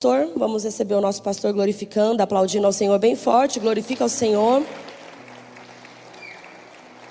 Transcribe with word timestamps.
pastor. 0.00 0.32
Vamos 0.34 0.64
receber 0.64 0.94
o 0.94 1.00
nosso 1.02 1.22
pastor 1.22 1.52
glorificando, 1.52 2.22
aplaudindo 2.22 2.64
ao 2.64 2.72
Senhor 2.72 2.98
bem 2.98 3.14
forte. 3.14 3.60
Glorifica 3.60 4.02
ao 4.02 4.08
Senhor. 4.08 4.64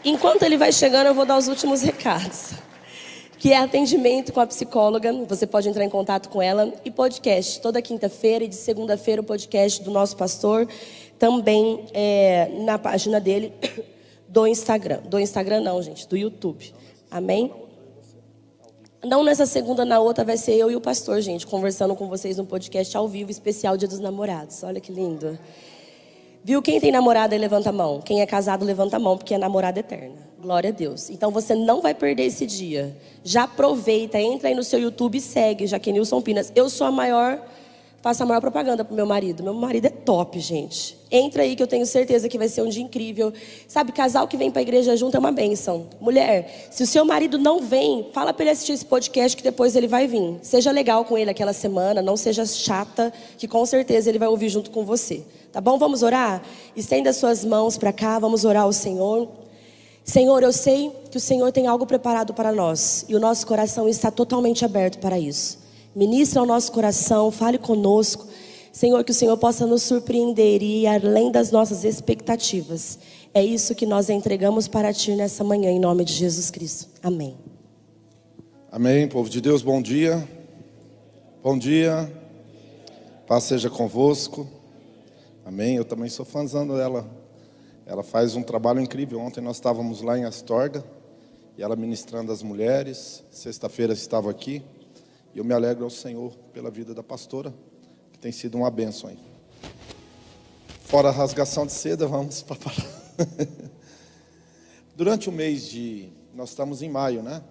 Enquanto 0.04 0.42
ele 0.42 0.58
vai 0.58 0.71
chegando, 0.71 1.05
eu 1.05 1.13
vou 1.13 1.23
dar 1.23 1.38
os 1.38 1.47
últimos 1.47 1.83
recados. 1.83 2.54
Que 3.38 3.54
é 3.54 3.57
atendimento 3.57 4.33
com 4.33 4.39
a 4.39 4.47
psicóloga. 4.47 5.13
Você 5.28 5.46
pode 5.46 5.70
entrar 5.70 5.86
em 5.86 5.89
contato 5.89 6.29
com 6.29 6.41
ela. 6.41 6.73
E 6.83 6.89
podcast. 6.89 7.62
Toda 7.62 7.79
quinta-feira 7.79 8.44
e 8.44 8.47
de 8.47 8.55
segunda-feira 8.55 9.21
o 9.21 9.24
podcast 9.24 9.83
do 9.83 9.92
nosso 9.92 10.17
pastor. 10.17 10.67
Também 11.19 11.85
é, 11.94 12.49
na 12.62 12.79
página 12.79 13.19
dele 13.19 13.53
do 14.28 14.47
Instagram. 14.47 15.01
Do 15.01 15.19
Instagram 15.19 15.62
não, 15.62 15.79
gente. 15.79 16.08
Do 16.08 16.17
YouTube. 16.17 16.73
Amém? 17.12 17.69
Não 19.04 19.23
nessa 19.23 19.45
segunda, 19.45 19.86
na 19.86 19.98
outra 20.00 20.26
vai 20.26 20.36
ser 20.36 20.55
eu 20.55 20.70
e 20.70 20.76
o 20.76 20.81
pastor, 20.81 21.22
gente, 21.22 21.48
conversando 21.48 21.95
com 21.95 22.09
vocês 22.09 22.36
no 22.36 22.45
podcast 22.45 22.95
ao 22.98 23.08
vivo, 23.08 23.31
especial 23.31 23.77
Dia 23.77 23.88
dos 23.88 23.99
Namorados. 23.99 24.62
Olha 24.62 24.81
que 24.81 24.91
lindo. 24.91 25.40
Viu? 26.44 26.62
Quem 26.62 26.81
tem 26.81 26.91
namorada 26.91 27.35
levanta 27.38 27.70
a 27.70 27.71
mão. 27.71 28.02
Quem 28.02 28.21
é 28.21 28.26
casado 28.26 28.66
levanta 28.66 28.98
a 28.98 28.99
mão, 28.99 29.17
porque 29.17 29.34
é 29.34 29.38
namorada 29.38 29.80
eterna. 29.80 30.17
Glória 30.41 30.70
a 30.70 30.73
Deus. 30.73 31.09
Então 31.09 31.31
você 31.31 31.55
não 31.55 31.80
vai 31.80 31.93
perder 31.93 32.23
esse 32.23 32.45
dia. 32.45 32.93
Já 33.23 33.43
aproveita, 33.43 34.20
entra 34.20 34.49
aí 34.49 34.55
no 34.55 34.63
seu 34.63 34.80
YouTube 34.80 35.18
e 35.18 35.21
segue, 35.21 35.66
Jaquenilson 35.66 36.21
Pinas. 36.21 36.52
Eu 36.54 36.70
sou 36.70 36.85
a 36.85 36.91
maior 36.91 37.41
faço 38.02 38.23
a 38.23 38.26
maior 38.26 38.41
propaganda 38.41 38.84
pro 38.85 38.95
meu 38.95 39.05
marido. 39.05 39.44
Meu 39.44 39.53
marido 39.53 39.85
é 39.85 39.89
top, 39.89 40.40
gente. 40.40 40.98
Entra 41.12 41.44
aí 41.44 41.55
que 41.55 41.63
eu 41.63 41.67
tenho 41.67 41.85
certeza 41.85 42.30
que 42.30 42.38
vai 42.38 42.48
ser 42.48 42.62
um 42.62 42.70
dia 42.70 42.84
incrível. 42.84 43.34
Sabe, 43.67 43.91
casal 43.91 44.27
que 44.27 44.38
vem 44.38 44.52
para 44.52 44.59
a 44.59 44.63
igreja 44.63 44.95
junto 44.95 45.17
é 45.17 45.20
uma 45.20 45.31
bênção. 45.31 45.88
Mulher, 45.99 46.67
se 46.71 46.84
o 46.84 46.88
seu 46.88 47.04
marido 47.04 47.38
não 47.38 47.59
vem, 47.59 48.09
fala 48.13 48.34
para 48.34 48.43
ele 48.43 48.52
assistir 48.52 48.73
esse 48.73 48.85
podcast 48.85 49.35
que 49.35 49.43
depois 49.43 49.76
ele 49.76 49.88
vai 49.88 50.07
vir. 50.07 50.38
Seja 50.41 50.71
legal 50.71 51.04
com 51.05 51.17
ele 51.17 51.30
aquela 51.30 51.54
semana, 51.54 52.02
não 52.02 52.16
seja 52.16 52.45
chata, 52.45 53.12
que 53.38 53.48
com 53.48 53.66
certeza 53.66 54.09
ele 54.09 54.20
vai 54.20 54.27
ouvir 54.27 54.49
junto 54.49 54.71
com 54.71 54.85
você. 54.85 55.23
Tá 55.52 55.59
bom? 55.59 55.77
Vamos 55.77 56.04
orar? 56.04 56.43
Estenda 56.76 57.12
suas 57.12 57.43
mãos 57.43 57.77
para 57.77 57.91
cá, 57.91 58.20
vamos 58.20 58.45
orar 58.45 58.63
ao 58.63 58.73
Senhor. 58.73 59.27
Senhor, 60.04 60.41
eu 60.41 60.51
sei 60.51 60.91
que 61.12 61.18
o 61.18 61.20
Senhor 61.20 61.51
tem 61.51 61.68
algo 61.68 61.85
preparado 61.85 62.34
para 62.34 62.51
nós 62.51 63.05
e 63.07 63.16
o 63.16 63.20
nosso 63.20 63.45
coração 63.45 63.88
está 63.88 64.10
totalmente 64.10 64.64
aberto 64.66 65.00
para 65.00 65.20
isso. 65.20 65.69
Ministra 66.00 66.39
ao 66.39 66.45
nosso 66.45 66.72
coração, 66.72 67.30
fale 67.30 67.58
conosco. 67.58 68.25
Senhor, 68.72 69.03
que 69.03 69.11
o 69.11 69.14
Senhor 69.14 69.36
possa 69.36 69.67
nos 69.67 69.83
surpreender 69.83 70.64
e 70.64 70.83
ir 70.83 70.88
além 70.88 71.30
das 71.30 71.52
nossas 71.52 71.83
expectativas. 71.83 72.97
É 73.33 73.44
isso 73.44 73.75
que 73.75 73.86
nós 73.86 74.09
entregamos 74.09 74.66
para 74.66 74.94
Ti 74.94 75.14
nessa 75.14 75.44
manhã, 75.44 75.70
em 75.70 75.77
nome 75.77 76.05
de 76.05 76.14
Jesus 76.14 76.50
Cristo. 76.50 76.88
Amém. 77.03 77.38
Amém, 78.72 79.09
povo 79.09 79.30
de 79.30 79.42
Deus, 79.42 79.61
bom 79.61 79.81
dia. 79.81 80.25
Bom 81.44 81.58
dia. 81.58 82.09
Paz 83.27 83.44
seja 83.44 83.70
convosco. 83.70 84.47
Amém. 85.44 85.75
Eu 85.75 85.83
também 85.83 86.08
sou 86.08 86.25
fãzão 86.25 86.66
dela. 86.66 87.05
Ela 87.86 88.03
faz 88.03 88.38
um 88.38 88.42
trabalho 88.42 88.80
incrível. 88.80 89.20
Ontem 89.20 89.42
nós 89.42 89.58
estávamos 89.58 90.02
lá 90.02 90.17
em 90.17 90.23
Astorga 90.23 90.81
e 91.58 91.61
ela 91.61 91.75
ministrando 91.75 92.31
as 92.31 92.42
mulheres. 92.42 93.22
Sexta-feira 93.30 93.92
estava 93.92 94.31
aqui. 94.31 94.64
E 95.34 95.38
eu 95.38 95.44
me 95.44 95.54
alegro 95.54 95.84
ao 95.84 95.90
Senhor 95.90 96.36
pela 96.54 96.72
vida 96.72 96.94
da 96.94 97.04
pastora, 97.04 97.54
que 98.12 98.20
tem 98.20 98.32
sido 98.32 98.58
uma 98.58 98.72
bênção 98.72 99.10
aí. 99.10 99.20
Fora 100.82 101.10
a 101.10 101.12
rasgação 101.12 101.66
de 101.66 101.72
seda, 101.72 102.08
vamos 102.08 102.42
para. 102.42 102.58
Durante 104.96 105.30
o 105.30 105.32
mês 105.32 105.70
de. 105.70 106.10
Nós 106.34 106.50
estamos 106.50 106.82
em 106.82 106.90
maio, 106.90 107.22
né? 107.22 107.44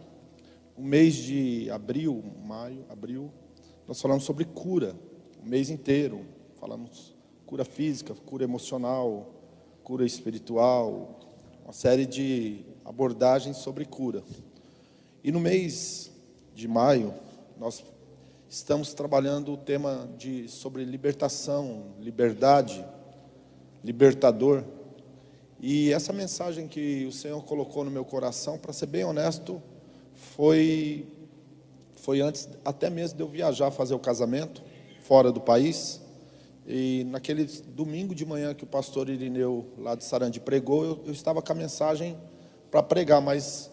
O 0.77 0.83
mês 0.83 1.15
de 1.15 1.71
abril, 1.71 2.25
maio, 2.45 2.85
abril, 2.89 3.31
nós 3.87 4.01
falamos 4.01 4.25
sobre 4.25 4.45
cura. 4.45 4.97
O 5.41 5.49
mês 5.49 5.71
inteiro. 5.71 6.27
Falamos 6.57 7.15
cura 7.47 7.65
física, 7.65 8.15
cura 8.15 8.43
emocional, 8.43 9.33
cura 9.85 10.05
espiritual, 10.05 11.19
uma 11.65 11.73
série 11.73 12.05
de 12.05 12.65
abordagens 12.85 13.57
sobre 13.59 13.85
cura. 13.85 14.23
E 15.23 15.31
no 15.31 15.39
mês 15.39 16.11
de 16.55 16.67
maio, 16.67 17.15
nós 17.59 17.83
estamos 18.49 18.95
trabalhando 18.95 19.53
o 19.53 19.57
tema 19.57 20.09
de 20.17 20.49
sobre 20.49 20.85
libertação, 20.85 21.87
liberdade, 21.99 22.85
libertador. 23.83 24.63
E 25.61 25.93
essa 25.93 26.13
mensagem 26.13 26.69
que 26.69 27.05
o 27.07 27.13
Senhor 27.13 27.43
colocou 27.43 27.85
no 27.85 27.91
meu 27.91 28.05
coração, 28.05 28.57
para 28.57 28.73
ser 28.73 28.87
bem 28.87 29.05
honesto, 29.05 29.61
foi 30.15 31.07
foi 31.97 32.21
antes 32.21 32.49
até 32.65 32.89
mesmo 32.89 33.17
de 33.17 33.23
eu 33.23 33.29
viajar 33.29 33.71
fazer 33.71 33.95
o 33.95 33.99
casamento 33.99 34.63
fora 35.01 35.33
do 35.33 35.41
país. 35.41 36.01
E 36.67 37.05
naquele 37.11 37.45
domingo 37.45 38.15
de 38.15 38.25
manhã 38.25 38.55
que 38.55 38.65
o 38.65 38.67
pastor 38.67 39.09
Irineu 39.09 39.67
lá 39.79 39.95
de 39.95 40.05
Sarandi 40.05 40.39
pregou, 40.39 40.85
eu, 40.85 41.01
eu 41.07 41.13
estava 41.13 41.43
com 41.43 41.53
a 41.53 41.57
mensagem 41.57 42.17
para 42.71 42.83
pregar, 42.83 43.21
mas 43.21 43.71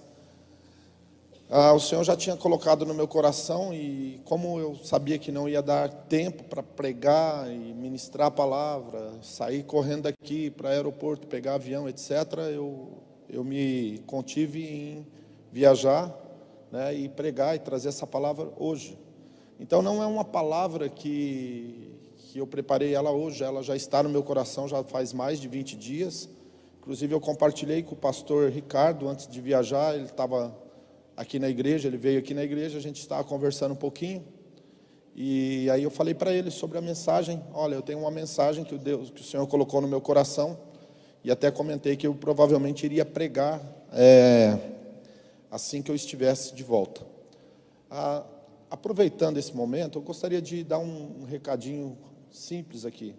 ah, 1.47 1.73
o 1.73 1.79
Senhor 1.79 2.03
já 2.03 2.15
tinha 2.15 2.35
colocado 2.35 2.87
no 2.87 2.93
meu 2.93 3.07
coração 3.07 3.71
e 3.71 4.19
como 4.25 4.59
eu 4.59 4.75
sabia 4.83 5.19
que 5.19 5.31
não 5.31 5.47
ia 5.47 5.61
dar 5.61 5.87
tempo 5.87 6.43
para 6.45 6.63
pregar 6.63 7.47
e 7.51 7.71
ministrar 7.71 8.27
a 8.27 8.31
palavra, 8.31 9.13
sair 9.21 9.63
correndo 9.63 10.03
daqui 10.03 10.49
para 10.49 10.69
aeroporto, 10.69 11.27
pegar 11.27 11.53
avião, 11.53 11.87
etc., 11.87 12.11
eu, 12.51 12.97
eu 13.29 13.43
me 13.43 13.99
contive 14.07 14.65
em 14.65 15.07
viajar 15.51 16.11
né, 16.71 16.95
e 16.95 17.07
pregar 17.07 17.55
e 17.55 17.59
trazer 17.59 17.89
essa 17.89 18.07
palavra 18.07 18.51
hoje. 18.57 18.97
Então 19.59 19.83
não 19.83 20.01
é 20.01 20.07
uma 20.07 20.25
palavra 20.25 20.89
que, 20.89 21.95
que 22.17 22.39
eu 22.39 22.47
preparei 22.47 22.95
ela 22.95 23.11
hoje, 23.11 23.43
ela 23.43 23.61
já 23.61 23.75
está 23.75 24.01
no 24.01 24.09
meu 24.09 24.23
coração 24.23 24.67
já 24.67 24.83
faz 24.83 25.13
mais 25.13 25.39
de 25.39 25.47
20 25.47 25.75
dias. 25.75 26.27
Inclusive 26.79 27.13
eu 27.13 27.21
compartilhei 27.21 27.83
com 27.83 27.93
o 27.93 27.97
pastor 27.97 28.49
Ricardo 28.49 29.07
antes 29.07 29.27
de 29.27 29.39
viajar, 29.39 29.93
ele 29.93 30.05
estava 30.05 30.64
aqui 31.15 31.39
na 31.39 31.49
igreja, 31.49 31.87
ele 31.87 31.97
veio 31.97 32.19
aqui 32.19 32.33
na 32.33 32.43
igreja, 32.43 32.77
a 32.77 32.81
gente 32.81 32.99
estava 32.99 33.23
conversando 33.23 33.71
um 33.71 33.77
pouquinho. 33.77 34.25
E 35.15 35.69
aí 35.69 35.83
eu 35.83 35.89
falei 35.89 36.13
para 36.13 36.33
ele 36.33 36.51
sobre 36.51 36.77
a 36.77 36.81
mensagem. 36.81 37.41
Olha, 37.53 37.75
eu 37.75 37.81
tenho 37.81 37.99
uma 37.99 38.11
mensagem 38.11 38.65
que 38.65 38.75
o 38.75 38.77
Deus, 38.77 39.09
que 39.09 39.21
o 39.21 39.23
Senhor 39.23 39.47
colocou 39.47 39.79
no 39.79 39.87
meu 39.87 40.01
coração 40.01 40.57
e 41.23 41.31
até 41.31 41.49
comentei 41.49 41.95
que 41.95 42.05
eu 42.05 42.13
provavelmente 42.13 42.85
iria 42.85 43.05
pregar 43.05 43.61
é, 43.93 44.59
assim 45.49 45.81
que 45.81 45.89
eu 45.89 45.95
estivesse 45.95 46.53
de 46.53 46.63
volta. 46.63 47.05
Ah, 47.89 48.23
aproveitando 48.69 49.37
esse 49.37 49.55
momento, 49.55 49.97
eu 49.97 50.01
gostaria 50.01 50.41
de 50.41 50.63
dar 50.63 50.79
um, 50.79 51.21
um 51.21 51.23
recadinho 51.23 51.97
simples 52.29 52.83
aqui. 52.83 53.15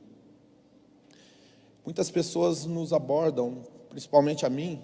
Muitas 1.85 2.11
pessoas 2.11 2.67
nos 2.67 2.93
abordam, 2.93 3.63
principalmente 3.89 4.45
a 4.45 4.51
mim, 4.51 4.83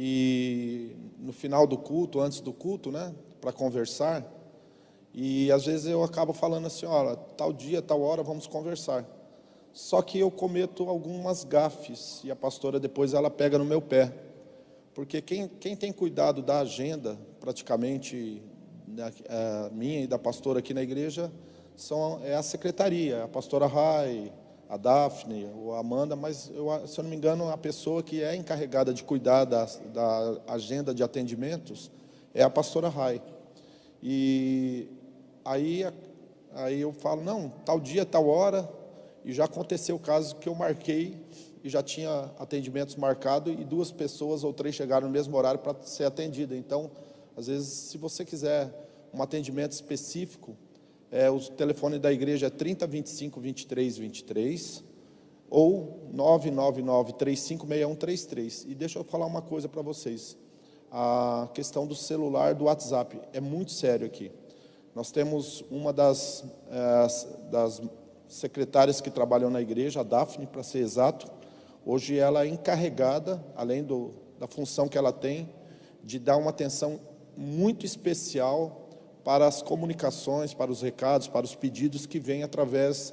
e 0.00 0.94
no 1.18 1.32
final 1.32 1.66
do 1.66 1.76
culto, 1.76 2.20
antes 2.20 2.40
do 2.40 2.52
culto, 2.52 2.92
né, 2.92 3.12
para 3.40 3.52
conversar. 3.52 4.24
E 5.12 5.50
às 5.50 5.66
vezes 5.66 5.86
eu 5.86 6.04
acabo 6.04 6.32
falando 6.32 6.68
assim, 6.68 6.86
olha, 6.86 7.16
tal 7.16 7.52
dia, 7.52 7.82
tal 7.82 8.00
hora, 8.02 8.22
vamos 8.22 8.46
conversar. 8.46 9.04
Só 9.72 10.00
que 10.00 10.20
eu 10.20 10.30
cometo 10.30 10.88
algumas 10.88 11.42
gafes 11.42 12.20
e 12.22 12.30
a 12.30 12.36
pastora 12.36 12.78
depois 12.78 13.12
ela 13.12 13.28
pega 13.28 13.58
no 13.58 13.64
meu 13.64 13.82
pé. 13.82 14.14
Porque 14.94 15.20
quem, 15.20 15.48
quem 15.48 15.74
tem 15.74 15.92
cuidado 15.92 16.42
da 16.42 16.60
agenda, 16.60 17.18
praticamente, 17.40 18.40
é, 19.28 19.70
minha 19.72 20.02
e 20.02 20.06
da 20.06 20.16
pastora 20.18 20.60
aqui 20.60 20.72
na 20.72 20.82
igreja, 20.82 21.28
são, 21.74 22.20
é 22.22 22.36
a 22.36 22.42
secretaria, 22.44 23.24
a 23.24 23.28
pastora 23.28 23.66
Rai, 23.66 24.32
a 24.68 24.76
Daphne 24.76 25.48
ou 25.56 25.74
a 25.74 25.80
Amanda, 25.80 26.14
mas 26.14 26.50
eu, 26.54 26.68
se 26.86 26.98
eu 26.98 27.02
não 27.02 27.10
me 27.10 27.16
engano, 27.16 27.48
a 27.48 27.56
pessoa 27.56 28.02
que 28.02 28.22
é 28.22 28.36
encarregada 28.36 28.92
de 28.92 29.02
cuidar 29.02 29.44
da, 29.44 29.64
da 29.64 30.40
agenda 30.46 30.94
de 30.94 31.02
atendimentos 31.02 31.90
é 32.34 32.42
a 32.42 32.50
pastora 32.50 32.88
Rai. 32.88 33.22
E 34.02 34.88
aí, 35.44 35.84
aí 36.54 36.80
eu 36.80 36.92
falo, 36.92 37.22
não, 37.22 37.48
tal 37.64 37.80
dia, 37.80 38.04
tal 38.04 38.28
hora, 38.28 38.68
e 39.24 39.32
já 39.32 39.44
aconteceu 39.44 39.96
o 39.96 39.98
caso 39.98 40.36
que 40.36 40.48
eu 40.48 40.54
marquei 40.54 41.16
e 41.64 41.68
já 41.68 41.82
tinha 41.82 42.30
atendimentos 42.38 42.94
marcados 42.94 43.52
e 43.52 43.64
duas 43.64 43.90
pessoas 43.90 44.44
ou 44.44 44.52
três 44.52 44.74
chegaram 44.74 45.06
no 45.06 45.12
mesmo 45.12 45.36
horário 45.36 45.60
para 45.60 45.74
ser 45.82 46.04
atendida. 46.04 46.54
Então, 46.54 46.90
às 47.36 47.46
vezes, 47.46 47.68
se 47.68 47.98
você 47.98 48.24
quiser 48.24 48.70
um 49.12 49.22
atendimento 49.22 49.72
específico, 49.72 50.56
é, 51.10 51.30
o 51.30 51.40
telefone 51.40 51.98
da 51.98 52.12
igreja 52.12 52.46
é 52.46 52.50
3025 52.50 53.40
23 53.40 53.98
23 53.98 54.84
ou 55.50 56.08
999 56.12 57.14
356133. 57.14 58.66
E 58.68 58.74
deixa 58.74 58.98
eu 58.98 59.04
falar 59.04 59.26
uma 59.26 59.40
coisa 59.40 59.68
para 59.68 59.82
vocês. 59.82 60.36
A 60.90 61.48
questão 61.54 61.86
do 61.86 61.94
celular, 61.94 62.54
do 62.54 62.64
WhatsApp, 62.64 63.20
é 63.32 63.40
muito 63.40 63.72
sério 63.72 64.06
aqui. 64.06 64.30
Nós 64.94 65.10
temos 65.10 65.64
uma 65.70 65.92
das, 65.92 66.44
é, 66.70 67.50
das 67.50 67.80
secretárias 68.26 69.00
que 69.00 69.10
trabalham 69.10 69.48
na 69.48 69.60
igreja, 69.60 70.00
a 70.00 70.02
Daphne, 70.02 70.46
para 70.46 70.62
ser 70.62 70.80
exato. 70.80 71.30
Hoje 71.86 72.18
ela 72.18 72.44
é 72.44 72.48
encarregada, 72.48 73.42
além 73.56 73.82
do, 73.82 74.12
da 74.38 74.46
função 74.46 74.88
que 74.88 74.98
ela 74.98 75.12
tem, 75.12 75.48
de 76.02 76.18
dar 76.18 76.36
uma 76.36 76.50
atenção 76.50 77.00
muito 77.36 77.86
especial 77.86 78.87
para 79.24 79.46
as 79.46 79.62
comunicações, 79.62 80.54
para 80.54 80.70
os 80.70 80.82
recados, 80.82 81.28
para 81.28 81.44
os 81.44 81.54
pedidos 81.54 82.06
que 82.06 82.18
vêm 82.18 82.42
através 82.42 83.12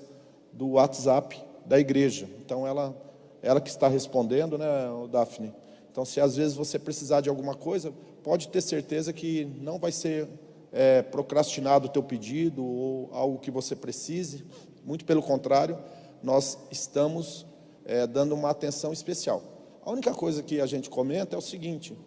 do 0.52 0.72
WhatsApp 0.72 1.42
da 1.66 1.80
igreja. 1.80 2.30
Então 2.40 2.66
ela, 2.66 2.96
ela 3.42 3.60
que 3.60 3.70
está 3.70 3.88
respondendo, 3.88 4.58
né, 4.58 4.68
Daphne? 5.12 5.54
Então, 5.92 6.04
se 6.04 6.20
às 6.20 6.36
vezes 6.36 6.56
você 6.56 6.78
precisar 6.78 7.22
de 7.22 7.30
alguma 7.30 7.56
coisa, 7.56 7.94
pode 8.22 8.50
ter 8.50 8.60
certeza 8.60 9.14
que 9.14 9.46
não 9.62 9.80
vai 9.80 9.94
ser 9.94 10.28
é, 10.72 11.02
procrastinado 11.02 11.88
o 11.88 11.90
teu 11.90 12.04
pedido 12.04 12.66
ou 12.66 13.10
algo 13.14 13.40
que 13.40 13.50
você 13.50 13.78
precise. 13.78 14.44
Muito 14.84 15.06
pelo 15.06 15.22
contrário, 15.22 15.78
nós 16.22 16.58
estamos 16.70 17.46
é, 17.86 18.06
dando 18.06 18.36
uma 18.36 18.50
atenção 18.50 18.92
especial. 18.92 19.42
A 19.86 19.90
única 19.90 20.14
coisa 20.14 20.44
que 20.44 20.60
a 20.60 20.66
gente 20.66 20.90
comenta 20.90 21.36
é 21.36 21.40
o 21.40 21.42
seguinte: 21.42 21.98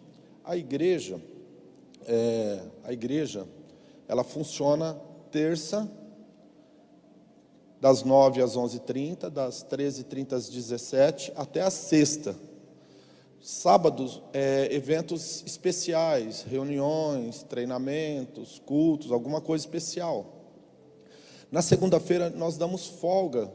a 0.43 0.55
igreja, 0.55 1.19
é, 2.05 2.59
a 2.83 2.93
igreja, 2.93 3.47
ela 4.09 4.23
funciona 4.23 4.99
terça 5.31 5.89
das 7.79 8.03
9 8.03 8.41
às 8.41 8.57
11h30, 8.57 9.29
das 9.29 9.63
13h30 9.63 10.33
às 10.33 10.49
17 10.49 11.31
até 11.35 11.61
a 11.61 11.69
sexta. 11.69 12.35
Sábados, 13.39 14.21
é, 14.33 14.67
eventos 14.73 15.43
especiais, 15.45 16.41
reuniões, 16.41 17.43
treinamentos, 17.43 18.59
cultos, 18.65 19.11
alguma 19.11 19.39
coisa 19.39 19.63
especial. 19.63 20.25
Na 21.51 21.61
segunda-feira 21.61 22.31
nós 22.31 22.57
damos 22.57 22.87
folga. 22.87 23.49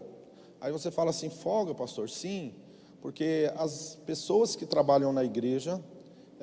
Aí 0.60 0.70
você 0.70 0.90
fala 0.90 1.10
assim: 1.10 1.28
folga, 1.28 1.74
pastor? 1.74 2.08
Sim, 2.08 2.54
porque 3.02 3.52
as 3.56 3.98
pessoas 4.06 4.56
que 4.56 4.64
trabalham 4.64 5.12
na 5.12 5.24
igreja, 5.24 5.82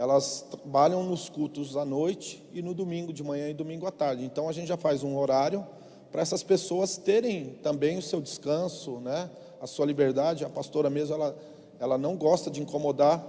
elas 0.01 0.43
trabalham 0.49 1.03
nos 1.03 1.29
cultos 1.29 1.77
à 1.77 1.85
noite 1.85 2.43
e 2.51 2.59
no 2.59 2.73
domingo 2.73 3.13
de 3.13 3.23
manhã 3.23 3.49
e 3.49 3.53
domingo 3.53 3.85
à 3.85 3.91
tarde. 3.91 4.25
Então 4.25 4.49
a 4.49 4.51
gente 4.51 4.67
já 4.67 4.75
faz 4.75 5.03
um 5.03 5.15
horário 5.15 5.63
para 6.11 6.23
essas 6.23 6.41
pessoas 6.41 6.97
terem 6.97 7.59
também 7.61 7.99
o 7.99 8.01
seu 8.01 8.19
descanso, 8.19 8.99
né? 8.99 9.29
a 9.61 9.67
sua 9.67 9.85
liberdade. 9.85 10.43
A 10.43 10.49
pastora 10.49 10.89
mesmo, 10.89 11.13
ela, 11.13 11.37
ela 11.79 11.97
não 11.99 12.17
gosta 12.17 12.49
de 12.49 12.59
incomodar, 12.59 13.23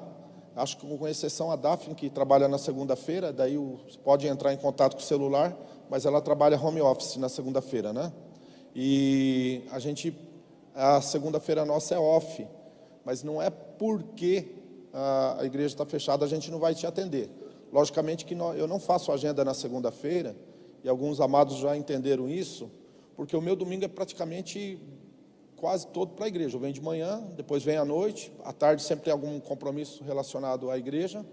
acho 0.57 0.79
que 0.79 0.87
com 0.97 1.07
exceção 1.07 1.51
a 1.51 1.57
Daphne, 1.57 1.95
que 1.95 2.09
trabalha 2.09 2.49
na 2.49 2.57
segunda-feira, 2.57 3.35
daí 3.35 3.59
o, 3.59 3.79
pode 4.03 4.27
entrar 4.27 4.55
em 4.55 4.57
contato 4.57 4.95
com 4.95 5.03
o 5.03 5.05
celular, 5.05 5.55
mas 5.91 6.07
ela 6.07 6.23
trabalha 6.23 6.59
home 6.59 6.81
office 6.81 7.19
na 7.19 7.29
segunda-feira, 7.29 7.93
né? 7.93 8.11
E 8.75 9.63
a 9.71 9.79
gente, 9.79 10.17
a 10.75 11.03
segunda-feira 11.03 11.67
nossa 11.67 11.95
é 11.95 11.99
off, 11.99 12.47
mas 13.05 13.23
não 13.23 13.43
é 13.43 13.51
porque 13.51 14.62
a, 14.93 15.45
igreja 15.45 15.75
está 15.75 15.87
fechada, 15.87 16.25
a 16.25 16.29
gente 16.29 16.51
não 16.51 16.59
vai 16.59 16.75
te 16.75 16.87
atender. 16.87 17.31
Logicamente 17.73 18.25
que 18.25 18.35
eu 18.35 18.67
não 18.67 18.79
faço 18.79 19.11
agenda 19.11 19.45
na 19.45 19.55
segunda-feira, 19.55 20.37
e 20.85 20.89
alguns 20.89 21.21
amados 21.21 21.57
já 21.59 21.77
entenderam 21.77 22.29
isso, 22.29 22.71
porque 23.17 23.37
o 23.37 23.41
meu 23.41 23.57
domingo 23.57 23.85
é 23.85 23.89
praticamente 23.89 24.79
quase 25.57 25.87
todo 25.87 26.15
para 26.15 26.25
a 26.25 26.29
igreja. 26.29 26.57
Eu 26.57 26.61
venho 26.61 26.73
de 26.73 26.83
manhã, 26.83 27.23
depois 27.37 27.63
venho 27.63 27.81
à 27.81 27.85
noite, 27.85 28.33
à 28.45 28.53
tarde 28.53 28.83
sempre 28.83 29.05
tem 29.05 29.13
algum 29.13 29.39
compromisso 29.41 30.03
relacionado 30.05 30.71
à 30.71 30.77
igreja, 30.77 31.25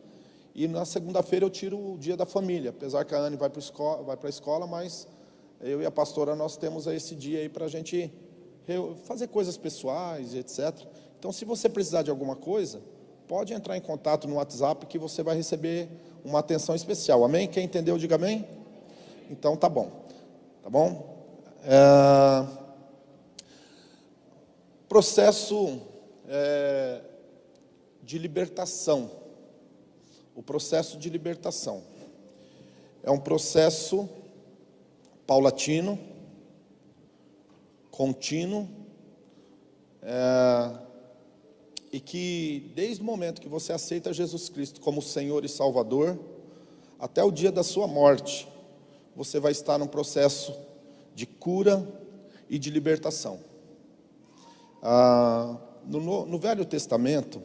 e 0.53 0.67
na 0.67 0.85
segunda-feira 0.85 1.45
eu 1.45 1.49
tiro 1.49 1.93
o 1.93 1.97
dia 1.97 2.15
da 2.15 2.25
família, 2.25 2.69
apesar 2.69 3.05
que 3.05 3.13
a 3.13 3.19
Anne 3.19 3.37
vai 3.37 3.49
para 3.49 3.59
escola, 3.59 4.03
vai 4.03 4.17
a 4.21 4.29
escola, 4.29 4.67
mas 4.67 5.07
eu 5.61 5.81
e 5.81 5.85
a 5.85 5.91
pastora 5.91 6.35
nós 6.35 6.57
temos 6.57 6.87
esse 6.87 7.15
dia 7.15 7.39
aí 7.39 7.49
para 7.49 7.65
a 7.65 7.69
gente 7.69 8.11
fazer 9.03 9.27
coisas 9.27 9.57
pessoais, 9.57 10.35
etc. 10.35 10.73
Então, 11.17 11.31
se 11.31 11.43
você 11.43 11.67
precisar 11.67 12.03
de 12.03 12.09
alguma 12.09 12.35
coisa, 12.35 12.81
pode 13.29 13.53
entrar 13.53 13.77
em 13.77 13.81
contato 13.81 14.27
no 14.27 14.37
WhatsApp 14.37 14.87
que 14.87 14.97
você 14.97 15.21
vai 15.21 15.35
receber 15.35 15.87
uma 16.25 16.39
atenção 16.39 16.73
especial. 16.73 17.23
Amém? 17.23 17.47
Quem 17.47 17.65
entendeu, 17.65 17.95
diga 17.95 18.15
amém. 18.15 18.43
Então 19.29 19.55
tá 19.55 19.69
bom, 19.69 19.91
tá 20.63 20.69
bom? 20.71 21.15
É... 21.63 22.47
Processo 24.87 25.79
é... 26.27 27.01
de 28.01 28.17
libertação. 28.17 29.11
O 30.35 30.41
processo 30.41 30.97
de 30.97 31.07
libertação 31.07 31.83
é 33.03 33.11
um 33.11 33.19
processo 33.19 34.09
paulatino, 35.27 35.99
contínuo, 37.91 38.67
é... 40.01 40.88
e 41.91 41.99
que 41.99 42.71
desde 42.75 43.01
o 43.01 43.05
momento 43.05 43.41
que 43.41 43.49
você 43.49 43.73
aceita 43.73 44.13
Jesus 44.13 44.49
Cristo 44.49 44.79
como 44.79 45.01
Senhor 45.01 45.43
e 45.43 45.49
Salvador, 45.49 46.19
até 46.99 47.23
o 47.23 47.31
dia 47.31 47.51
da 47.51 47.63
sua 47.63 47.87
morte, 47.87 48.47
você 49.15 49.39
vai 49.39 49.51
estar 49.51 49.77
num 49.77 49.87
processo 49.87 50.53
de 51.15 51.25
cura 51.25 51.87
e 52.49 52.59
de 52.59 52.69
libertação. 52.69 53.39
Ah, 54.81 55.57
no, 55.85 56.25
no 56.25 56.39
Velho 56.39 56.63
Testamento, 56.63 57.41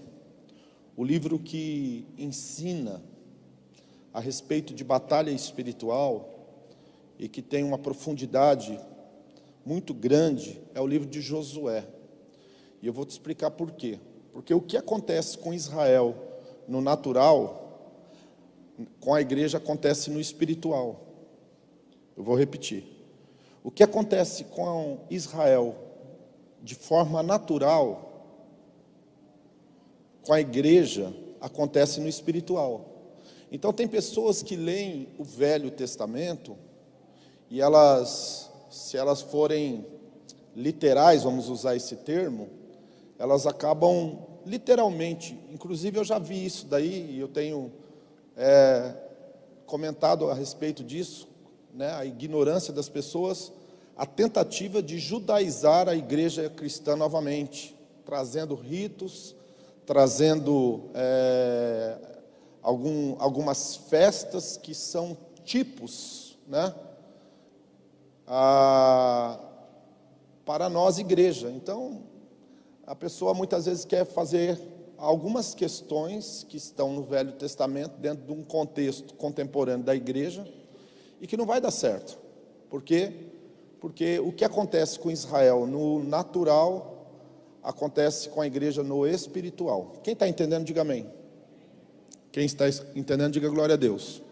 o 0.96 1.02
livro 1.02 1.38
que 1.38 2.06
ensina 2.18 3.02
a 4.12 4.20
respeito 4.20 4.74
de 4.74 4.84
batalha 4.84 5.30
espiritual 5.30 6.28
e 7.18 7.28
que 7.28 7.42
tem 7.42 7.64
uma 7.64 7.78
profundidade 7.78 8.78
muito 9.64 9.94
grande 9.94 10.60
é 10.74 10.80
o 10.80 10.86
livro 10.86 11.08
de 11.08 11.20
Josué. 11.20 11.86
E 12.82 12.86
eu 12.86 12.92
vou 12.92 13.04
te 13.04 13.10
explicar 13.10 13.50
por 13.50 13.72
quê. 13.72 13.98
Porque 14.34 14.52
o 14.52 14.60
que 14.60 14.76
acontece 14.76 15.38
com 15.38 15.54
Israel 15.54 16.16
no 16.66 16.80
natural, 16.80 18.02
com 18.98 19.14
a 19.14 19.20
igreja 19.20 19.58
acontece 19.58 20.10
no 20.10 20.20
espiritual. 20.20 21.00
Eu 22.16 22.24
vou 22.24 22.36
repetir. 22.36 22.84
O 23.62 23.70
que 23.70 23.84
acontece 23.84 24.42
com 24.42 24.98
Israel 25.08 25.76
de 26.60 26.74
forma 26.74 27.22
natural, 27.22 28.10
com 30.26 30.32
a 30.32 30.40
igreja, 30.40 31.14
acontece 31.40 32.00
no 32.00 32.08
espiritual. 32.08 32.86
Então, 33.52 33.72
tem 33.72 33.86
pessoas 33.86 34.42
que 34.42 34.56
leem 34.56 35.10
o 35.16 35.22
Velho 35.22 35.70
Testamento 35.70 36.56
e 37.48 37.60
elas, 37.60 38.50
se 38.68 38.96
elas 38.96 39.22
forem 39.22 39.86
literais, 40.56 41.22
vamos 41.22 41.48
usar 41.48 41.76
esse 41.76 41.94
termo, 41.94 42.63
elas 43.18 43.46
acabam 43.46 44.18
literalmente, 44.44 45.38
inclusive 45.50 45.98
eu 45.98 46.04
já 46.04 46.18
vi 46.18 46.44
isso 46.44 46.66
daí, 46.66 47.10
e 47.12 47.20
eu 47.20 47.28
tenho 47.28 47.72
é, 48.36 48.94
comentado 49.66 50.30
a 50.30 50.34
respeito 50.34 50.84
disso, 50.84 51.28
né, 51.72 51.92
a 51.94 52.04
ignorância 52.04 52.72
das 52.72 52.88
pessoas, 52.88 53.52
a 53.96 54.04
tentativa 54.04 54.82
de 54.82 54.98
judaizar 54.98 55.88
a 55.88 55.94
igreja 55.94 56.50
cristã 56.50 56.96
novamente, 56.96 57.74
trazendo 58.04 58.54
ritos, 58.54 59.34
trazendo 59.86 60.90
é, 60.94 61.96
algum, 62.62 63.16
algumas 63.18 63.76
festas 63.76 64.56
que 64.56 64.74
são 64.74 65.16
tipos, 65.44 66.38
né, 66.46 66.74
para 70.44 70.68
nós, 70.70 70.98
igreja. 70.98 71.50
Então, 71.50 72.02
a 72.86 72.94
pessoa 72.94 73.32
muitas 73.34 73.66
vezes 73.66 73.84
quer 73.84 74.04
fazer 74.04 74.60
algumas 74.98 75.54
questões 75.54 76.46
que 76.48 76.56
estão 76.56 76.92
no 76.92 77.02
Velho 77.02 77.32
Testamento, 77.32 77.98
dentro 77.98 78.24
de 78.24 78.32
um 78.32 78.42
contexto 78.42 79.14
contemporâneo 79.14 79.84
da 79.84 79.94
igreja, 79.94 80.46
e 81.20 81.26
que 81.26 81.36
não 81.36 81.46
vai 81.46 81.60
dar 81.60 81.70
certo. 81.70 82.18
Por 82.68 82.82
quê? 82.82 83.12
Porque 83.80 84.18
o 84.18 84.32
que 84.32 84.44
acontece 84.44 84.98
com 84.98 85.10
Israel 85.10 85.66
no 85.66 86.02
natural 86.02 87.06
acontece 87.62 88.28
com 88.28 88.40
a 88.40 88.46
igreja 88.46 88.82
no 88.82 89.06
espiritual. 89.06 89.94
Quem 90.02 90.12
está 90.12 90.28
entendendo, 90.28 90.64
diga 90.64 90.82
amém. 90.82 91.06
Quem 92.30 92.44
está 92.44 92.66
entendendo, 92.94 93.32
diga 93.32 93.48
glória 93.48 93.74
a 93.74 93.78
Deus. 93.78 94.22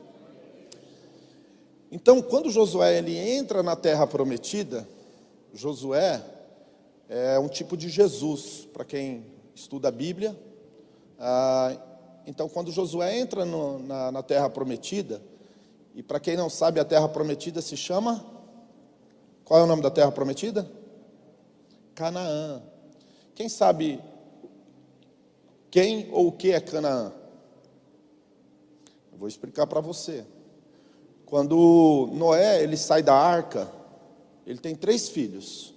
Então, 1.90 2.22
quando 2.22 2.50
Josué 2.50 2.98
ele 2.98 3.16
entra 3.16 3.62
na 3.62 3.76
terra 3.76 4.06
prometida, 4.06 4.88
Josué 5.52 6.22
é 7.14 7.38
um 7.38 7.48
tipo 7.48 7.76
de 7.76 7.90
Jesus, 7.90 8.66
para 8.72 8.86
quem 8.86 9.26
estuda 9.54 9.88
a 9.88 9.90
Bíblia. 9.90 10.34
Ah, 11.18 11.76
então, 12.26 12.48
quando 12.48 12.72
Josué 12.72 13.18
entra 13.18 13.44
no, 13.44 13.78
na, 13.80 14.10
na 14.10 14.22
terra 14.22 14.48
prometida, 14.48 15.20
e 15.94 16.02
para 16.02 16.18
quem 16.18 16.38
não 16.38 16.48
sabe, 16.48 16.80
a 16.80 16.84
terra 16.86 17.06
prometida 17.06 17.60
se 17.60 17.76
chama. 17.76 18.24
Qual 19.44 19.60
é 19.60 19.62
o 19.62 19.66
nome 19.66 19.82
da 19.82 19.90
terra 19.90 20.10
prometida? 20.10 20.70
Canaã. 21.94 22.62
Quem 23.34 23.46
sabe 23.46 24.00
quem 25.70 26.08
ou 26.12 26.28
o 26.28 26.32
que 26.32 26.50
é 26.52 26.60
Canaã? 26.60 27.12
Eu 29.12 29.18
vou 29.18 29.28
explicar 29.28 29.66
para 29.66 29.82
você. 29.82 30.24
Quando 31.26 32.08
Noé 32.14 32.62
ele 32.62 32.76
sai 32.78 33.02
da 33.02 33.14
arca, 33.14 33.70
ele 34.46 34.58
tem 34.58 34.74
três 34.74 35.10
filhos. 35.10 35.71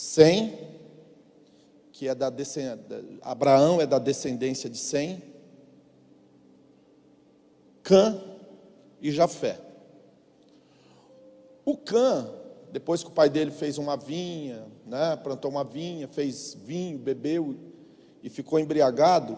Sem, 0.00 0.56
que 1.90 2.06
é 2.06 2.14
da 2.14 2.30
descendência, 2.30 3.18
Abraão 3.20 3.80
é 3.80 3.86
da 3.86 3.98
descendência 3.98 4.70
de 4.70 4.78
Sem. 4.78 5.20
Cã, 7.82 8.16
e 9.02 9.10
Jafé. 9.10 9.60
O 11.64 11.76
Cã, 11.76 12.32
depois 12.70 13.02
que 13.02 13.08
o 13.08 13.12
pai 13.12 13.28
dele 13.28 13.50
fez 13.50 13.76
uma 13.76 13.96
vinha, 13.96 14.68
né, 14.86 15.16
plantou 15.16 15.50
uma 15.50 15.64
vinha, 15.64 16.06
fez 16.06 16.56
vinho, 16.64 16.96
bebeu 16.96 17.56
e 18.22 18.30
ficou 18.30 18.60
embriagado 18.60 19.36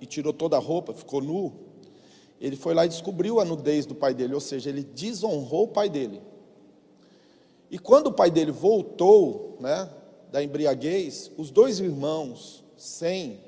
e 0.00 0.06
tirou 0.06 0.32
toda 0.32 0.56
a 0.56 0.60
roupa, 0.60 0.94
ficou 0.94 1.20
nu, 1.20 1.52
ele 2.40 2.54
foi 2.54 2.74
lá 2.74 2.86
e 2.86 2.88
descobriu 2.88 3.40
a 3.40 3.44
nudez 3.44 3.84
do 3.84 3.94
pai 3.96 4.14
dele, 4.14 4.34
ou 4.34 4.40
seja, 4.40 4.70
ele 4.70 4.84
desonrou 4.84 5.64
o 5.64 5.68
pai 5.68 5.90
dele. 5.90 6.22
E 7.70 7.78
quando 7.78 8.08
o 8.08 8.12
pai 8.12 8.30
dele 8.30 8.52
voltou, 8.52 9.56
né, 9.60 9.88
da 10.30 10.42
embriaguez, 10.42 11.30
os 11.36 11.50
dois 11.50 11.80
irmãos, 11.80 12.64
Sem 12.76 13.40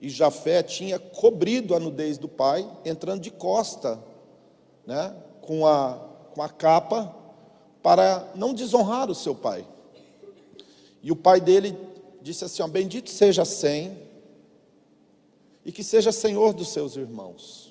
e 0.00 0.08
Jafé, 0.08 0.62
tinha 0.62 0.98
cobrido 0.98 1.74
a 1.74 1.80
nudez 1.80 2.16
do 2.16 2.28
pai, 2.28 2.68
entrando 2.84 3.20
de 3.20 3.30
costa, 3.30 4.02
né, 4.86 5.14
com 5.42 5.66
a, 5.66 5.98
com 6.32 6.42
a 6.42 6.48
capa, 6.48 7.14
para 7.82 8.30
não 8.34 8.54
desonrar 8.54 9.10
o 9.10 9.14
seu 9.14 9.34
pai. 9.34 9.66
E 11.02 11.12
o 11.12 11.16
pai 11.16 11.40
dele 11.40 11.76
disse 12.22 12.44
assim: 12.44 12.62
ó, 12.62 12.68
Bendito 12.68 13.10
seja 13.10 13.44
Sem, 13.44 13.96
e 15.64 15.72
que 15.72 15.84
seja 15.84 16.12
senhor 16.12 16.52
dos 16.54 16.68
seus 16.68 16.96
irmãos. 16.96 17.69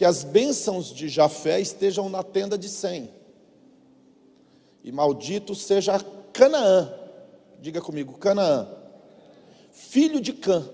Que 0.00 0.04
as 0.06 0.24
bênçãos 0.24 0.94
de 0.94 1.10
Jafé 1.10 1.60
estejam 1.60 2.08
na 2.08 2.22
tenda 2.22 2.56
de 2.56 2.70
Sem, 2.70 3.10
e 4.82 4.90
maldito 4.90 5.54
seja 5.54 6.00
Canaã, 6.32 6.90
diga 7.60 7.82
comigo, 7.82 8.16
Canaã, 8.16 8.66
filho 9.70 10.18
de 10.18 10.32
Cã. 10.32 10.66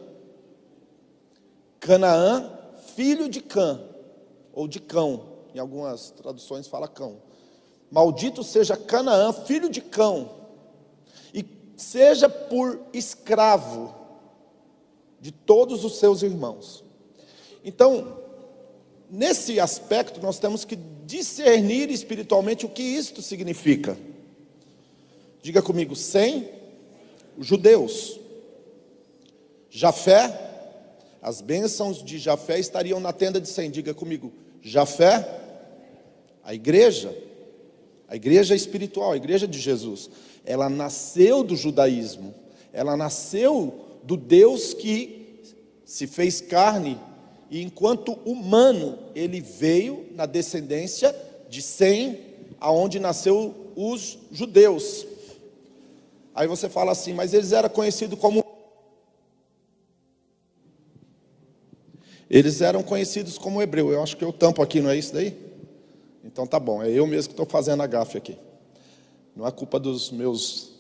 Canaã, 1.80 2.52
filho 2.94 3.28
de 3.28 3.40
Cã, 3.40 3.80
ou 4.52 4.68
de 4.68 4.78
cão, 4.78 5.24
em 5.52 5.58
algumas 5.58 6.12
traduções 6.12 6.68
fala 6.68 6.86
cão. 6.86 7.20
Maldito 7.90 8.44
seja 8.44 8.76
Canaã, 8.76 9.32
filho 9.32 9.68
de 9.68 9.80
cão, 9.80 10.30
e 11.34 11.44
seja 11.76 12.28
por 12.28 12.80
escravo 12.92 13.92
de 15.20 15.32
todos 15.32 15.84
os 15.84 15.98
seus 15.98 16.22
irmãos. 16.22 16.84
Então, 17.64 18.24
nesse 19.10 19.58
aspecto, 19.60 20.20
nós 20.20 20.38
temos 20.38 20.64
que 20.64 20.76
discernir 21.04 21.90
espiritualmente 21.90 22.66
o 22.66 22.68
que 22.68 22.82
isto 22.82 23.22
significa. 23.22 23.96
Diga 25.42 25.62
comigo, 25.62 25.94
sem 25.94 26.48
judeus. 27.38 28.18
Jafé, 29.70 30.46
as 31.22 31.40
bênçãos 31.40 32.02
de 32.02 32.18
Jafé 32.18 32.58
estariam 32.58 32.98
na 32.98 33.12
tenda 33.12 33.40
de 33.40 33.48
Sem. 33.48 33.70
Diga 33.70 33.92
comigo, 33.92 34.32
Jafé, 34.62 35.40
a 36.42 36.54
igreja, 36.54 37.16
a 38.08 38.16
igreja 38.16 38.54
espiritual, 38.54 39.12
a 39.12 39.16
igreja 39.16 39.46
de 39.46 39.58
Jesus, 39.58 40.08
ela 40.44 40.68
nasceu 40.68 41.42
do 41.42 41.56
judaísmo, 41.56 42.34
ela 42.72 42.96
nasceu 42.96 43.86
do 44.02 44.16
Deus 44.16 44.72
que 44.72 45.42
se 45.84 46.06
fez 46.06 46.40
carne 46.40 46.98
e 47.50 47.62
enquanto 47.62 48.12
humano, 48.24 48.98
ele 49.14 49.40
veio 49.40 50.06
na 50.14 50.26
descendência 50.26 51.14
de 51.48 51.62
Sem, 51.62 52.18
aonde 52.60 52.98
nasceu 52.98 53.72
os 53.76 54.18
judeus. 54.32 55.06
Aí 56.34 56.46
você 56.46 56.68
fala 56.68 56.92
assim, 56.92 57.12
mas 57.12 57.32
eles 57.32 57.52
eram 57.52 57.68
conhecidos 57.68 58.18
como 58.18 58.44
Eles 62.28 62.60
eram 62.60 62.82
conhecidos 62.82 63.38
como 63.38 63.62
hebreu. 63.62 63.92
Eu 63.92 64.02
acho 64.02 64.16
que 64.16 64.24
eu 64.24 64.32
tampo 64.32 64.60
aqui, 64.60 64.80
não 64.80 64.90
é 64.90 64.96
isso 64.96 65.14
daí? 65.14 65.38
Então 66.24 66.44
tá 66.44 66.58
bom, 66.58 66.82
é 66.82 66.90
eu 66.90 67.06
mesmo 67.06 67.28
que 67.28 67.32
estou 67.34 67.46
fazendo 67.46 67.82
a 67.82 67.86
gafe 67.86 68.18
aqui. 68.18 68.36
Não 69.34 69.46
é 69.46 69.50
culpa 69.52 69.78
dos 69.78 70.10
meus 70.10 70.72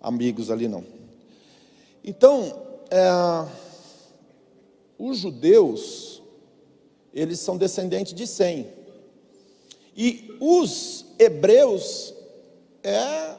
amigos 0.00 0.50
ali, 0.50 0.68
não. 0.68 0.84
Então, 2.04 2.62
é, 2.90 3.46
os 5.00 5.18
judeus, 5.18 6.22
eles 7.12 7.40
são 7.40 7.56
descendentes 7.56 8.12
de 8.12 8.26
Sem. 8.26 8.66
E 9.96 10.36
os 10.38 11.06
hebreus 11.18 12.14
é 12.82 13.34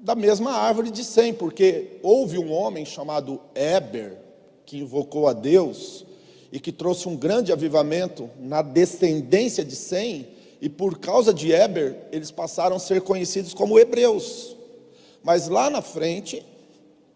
da 0.00 0.14
mesma 0.14 0.52
árvore 0.52 0.90
de 0.90 1.04
Sem, 1.04 1.32
porque 1.32 1.98
houve 2.02 2.38
um 2.38 2.52
homem 2.52 2.84
chamado 2.84 3.40
Eber, 3.54 4.18
que 4.66 4.78
invocou 4.78 5.28
a 5.28 5.32
Deus 5.32 6.04
e 6.50 6.58
que 6.58 6.72
trouxe 6.72 7.08
um 7.08 7.16
grande 7.16 7.52
avivamento 7.52 8.28
na 8.38 8.60
descendência 8.60 9.64
de 9.64 9.76
Sem, 9.76 10.28
e 10.60 10.68
por 10.68 10.98
causa 10.98 11.32
de 11.32 11.52
Eber, 11.52 11.96
eles 12.10 12.32
passaram 12.32 12.76
a 12.76 12.80
ser 12.80 13.02
conhecidos 13.02 13.54
como 13.54 13.78
hebreus. 13.78 14.56
Mas 15.22 15.46
lá 15.46 15.70
na 15.70 15.80
frente, 15.80 16.44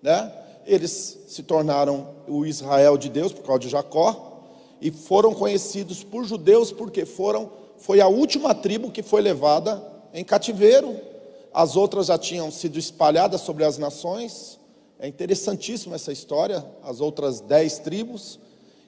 né, 0.01 0.33
eles 0.67 1.19
se 1.27 1.43
tornaram 1.43 2.09
o 2.27 2.47
Israel 2.47 2.97
de 2.97 3.09
Deus 3.09 3.33
por 3.33 3.43
causa 3.43 3.61
de 3.61 3.69
Jacó 3.69 4.41
e 4.81 4.91
foram 4.91 5.33
conhecidos 5.33 6.03
por 6.03 6.25
judeus 6.25 6.73
porque 6.73 7.05
foram 7.05 7.51
foi 7.79 8.01
a 8.01 8.07
última 8.07 8.55
tribo 8.55 8.93
que 8.93 9.03
foi 9.03 9.21
levada 9.21 9.83
em 10.15 10.25
cativeiro. 10.25 10.97
As 11.53 11.75
outras 11.75 12.07
já 12.07 12.17
tinham 12.17 12.51
sido 12.51 12.79
espalhadas 12.79 13.41
sobre 13.41 13.65
as 13.65 13.77
nações. 13.77 14.59
É 15.01 15.09
interessantíssima 15.09 15.97
essa 15.97 16.13
história, 16.13 16.65
as 16.85 17.01
outras 17.01 17.41
dez 17.41 17.81
tribos. 17.81 18.39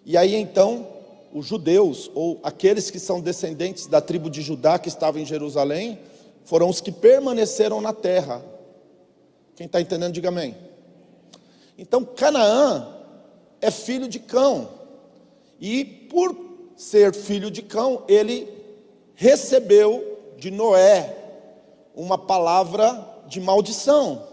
E 0.07 0.17
aí 0.17 0.37
então, 0.37 0.87
os 1.33 1.45
judeus, 1.45 2.09
ou 2.15 2.39
aqueles 2.45 2.89
que 2.89 3.01
são 3.01 3.21
descendentes 3.21 3.89
da 3.89 4.01
tribo 4.01 4.31
de 4.31 4.41
Judá 4.41 4.79
que 4.79 4.89
estava 4.89 5.19
em 5.19 5.27
Jerusalém, 5.27 5.99
foram 6.45 6.69
os 6.69 6.81
que 6.81 6.93
permaneceram 6.93 7.81
na 7.81 7.93
terra. 7.93 8.45
Quem 9.57 9.67
está 9.67 9.81
entendendo, 9.81 10.13
diga 10.13 10.29
amém. 10.29 10.55
Então, 11.77 12.05
Canaã 12.05 12.89
é 13.61 13.71
filho 13.71 14.09
de 14.09 14.19
cão, 14.19 14.69
e 15.61 15.85
por 15.85 16.37
ser 16.77 17.15
filho 17.15 17.51
de 17.51 17.63
cão, 17.63 18.03
ele 18.09 18.49
recebeu 19.15 20.19
de 20.37 20.51
Noé 20.51 21.17
uma 21.95 22.19
palavra 22.19 23.23
de 23.27 23.41
maldição. 23.41 24.27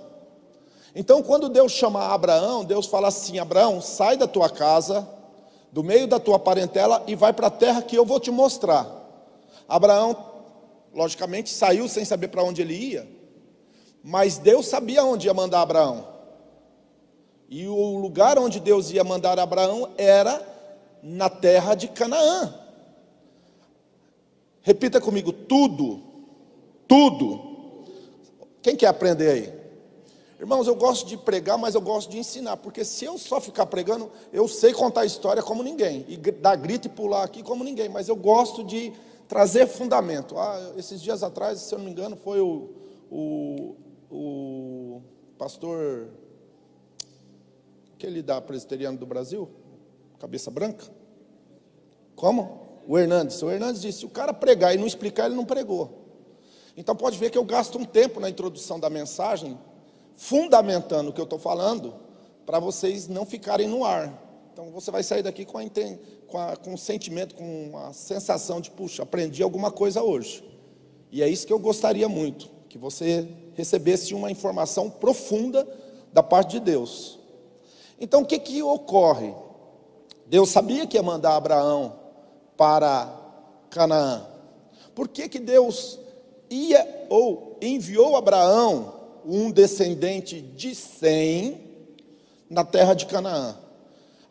Então, 0.94 1.24
quando 1.24 1.48
Deus 1.48 1.72
chama 1.72 2.08
Abraão, 2.08 2.66
Deus 2.66 2.86
fala 2.86 3.08
assim: 3.08 3.40
Abraão, 3.40 3.80
sai 3.82 4.18
da 4.18 4.28
tua 4.28 4.50
casa, 4.50 5.08
do 5.72 5.84
meio 5.84 6.08
da 6.08 6.20
tua 6.20 6.38
parentela 6.38 7.04
e 7.08 7.16
vai 7.16 7.32
para 7.32 7.48
a 7.48 7.52
terra 7.52 7.82
que 7.82 7.96
eu 7.96 8.06
vou 8.06 8.20
te 8.20 8.30
mostrar. 8.30 8.88
Abraão, 9.68 10.16
logicamente, 10.94 11.50
saiu 11.50 11.88
sem 11.88 12.04
saber 12.04 12.28
para 12.28 12.44
onde 12.44 12.62
ele 12.62 12.74
ia, 12.74 13.08
mas 14.04 14.38
Deus 14.38 14.68
sabia 14.68 15.06
onde 15.06 15.28
ia 15.28 15.34
mandar 15.34 15.62
Abraão. 15.62 16.11
E 17.52 17.68
o 17.68 17.98
lugar 17.98 18.40
onde 18.40 18.62
Deus 18.62 18.92
ia 18.92 19.04
mandar 19.04 19.38
Abraão 19.38 19.90
era 19.98 20.42
na 21.04 21.30
terra 21.30 21.76
de 21.76 21.90
Canaã. 21.90 22.56
Repita 24.62 25.02
comigo: 25.02 25.34
tudo, 25.34 26.02
tudo. 26.88 27.52
Quem 28.62 28.74
quer 28.78 28.88
aprender 28.88 29.30
aí? 29.30 29.62
Irmãos, 30.40 30.66
eu 30.66 30.76
gosto 30.76 31.06
de 31.06 31.18
pregar, 31.18 31.58
mas 31.58 31.76
eu 31.76 31.82
gosto 31.82 32.10
de 32.10 32.18
ensinar, 32.18 32.56
porque 32.56 32.86
se 32.86 33.04
eu 33.04 33.18
só 33.18 33.42
ficar 33.42 33.66
pregando, 33.66 34.10
eu 34.32 34.48
sei 34.48 34.72
contar 34.72 35.06
história 35.06 35.44
como 35.44 35.62
ninguém, 35.62 36.06
e 36.08 36.16
dar 36.16 36.56
grito 36.56 36.88
e 36.88 36.90
pular 36.90 37.24
aqui 37.24 37.44
como 37.44 37.66
ninguém, 37.66 37.90
mas 37.90 38.08
eu 38.08 38.16
gosto 38.16 38.64
de 38.64 38.94
trazer 39.28 39.68
fundamento. 39.68 40.38
Ah, 40.38 40.72
esses 40.78 41.02
dias 41.02 41.22
atrás, 41.22 41.60
se 41.60 41.76
eu 41.76 41.80
não 41.80 41.86
me 41.86 41.92
engano, 41.92 42.16
foi 42.16 42.40
o, 42.40 42.70
o, 43.12 43.76
o 44.10 45.02
pastor 45.38 46.08
aquele 48.02 48.24
da 48.24 48.42
presbiteriano 48.42 48.98
do 48.98 49.06
Brasil, 49.06 49.48
cabeça 50.18 50.50
branca. 50.50 50.86
Como? 52.16 52.82
O 52.88 52.98
Hernandes. 52.98 53.42
O 53.44 53.52
Hernandes 53.52 53.82
disse: 53.82 54.00
se 54.00 54.06
o 54.06 54.10
cara 54.10 54.34
pregar 54.34 54.74
e 54.74 54.78
não 54.78 54.88
explicar, 54.88 55.28
ele 55.28 55.36
não 55.36 55.46
pregou. 55.46 56.00
Então 56.76 56.96
pode 56.96 57.18
ver 57.20 57.30
que 57.30 57.38
eu 57.38 57.44
gasto 57.44 57.78
um 57.78 57.86
tempo 57.86 58.20
na 58.20 58.30
introdução 58.30 58.80
da 58.80 58.90
mensagem, 58.90 59.60
fundamentando 60.16 61.10
o 61.10 61.14
que 61.14 61.22
eu 61.22 61.26
estou 61.26 61.38
falando, 61.38 61.94
para 62.46 62.60
vocês 62.60 63.08
não 63.08 63.26
ficarem 63.26 63.68
no 63.68 63.86
ar. 63.86 64.20
Então 64.52 64.72
você 64.72 64.90
vai 64.90 65.04
sair 65.04 65.22
daqui 65.22 65.46
com, 65.46 65.60
a, 65.60 65.64
com, 66.28 66.38
a, 66.40 66.56
com 66.56 66.74
o 66.74 66.78
sentimento, 66.78 67.36
com 67.36 67.78
a 67.78 67.94
sensação 67.94 68.60
de, 68.60 68.72
puxa, 68.72 69.04
aprendi 69.04 69.44
alguma 69.44 69.70
coisa 69.70 70.02
hoje. 70.02 70.44
E 71.12 71.22
é 71.22 71.30
isso 71.30 71.46
que 71.46 71.54
eu 71.54 71.60
gostaria 71.60 72.10
muito, 72.10 72.50
que 72.68 72.78
você 72.78 73.28
recebesse 73.54 74.14
uma 74.16 74.32
informação 74.32 74.90
profunda 74.90 75.68
da 76.12 76.24
parte 76.24 76.52
de 76.52 76.62
Deus. 76.62 77.21
Então 78.02 78.24
o 78.24 78.26
que, 78.26 78.40
que 78.40 78.64
ocorre? 78.64 79.32
Deus 80.26 80.50
sabia 80.50 80.88
que 80.88 80.98
ia 80.98 81.04
mandar 81.04 81.36
Abraão 81.36 81.94
para 82.58 83.16
Canaã. 83.70 84.26
Por 84.96 85.08
que, 85.08 85.30
que 85.30 85.38
Deus 85.40 86.00
ia 86.50 87.06
ou 87.10 87.58
enviou 87.62 88.16
Abraão, 88.16 88.94
um 89.24 89.52
descendente 89.52 90.42
de 90.42 90.74
Sem, 90.74 91.62
na 92.50 92.66
terra 92.66 92.96
de 92.96 93.06
Canaã? 93.06 93.56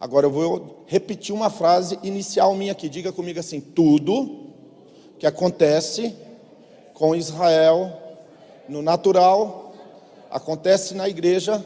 Agora 0.01 0.27
eu 0.27 0.31
vou 0.31 0.83
repetir 0.87 1.33
uma 1.33 1.49
frase 1.49 1.97
inicial 2.03 2.55
minha 2.57 2.73
aqui. 2.73 2.89
Diga 2.89 3.13
comigo 3.13 3.39
assim: 3.39 3.61
tudo 3.61 4.49
que 5.17 5.27
acontece 5.27 6.13
com 6.93 7.15
Israel 7.15 7.93
no 8.69 8.83
natural, 8.83 9.75
acontece 10.29 10.93
na 10.95 11.09
igreja 11.09 11.65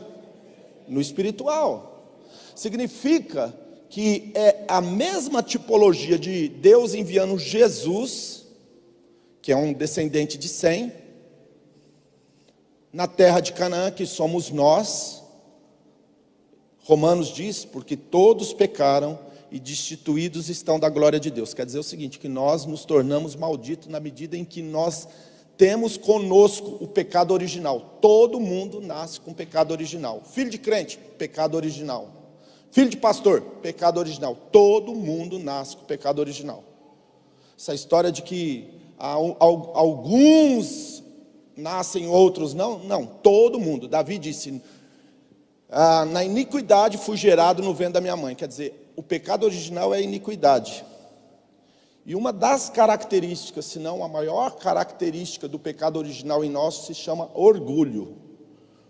no 0.87 1.00
espiritual. 1.00 1.93
Significa 2.54 3.54
que 3.88 4.32
é 4.34 4.64
a 4.66 4.80
mesma 4.80 5.42
tipologia 5.42 6.18
de 6.18 6.49
Deus 6.49 6.94
enviando 6.94 7.38
Jesus, 7.38 8.46
que 9.40 9.52
é 9.52 9.56
um 9.56 9.73
descendente 9.73 10.37
de 10.37 10.49
Sem, 10.49 10.92
na 12.92 13.06
terra 13.06 13.40
de 13.40 13.52
Canaã, 13.52 13.90
que 13.90 14.06
somos 14.06 14.50
nós. 14.50 15.23
Romanos 16.84 17.28
diz, 17.28 17.64
porque 17.64 17.96
todos 17.96 18.52
pecaram 18.52 19.18
e 19.50 19.61
destituídos 19.61 20.49
estão 20.49 20.78
da 20.80 20.88
glória 20.88 21.20
de 21.20 21.30
Deus. 21.30 21.54
Quer 21.54 21.66
dizer 21.66 21.78
o 21.78 21.84
seguinte, 21.84 22.18
que 22.18 22.28
nós 22.28 22.66
nos 22.66 22.84
tornamos 22.84 23.37
malditos 23.37 23.88
na 23.88 24.00
medida 24.00 24.37
em 24.37 24.44
que 24.44 24.62
nós 24.62 25.06
temos 25.56 25.96
conosco 25.96 26.78
o 26.80 26.88
pecado 26.88 27.32
original. 27.32 27.99
Todo 28.00 28.40
mundo 28.40 28.80
nasce 28.80 29.20
com 29.20 29.32
pecado 29.32 29.70
original. 29.70 30.23
Filho 30.25 30.50
de 30.50 30.58
crente, 30.58 30.99
pecado 31.16 31.56
original. 31.56 32.24
Filho 32.75 32.90
de 32.90 32.97
pastor, 32.97 33.40
pecado 33.62 34.00
original. 34.00 34.37
Todo 34.50 34.97
mundo 34.97 35.38
nasce 35.38 35.76
com 35.76 35.85
pecado 35.85 36.19
original. 36.19 36.64
Essa 37.57 37.73
história 37.73 38.11
de 38.11 38.21
que 38.21 38.69
alguns 38.99 41.00
nascem, 41.57 42.09
outros 42.09 42.52
não, 42.52 42.81
não, 42.81 43.07
todo 43.07 43.61
mundo. 43.61 43.87
Davi 43.87 44.19
disse: 44.19 44.61
ah, 45.71 46.04
na 46.04 46.25
iniquidade 46.25 46.99
fui 46.99 47.16
gerado 47.16 47.62
no 47.62 47.73
vento 47.73 47.93
da 47.93 48.00
minha 48.00 48.16
mãe. 48.16 48.35
Quer 48.35 48.49
dizer, 48.49 48.93
o 48.97 49.04
pecado 49.04 49.45
original 49.45 49.95
é 49.95 49.99
a 49.99 50.00
iniquidade. 50.00 50.85
E 52.04 52.16
uma 52.16 52.33
das 52.33 52.71
características, 52.71 53.66
se 53.66 53.78
não 53.78 54.02
a 54.02 54.09
maior 54.09 54.57
característica 54.57 55.47
do 55.47 55.61
pecado 55.61 55.97
original 55.97 56.45
em 56.45 56.50
nós, 56.50 56.87
se 56.87 56.93
chama 56.93 57.31
orgulho. 57.35 58.16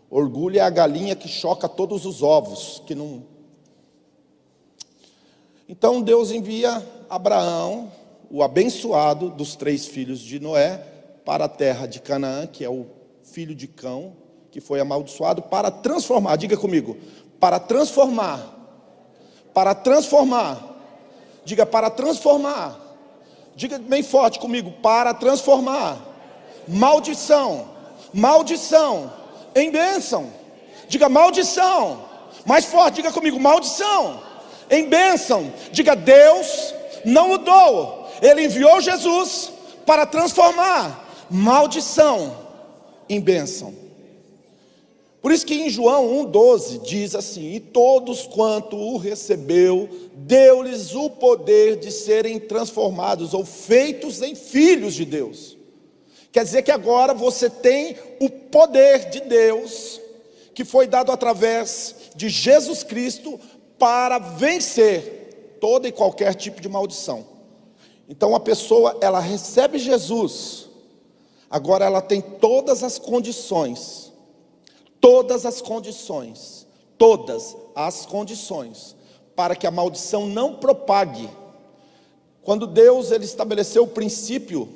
Orgulho 0.08 0.56
é 0.56 0.62
a 0.62 0.70
galinha 0.70 1.14
que 1.14 1.28
choca 1.28 1.68
todos 1.68 2.06
os 2.06 2.22
ovos, 2.22 2.82
que 2.86 2.94
não. 2.94 3.33
Então 5.68 6.02
Deus 6.02 6.30
envia 6.30 6.84
Abraão, 7.08 7.90
o 8.30 8.42
abençoado 8.42 9.30
dos 9.30 9.56
três 9.56 9.86
filhos 9.86 10.20
de 10.20 10.38
Noé, 10.38 10.82
para 11.24 11.46
a 11.46 11.48
terra 11.48 11.86
de 11.86 12.00
Canaã, 12.00 12.46
que 12.46 12.64
é 12.64 12.68
o 12.68 12.86
filho 13.22 13.54
de 13.54 13.66
Cão, 13.66 14.14
que 14.50 14.60
foi 14.60 14.80
amaldiçoado, 14.80 15.42
para 15.42 15.70
transformar, 15.70 16.36
diga 16.36 16.56
comigo, 16.56 16.96
para 17.40 17.58
transformar, 17.58 18.40
para 19.52 19.74
transformar, 19.74 20.78
diga 21.44 21.64
para 21.64 21.90
transformar 21.90 22.84
Diga 23.56 23.78
bem 23.78 24.02
forte 24.02 24.38
comigo: 24.38 24.72
para 24.82 25.14
transformar 25.14 25.98
maldição, 26.66 27.68
maldição 28.12 29.12
em 29.54 29.70
bênção. 29.70 30.32
Diga 30.88 31.08
maldição. 31.08 32.04
Mais 32.44 32.64
forte, 32.64 32.96
diga 32.96 33.12
comigo: 33.12 33.38
maldição 33.38 34.20
em 34.70 34.88
bênção. 34.88 35.52
Diga 35.72 35.94
Deus 35.94 36.74
não 37.04 37.28
mudou. 37.28 38.08
Ele 38.22 38.44
enviou 38.44 38.80
Jesus 38.80 39.52
para 39.84 40.06
transformar 40.06 41.26
maldição 41.30 42.36
em 43.08 43.20
bênção. 43.20 43.74
Por 45.20 45.32
isso 45.32 45.46
que 45.46 45.54
em 45.54 45.70
João 45.70 46.26
1,12 46.26 46.82
diz 46.82 47.14
assim: 47.14 47.54
E 47.54 47.60
todos 47.60 48.26
quanto 48.26 48.76
o 48.76 48.96
recebeu, 48.96 49.88
deu-lhes 50.14 50.94
o 50.94 51.08
poder 51.08 51.76
de 51.76 51.90
serem 51.90 52.38
transformados 52.38 53.32
ou 53.32 53.44
feitos 53.44 54.20
em 54.20 54.34
filhos 54.34 54.94
de 54.94 55.04
Deus. 55.04 55.56
Quer 56.30 56.44
dizer 56.44 56.62
que 56.62 56.72
agora 56.72 57.14
você 57.14 57.48
tem 57.48 57.96
o 58.20 58.28
poder 58.28 59.08
de 59.08 59.20
Deus, 59.20 60.00
que 60.52 60.64
foi 60.64 60.86
dado 60.86 61.10
através 61.10 61.94
de 62.14 62.28
Jesus 62.28 62.82
Cristo, 62.82 63.40
para 63.78 64.18
vencer 64.18 65.56
toda 65.60 65.88
e 65.88 65.92
qualquer 65.92 66.34
tipo 66.34 66.60
de 66.60 66.68
maldição. 66.68 67.26
Então 68.08 68.34
a 68.34 68.40
pessoa, 68.40 68.98
ela 69.00 69.20
recebe 69.20 69.78
Jesus, 69.78 70.68
agora 71.50 71.84
ela 71.84 72.02
tem 72.02 72.20
todas 72.20 72.82
as 72.82 72.98
condições 72.98 74.04
todas 75.04 75.44
as 75.44 75.60
condições, 75.60 76.66
todas 76.96 77.54
as 77.76 78.06
condições, 78.06 78.96
para 79.36 79.54
que 79.54 79.66
a 79.66 79.70
maldição 79.70 80.26
não 80.26 80.54
propague. 80.54 81.28
Quando 82.42 82.66
Deus 82.66 83.10
ele 83.10 83.26
estabeleceu 83.26 83.82
o 83.82 83.88
princípio 83.88 84.66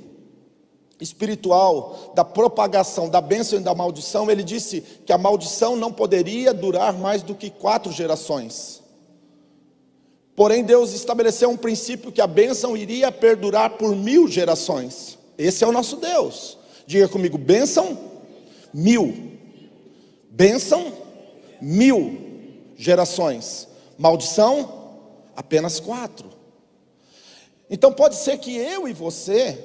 espiritual 1.00 2.12
da 2.14 2.26
propagação 2.26 3.08
da 3.08 3.22
bênção 3.22 3.58
e 3.58 3.62
da 3.62 3.74
maldição, 3.74 4.30
ele 4.30 4.42
disse 4.42 4.82
que 4.82 5.14
a 5.14 5.16
maldição 5.16 5.76
não 5.76 5.90
poderia 5.90 6.52
durar 6.52 6.92
mais 6.92 7.22
do 7.22 7.34
que 7.34 7.48
quatro 7.48 7.90
gerações. 7.90 8.82
Porém, 10.38 10.62
Deus 10.62 10.92
estabeleceu 10.92 11.50
um 11.50 11.56
princípio 11.56 12.12
que 12.12 12.20
a 12.20 12.26
bênção 12.28 12.76
iria 12.76 13.10
perdurar 13.10 13.70
por 13.70 13.96
mil 13.96 14.28
gerações. 14.28 15.18
Esse 15.36 15.64
é 15.64 15.66
o 15.66 15.72
nosso 15.72 15.96
Deus. 15.96 16.56
Diga 16.86 17.08
comigo, 17.08 17.36
bênção 17.36 17.98
mil. 18.72 19.32
Bênção, 20.30 20.92
mil 21.60 22.16
gerações. 22.76 23.66
Maldição, 23.98 25.00
apenas 25.34 25.80
quatro. 25.80 26.30
Então 27.68 27.92
pode 27.92 28.14
ser 28.14 28.38
que 28.38 28.56
eu 28.56 28.86
e 28.86 28.92
você 28.92 29.58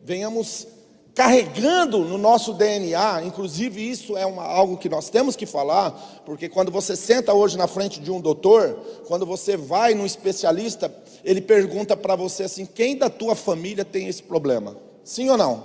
venhamos 0.00 0.68
carregando 1.14 2.00
no 2.00 2.18
nosso 2.18 2.52
DNA, 2.52 3.22
inclusive 3.24 3.88
isso 3.88 4.16
é 4.16 4.26
uma, 4.26 4.42
algo 4.42 4.76
que 4.76 4.88
nós 4.88 5.08
temos 5.08 5.36
que 5.36 5.46
falar, 5.46 5.92
porque 6.26 6.48
quando 6.48 6.72
você 6.72 6.96
senta 6.96 7.32
hoje 7.32 7.56
na 7.56 7.68
frente 7.68 8.00
de 8.00 8.10
um 8.10 8.20
doutor, 8.20 8.76
quando 9.06 9.24
você 9.24 9.56
vai 9.56 9.94
num 9.94 10.04
especialista, 10.04 10.92
ele 11.24 11.40
pergunta 11.40 11.96
para 11.96 12.16
você 12.16 12.42
assim: 12.44 12.66
quem 12.66 12.96
da 12.96 13.08
tua 13.08 13.36
família 13.36 13.84
tem 13.84 14.08
esse 14.08 14.22
problema? 14.22 14.76
Sim 15.04 15.30
ou 15.30 15.36
não? 15.36 15.64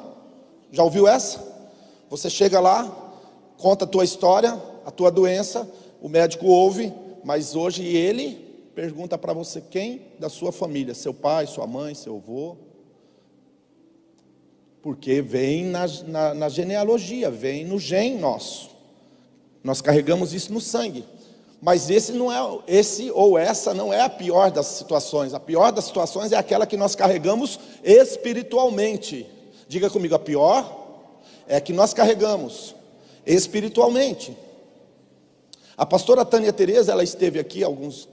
Já 0.71 0.83
ouviu 0.83 1.07
essa? 1.07 1.43
Você 2.11 2.29
chega 2.29 2.59
lá, 2.59 3.13
conta 3.57 3.85
a 3.85 3.87
tua 3.87 4.03
história, 4.03 4.61
a 4.85 4.91
tua 4.91 5.09
doença, 5.09 5.67
o 5.99 6.07
médico 6.07 6.45
ouve, 6.45 6.93
mas 7.23 7.55
hoje 7.55 7.83
ele 7.83 8.35
pergunta 8.75 9.17
para 9.17 9.33
você 9.33 9.61
quem 9.61 10.03
da 10.19 10.29
sua 10.29 10.51
família, 10.51 10.93
seu 10.93 11.13
pai, 11.13 11.47
sua 11.47 11.65
mãe, 11.65 11.95
seu 11.95 12.15
avô, 12.17 12.55
porque 14.81 15.21
vem 15.21 15.65
na, 15.65 15.85
na, 16.07 16.33
na 16.33 16.49
genealogia, 16.49 17.29
vem 17.29 17.65
no 17.65 17.77
gene 17.77 18.17
nosso. 18.17 18.69
Nós 19.63 19.81
carregamos 19.81 20.33
isso 20.33 20.53
no 20.53 20.61
sangue. 20.61 21.03
Mas 21.61 21.89
esse 21.89 22.13
não 22.13 22.31
é, 22.31 22.59
esse 22.67 23.11
ou 23.11 23.37
essa 23.37 23.73
não 23.73 23.93
é 23.93 24.01
a 24.01 24.09
pior 24.09 24.49
das 24.49 24.65
situações. 24.67 25.33
A 25.33 25.39
pior 25.39 25.71
das 25.71 25.85
situações 25.85 26.31
é 26.31 26.37
aquela 26.37 26.65
que 26.65 26.77
nós 26.77 26.95
carregamos 26.95 27.59
espiritualmente. 27.83 29.27
Diga 29.67 29.89
comigo, 29.89 30.15
a 30.15 30.19
pior 30.19 31.11
é 31.47 31.59
que 31.59 31.73
nós 31.73 31.93
carregamos 31.93 32.73
espiritualmente. 33.25 34.37
A 35.75 35.85
pastora 35.85 36.23
Tânia 36.23 36.53
Tereza, 36.53 36.91
ela 36.93 37.03
esteve 37.03 37.39
aqui 37.39 37.63
alguns 37.63 38.07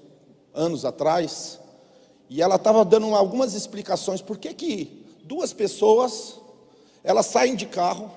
anos 0.53 0.85
atrás, 0.85 1.61
e 2.29 2.43
ela 2.43 2.57
estava 2.57 2.85
dando 2.85 3.15
algumas 3.15 3.55
explicações 3.55 4.21
por 4.21 4.39
que 4.39 4.53
que 4.53 5.07
duas 5.23 5.53
pessoas 5.53 6.41
elas 7.07 7.27
saem 7.27 7.55
de 7.55 7.67
carro 7.67 8.11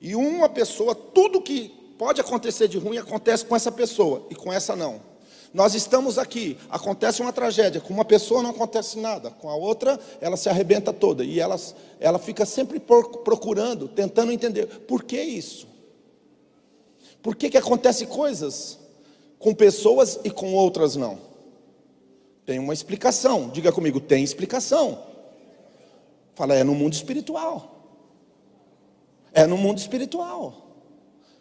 e 0.00 0.14
uma 0.14 0.48
pessoa, 0.48 0.94
tudo 0.94 1.42
que 1.42 1.68
pode 1.98 2.20
acontecer 2.20 2.68
de 2.68 2.78
ruim 2.78 2.96
acontece 2.96 3.44
com 3.44 3.56
essa 3.56 3.72
pessoa 3.72 4.26
e 4.30 4.34
com 4.36 4.52
essa 4.52 4.76
não. 4.76 5.02
Nós 5.52 5.74
estamos 5.74 6.16
aqui, 6.16 6.56
acontece 6.70 7.20
uma 7.20 7.32
tragédia, 7.32 7.80
com 7.80 7.92
uma 7.92 8.04
pessoa 8.04 8.44
não 8.44 8.50
acontece 8.50 8.96
nada, 8.96 9.30
com 9.32 9.50
a 9.50 9.56
outra 9.56 9.98
ela 10.20 10.36
se 10.36 10.48
arrebenta 10.48 10.92
toda 10.92 11.24
e 11.24 11.40
ela, 11.40 11.56
ela 11.98 12.20
fica 12.20 12.46
sempre 12.46 12.78
procurando, 12.78 13.88
tentando 13.88 14.30
entender 14.30 14.66
por 14.86 15.02
que 15.02 15.20
isso. 15.20 15.66
Por 17.20 17.34
que, 17.34 17.50
que 17.50 17.58
acontece 17.58 18.06
coisas 18.06 18.78
com 19.40 19.52
pessoas 19.52 20.20
e 20.22 20.30
com 20.30 20.54
outras 20.54 20.94
não? 20.94 21.18
Tem 22.46 22.60
uma 22.60 22.72
explicação. 22.72 23.48
Diga 23.48 23.72
comigo, 23.72 24.00
tem 24.00 24.22
explicação. 24.22 25.10
Fala, 26.36 26.54
é 26.54 26.64
no 26.64 26.74
mundo 26.74 26.94
espiritual. 26.94 27.79
É 29.40 29.46
no 29.46 29.56
mundo 29.56 29.78
espiritual. 29.78 30.54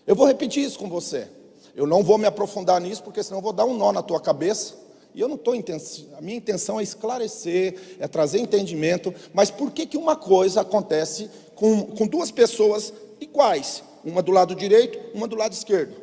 Eu 0.06 0.16
vou 0.16 0.28
repetir 0.28 0.64
isso 0.64 0.80
com 0.80 0.90
você. 0.90 1.28
Eu 1.76 1.86
não 1.86 2.04
vou 2.04 2.18
me 2.18 2.26
aprofundar 2.26 2.80
nisso, 2.82 3.04
porque 3.04 3.24
senão 3.24 3.40
eu 3.40 3.44
vou 3.44 3.54
dar 3.54 3.66
um 3.66 3.78
nó 3.78 3.92
na 3.92 4.02
tua 4.02 4.20
cabeça. 4.20 4.76
E 5.14 5.22
eu 5.22 5.28
não 5.28 5.36
estou 5.36 5.54
a 5.54 6.22
minha 6.22 6.38
intenção 6.38 6.80
é 6.80 6.84
esclarecer, 6.84 7.98
é 8.00 8.08
trazer 8.08 8.40
entendimento. 8.40 9.14
Mas 9.34 9.50
por 9.50 9.72
que 9.72 9.86
que 9.86 9.98
uma 9.98 10.16
coisa 10.16 10.62
acontece 10.62 11.30
com, 11.56 11.84
com 11.84 12.08
duas 12.08 12.32
pessoas 12.32 12.94
iguais? 13.20 13.84
uma 14.04 14.22
do 14.22 14.32
lado 14.32 14.56
direito, 14.56 15.00
uma 15.14 15.28
do 15.28 15.36
lado 15.36 15.54
esquerdo. 15.54 15.96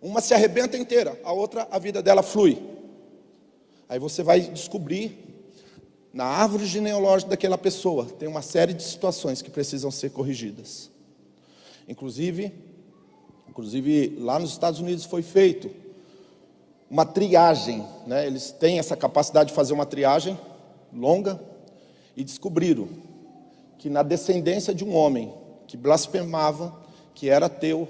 Uma 0.00 0.20
se 0.20 0.34
arrebenta 0.34 0.76
inteira, 0.76 1.18
a 1.24 1.32
outra 1.32 1.66
a 1.70 1.78
vida 1.78 2.02
dela 2.02 2.22
flui. 2.22 2.62
Aí 3.88 3.98
você 3.98 4.22
vai 4.22 4.40
descobrir 4.40 5.18
na 6.12 6.24
árvore 6.24 6.66
genealógica 6.66 7.30
daquela 7.30 7.58
pessoa, 7.58 8.04
tem 8.04 8.28
uma 8.28 8.42
série 8.42 8.72
de 8.72 8.82
situações 8.82 9.42
que 9.42 9.50
precisam 9.50 9.90
ser 9.90 10.10
corrigidas. 10.10 10.90
Inclusive, 11.88 12.52
inclusive 13.48 14.16
lá 14.18 14.38
nos 14.38 14.50
Estados 14.50 14.80
Unidos 14.80 15.04
foi 15.04 15.22
feito 15.22 15.70
uma 16.90 17.04
triagem, 17.04 17.84
né? 18.06 18.26
Eles 18.26 18.50
têm 18.52 18.78
essa 18.78 18.96
capacidade 18.96 19.48
de 19.48 19.54
fazer 19.54 19.72
uma 19.72 19.86
triagem 19.86 20.38
longa 20.92 21.40
e 22.16 22.22
descobriram 22.22 22.88
que 23.78 23.90
na 23.90 24.02
descendência 24.02 24.74
de 24.74 24.84
um 24.84 24.94
homem 24.94 25.32
que 25.66 25.76
blasfemava, 25.76 26.74
que 27.14 27.28
era 27.28 27.46
ateu, 27.46 27.88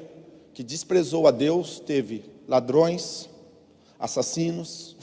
que 0.53 0.63
desprezou 0.63 1.27
a 1.27 1.31
Deus, 1.31 1.81
teve 1.81 2.25
ladrões, 2.49 3.29
assassinos. 3.99 4.97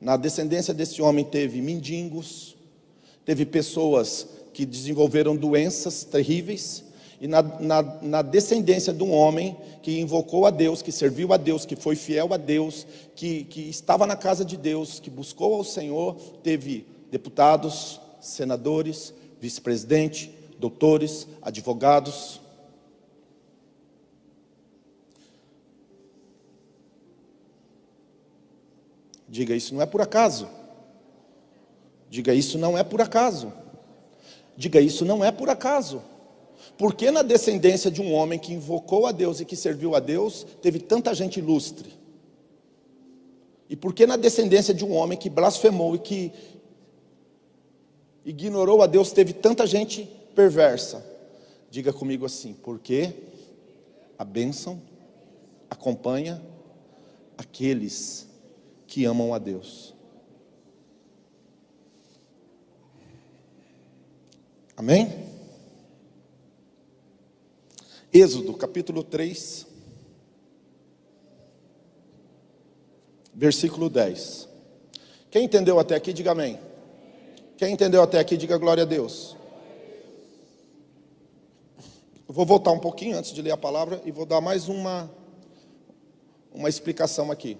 Na 0.00 0.16
descendência 0.16 0.72
desse 0.74 1.00
homem 1.02 1.24
teve 1.24 1.60
mendigos, 1.60 2.56
teve 3.24 3.44
pessoas 3.44 4.26
que 4.52 4.64
desenvolveram 4.64 5.36
doenças 5.36 6.04
terríveis. 6.04 6.84
E 7.20 7.26
na, 7.26 7.42
na, 7.42 7.82
na, 8.02 8.22
descendência 8.22 8.92
de 8.92 9.02
um 9.02 9.12
homem 9.12 9.56
que 9.82 10.00
invocou 10.00 10.44
a 10.44 10.50
Deus, 10.50 10.82
que 10.82 10.92
serviu 10.92 11.32
a 11.32 11.36
Deus, 11.36 11.64
que 11.64 11.74
foi 11.74 11.96
fiel 11.96 12.32
a 12.34 12.36
Deus, 12.36 12.86
que, 13.14 13.44
que 13.44 13.62
estava 13.62 14.06
na 14.06 14.16
casa 14.16 14.44
de 14.44 14.56
Deus, 14.56 15.00
que 15.00 15.08
buscou 15.08 15.54
ao 15.54 15.64
Senhor, 15.64 16.14
teve 16.42 16.86
deputados, 17.10 18.00
senadores, 18.20 19.14
vice-presidente, 19.40 20.30
doutores, 20.58 21.26
advogados. 21.40 22.40
Diga 29.28 29.54
isso 29.54 29.74
não 29.74 29.82
é 29.82 29.86
por 29.86 30.00
acaso. 30.00 30.48
Diga 32.10 32.34
isso 32.34 32.58
não 32.58 32.76
é 32.76 32.84
por 32.84 33.00
acaso. 33.00 33.52
Diga 34.56 34.80
isso 34.80 35.04
não 35.04 35.24
é 35.24 35.30
por 35.30 35.50
acaso. 35.50 36.02
Porque 36.78 37.10
na 37.10 37.22
descendência 37.22 37.90
de 37.90 38.02
um 38.02 38.12
homem 38.12 38.38
que 38.38 38.52
invocou 38.52 39.06
a 39.06 39.12
Deus 39.12 39.40
e 39.40 39.44
que 39.44 39.56
serviu 39.56 39.94
a 39.94 40.00
Deus, 40.00 40.46
teve 40.60 40.78
tanta 40.78 41.14
gente 41.14 41.38
ilustre? 41.38 41.92
E 43.68 43.74
por 43.74 43.94
que 43.94 44.06
na 44.06 44.16
descendência 44.16 44.74
de 44.74 44.84
um 44.84 44.92
homem 44.92 45.18
que 45.18 45.30
blasfemou 45.30 45.94
e 45.94 45.98
que 45.98 46.32
ignorou 48.24 48.82
a 48.82 48.86
Deus, 48.86 49.10
teve 49.10 49.32
tanta 49.32 49.66
gente 49.66 50.08
perversa? 50.34 51.04
Diga 51.70 51.92
comigo 51.92 52.26
assim: 52.26 52.52
porque 52.52 53.12
a 54.18 54.24
bênção 54.24 54.80
acompanha 55.68 56.40
aqueles 57.36 58.28
que 58.86 59.04
amam 59.04 59.34
a 59.34 59.38
Deus. 59.38 59.94
Amém? 64.76 65.25
Êxodo 68.18 68.54
capítulo 68.54 69.04
3, 69.04 69.66
versículo 73.34 73.90
10. 73.90 74.48
Quem 75.30 75.44
entendeu 75.44 75.78
até 75.78 75.96
aqui, 75.96 76.14
diga 76.14 76.32
amém. 76.32 76.58
Quem 77.58 77.74
entendeu 77.74 78.00
até 78.00 78.18
aqui, 78.18 78.38
diga 78.38 78.56
glória 78.56 78.84
a 78.84 78.86
Deus. 78.86 79.36
Eu 82.26 82.32
vou 82.32 82.46
voltar 82.46 82.72
um 82.72 82.78
pouquinho 82.78 83.18
antes 83.18 83.34
de 83.34 83.42
ler 83.42 83.50
a 83.50 83.56
palavra 83.58 84.00
e 84.06 84.10
vou 84.10 84.24
dar 84.24 84.40
mais 84.40 84.66
uma, 84.66 85.10
uma 86.54 86.70
explicação 86.70 87.30
aqui. 87.30 87.58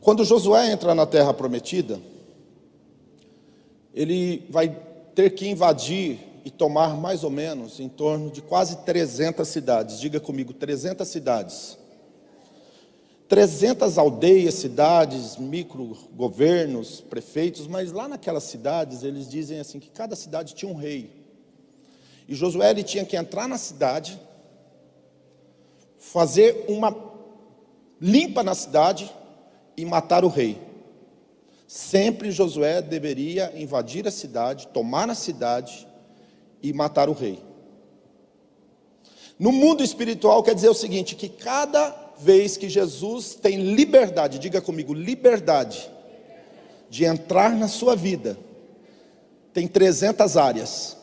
Quando 0.00 0.24
Josué 0.24 0.70
entra 0.70 0.94
na 0.94 1.04
terra 1.04 1.34
prometida, 1.34 2.00
ele 3.92 4.46
vai 4.48 4.68
ter 5.16 5.30
que 5.30 5.48
invadir 5.48 6.31
e 6.44 6.50
tomar 6.50 6.96
mais 6.96 7.24
ou 7.24 7.30
menos 7.30 7.78
em 7.78 7.88
torno 7.88 8.30
de 8.30 8.42
quase 8.42 8.76
300 8.84 9.46
cidades. 9.46 10.00
Diga 10.00 10.20
comigo, 10.20 10.52
300 10.52 11.06
cidades. 11.06 11.78
300 13.28 13.96
aldeias, 13.96 14.54
cidades, 14.54 15.38
microgovernos, 15.38 17.00
prefeitos, 17.00 17.66
mas 17.66 17.90
lá 17.90 18.06
naquelas 18.06 18.42
cidades 18.42 19.02
eles 19.02 19.26
dizem 19.26 19.58
assim 19.58 19.80
que 19.80 19.90
cada 19.90 20.14
cidade 20.14 20.54
tinha 20.54 20.70
um 20.70 20.76
rei. 20.76 21.24
E 22.28 22.34
Josué 22.34 22.70
ele 22.70 22.82
tinha 22.82 23.04
que 23.06 23.16
entrar 23.16 23.48
na 23.48 23.56
cidade, 23.56 24.20
fazer 25.98 26.66
uma 26.68 26.94
limpa 28.00 28.42
na 28.42 28.54
cidade 28.54 29.10
e 29.76 29.84
matar 29.84 30.24
o 30.24 30.28
rei. 30.28 30.60
Sempre 31.66 32.30
Josué 32.30 32.82
deveria 32.82 33.50
invadir 33.58 34.06
a 34.06 34.10
cidade, 34.10 34.66
tomar 34.68 35.08
a 35.08 35.14
cidade 35.14 35.88
e 36.62 36.72
matar 36.72 37.08
o 37.08 37.12
rei. 37.12 37.42
No 39.38 39.50
mundo 39.50 39.82
espiritual 39.82 40.42
quer 40.42 40.54
dizer 40.54 40.68
o 40.68 40.74
seguinte: 40.74 41.16
que 41.16 41.28
cada 41.28 41.90
vez 42.18 42.56
que 42.56 42.68
Jesus 42.68 43.34
tem 43.34 43.74
liberdade, 43.74 44.38
diga 44.38 44.60
comigo, 44.60 44.94
liberdade, 44.94 45.90
de 46.88 47.04
entrar 47.04 47.56
na 47.56 47.68
sua 47.68 47.96
vida, 47.96 48.38
tem 49.52 49.66
300 49.66 50.36
áreas 50.36 50.96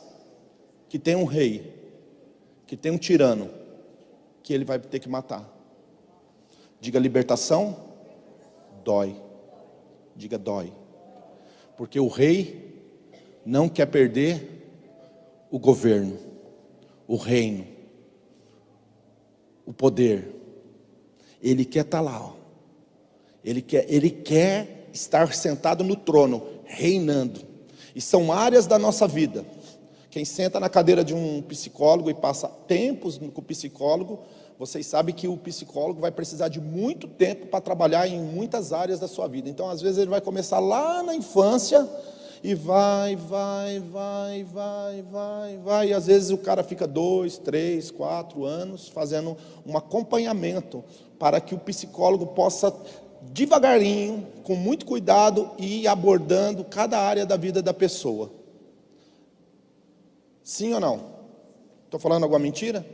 que 0.88 0.98
tem 0.98 1.15
um 1.15 1.26
rei, 1.26 1.74
que 2.65 2.78
tem 2.78 2.91
um 2.91 2.98
tirano, 2.98 3.50
que 4.41 4.54
ele 4.54 4.63
vai 4.63 4.80
ter 4.80 5.00
que 5.00 5.10
matar. 5.10 5.48
Diga 6.80 6.98
libertação, 6.98 7.76
dói. 8.84 9.15
Diga 10.15 10.38
dói. 10.38 10.72
Porque 11.76 12.00
o 12.00 12.08
rei 12.08 12.84
não 13.45 13.67
quer 13.67 13.86
perder 13.86 14.59
o 15.49 15.57
governo, 15.57 16.17
o 17.07 17.15
reino, 17.15 17.65
o 19.65 19.73
poder. 19.73 20.35
Ele 21.41 21.65
quer 21.65 21.85
estar 21.85 21.99
tá 21.99 22.03
lá. 22.03 22.21
Ó. 22.21 22.33
Ele, 23.43 23.62
quer, 23.62 23.85
ele 23.88 24.09
quer 24.09 24.89
estar 24.93 25.33
sentado 25.33 25.83
no 25.83 25.95
trono, 25.95 26.43
reinando. 26.65 27.41
E 27.95 28.01
são 28.01 28.31
áreas 28.31 28.67
da 28.67 28.77
nossa 28.77 29.07
vida. 29.07 29.45
Quem 30.09 30.25
senta 30.25 30.59
na 30.59 30.69
cadeira 30.69 31.03
de 31.03 31.13
um 31.13 31.41
psicólogo 31.41 32.09
e 32.09 32.13
passa 32.13 32.47
tempos 32.47 33.17
com 33.17 33.27
o 33.27 33.43
psicólogo, 33.43 34.19
vocês 34.57 34.85
sabem 34.85 35.15
que 35.15 35.27
o 35.27 35.38
psicólogo 35.38 36.01
vai 36.01 36.12
precisar 36.12 36.49
de 36.49 36.59
muito 36.59 37.07
tempo 37.07 37.47
para 37.47 37.62
trabalhar 37.62 38.07
em 38.07 38.19
muitas 38.19 38.73
áreas 38.73 38.99
da 38.99 39.07
sua 39.07 39.27
vida. 39.27 39.49
Então, 39.49 39.69
às 39.69 39.81
vezes, 39.81 39.99
ele 39.99 40.09
vai 40.09 40.19
começar 40.19 40.59
lá 40.59 41.01
na 41.01 41.15
infância 41.15 41.88
e 42.43 42.56
vai, 42.56 43.15
vai, 43.15 43.80
vai, 43.80 44.43
vai, 44.43 45.02
vai, 45.02 45.58
vai. 45.58 45.88
E 45.89 45.93
às 45.93 46.08
vezes 46.08 46.30
o 46.30 46.38
cara 46.38 46.63
fica 46.63 46.88
dois, 46.88 47.38
três, 47.38 47.91
quatro 47.91 48.45
anos 48.45 48.88
fazendo 48.88 49.36
um 49.65 49.78
acompanhamento 49.78 50.84
para 51.17 51.41
que 51.41 51.54
o 51.54 51.60
psicólogo 51.60 52.28
possa 52.28 52.73
devagarinho, 53.21 54.25
com 54.43 54.56
muito 54.56 54.86
cuidado, 54.86 55.52
ir 55.58 55.88
abordando 55.88 56.63
cada 56.63 56.99
área 56.99 57.25
da 57.25 57.36
vida 57.36 57.62
da 57.62 57.73
pessoa. 57.73 58.32
Sim 60.43 60.73
ou 60.73 60.80
não? 60.80 61.19
Estou 61.86 61.99
falando 61.99 62.23
alguma 62.23 62.39
mentira? 62.39 62.86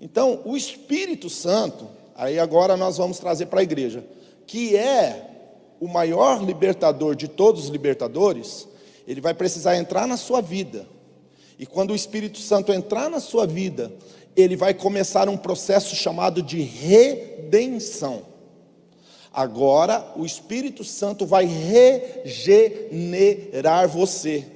Então, 0.00 0.40
o 0.44 0.56
Espírito 0.56 1.30
Santo, 1.30 1.86
aí 2.16 2.38
agora 2.38 2.76
nós 2.76 2.96
vamos 2.96 3.18
trazer 3.18 3.46
para 3.46 3.60
a 3.60 3.62
igreja, 3.62 4.04
que 4.46 4.76
é 4.76 5.33
o 5.84 5.88
maior 5.88 6.42
libertador 6.42 7.14
de 7.14 7.28
todos 7.28 7.64
os 7.64 7.68
libertadores, 7.68 8.66
ele 9.06 9.20
vai 9.20 9.34
precisar 9.34 9.76
entrar 9.76 10.06
na 10.06 10.16
sua 10.16 10.40
vida. 10.40 10.88
E 11.58 11.66
quando 11.66 11.90
o 11.90 11.94
Espírito 11.94 12.38
Santo 12.38 12.72
entrar 12.72 13.10
na 13.10 13.20
sua 13.20 13.46
vida, 13.46 13.92
ele 14.34 14.56
vai 14.56 14.72
começar 14.72 15.28
um 15.28 15.36
processo 15.36 15.94
chamado 15.94 16.42
de 16.42 16.62
redenção. 16.62 18.22
Agora, 19.30 20.10
o 20.16 20.24
Espírito 20.24 20.82
Santo 20.84 21.26
vai 21.26 21.44
regenerar 22.24 23.86
você. 23.86 24.46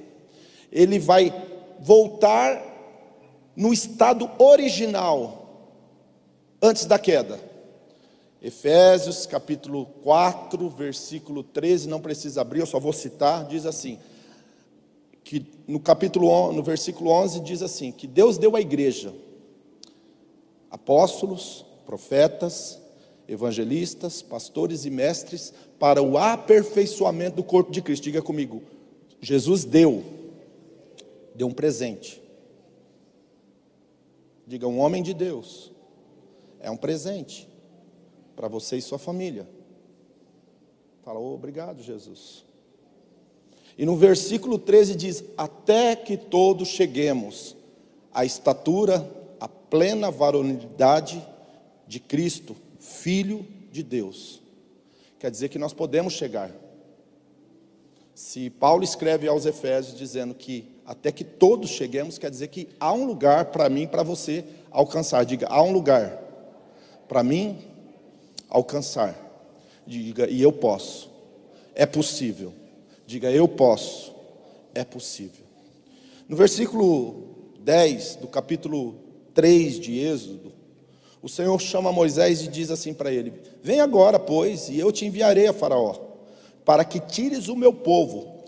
Ele 0.71 0.97
vai 0.97 1.31
voltar 1.79 2.59
no 3.55 3.71
estado 3.71 4.27
original, 4.39 5.67
antes 6.59 6.85
da 6.85 6.97
queda. 6.97 7.48
Efésios 8.41 9.25
capítulo 9.25 9.85
4, 10.01 10.69
versículo 10.69 11.43
13, 11.43 11.89
não 11.89 11.99
precisa 11.99 12.39
abrir, 12.39 12.61
eu 12.61 12.65
só 12.65 12.79
vou 12.79 12.93
citar, 12.93 13.45
diz 13.45 13.65
assim: 13.65 13.99
que 15.25 15.45
no 15.67 15.79
capítulo 15.79 16.53
no 16.53 16.63
versículo 16.63 17.11
11 17.11 17.41
diz 17.41 17.61
assim, 17.61 17.91
que 17.91 18.07
Deus 18.07 18.37
deu 18.37 18.55
à 18.55 18.61
igreja 18.61 19.13
apóstolos, 20.71 21.65
profetas, 21.85 22.79
evangelistas, 23.27 24.21
pastores 24.21 24.85
e 24.85 24.89
mestres 24.89 25.53
para 25.77 26.01
o 26.01 26.17
aperfeiçoamento 26.17 27.35
do 27.35 27.43
corpo 27.43 27.71
de 27.71 27.81
Cristo. 27.81 28.03
Diga 28.03 28.21
comigo, 28.21 28.61
Jesus 29.19 29.65
deu, 29.65 30.03
deu 31.35 31.47
um 31.47 31.53
presente. 31.53 32.21
Diga, 34.47 34.65
um 34.65 34.79
homem 34.79 35.03
de 35.03 35.13
Deus 35.13 35.71
é 36.61 36.71
um 36.71 36.77
presente 36.77 37.48
para 38.39 38.47
você 38.47 38.77
e 38.77 38.81
sua 38.81 38.97
família. 38.97 39.45
Fala, 41.03 41.19
oh, 41.19 41.33
obrigado, 41.33 41.83
Jesus. 41.83 42.45
E 43.77 43.85
no 43.85 43.97
versículo 43.97 44.57
13 44.57 44.95
diz: 44.95 45.25
Até 45.35 45.93
que 45.93 46.15
todos 46.15 46.69
cheguemos 46.69 47.57
à 48.13 48.23
estatura, 48.23 49.05
à 49.41 49.49
plena 49.49 50.09
varonilidade 50.09 51.21
de 51.85 51.99
Cristo, 51.99 52.55
Filho 52.79 53.45
de 53.73 53.83
Deus. 53.83 54.41
Quer 55.19 55.31
dizer 55.31 55.49
que 55.49 55.59
nós 55.59 55.73
podemos 55.73 56.13
chegar. 56.13 56.49
Se 58.15 58.49
Paulo 58.49 58.85
escreve 58.85 59.27
aos 59.27 59.45
Efésios 59.45 59.97
dizendo 59.97 60.33
que 60.33 60.63
até 60.85 61.11
que 61.11 61.25
todos 61.25 61.71
cheguemos, 61.71 62.17
quer 62.17 62.31
dizer 62.31 62.47
que 62.47 62.69
há 62.79 62.93
um 62.93 63.03
lugar 63.03 63.47
para 63.51 63.67
mim, 63.67 63.85
para 63.85 64.01
você 64.01 64.45
alcançar. 64.71 65.25
Diga, 65.25 65.47
há 65.49 65.61
um 65.61 65.73
lugar 65.73 66.17
para 67.05 67.21
mim 67.21 67.68
alcançar. 68.49 69.15
Diga, 69.85 70.29
e 70.29 70.41
eu 70.41 70.51
posso. 70.51 71.09
É 71.75 71.85
possível. 71.85 72.53
Diga, 73.05 73.31
eu 73.31 73.47
posso. 73.47 74.13
É 74.73 74.83
possível. 74.83 75.45
No 76.27 76.35
versículo 76.35 77.53
10 77.59 78.17
do 78.17 78.27
capítulo 78.27 78.95
3 79.33 79.79
de 79.79 79.99
Êxodo, 79.99 80.51
o 81.21 81.27
Senhor 81.27 81.59
chama 81.59 81.91
Moisés 81.91 82.41
e 82.41 82.47
diz 82.47 82.71
assim 82.71 82.93
para 82.93 83.11
ele: 83.11 83.33
Vem 83.61 83.81
agora, 83.81 84.19
pois, 84.19 84.69
e 84.69 84.79
eu 84.79 84.91
te 84.91 85.05
enviarei 85.05 85.47
a 85.47 85.53
Faraó, 85.53 85.95
para 86.63 86.85
que 86.85 86.99
tires 86.99 87.47
o 87.47 87.55
meu 87.55 87.73
povo, 87.73 88.43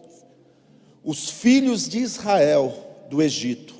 os 1.03 1.29
filhos 1.29 1.89
de 1.89 1.99
Israel, 1.99 2.73
do 3.09 3.21
Egito. 3.21 3.75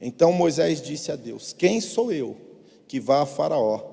Então 0.00 0.32
Moisés 0.32 0.82
disse 0.82 1.12
a 1.12 1.16
Deus: 1.16 1.52
Quem 1.52 1.80
sou 1.80 2.12
eu 2.12 2.36
que 2.88 2.98
vá 3.00 3.22
a 3.22 3.26
Faraó 3.26 3.91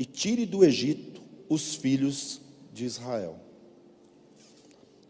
e 0.00 0.06
tire 0.06 0.46
do 0.46 0.64
Egito 0.64 1.20
os 1.46 1.74
filhos 1.74 2.40
de 2.72 2.86
Israel? 2.86 3.36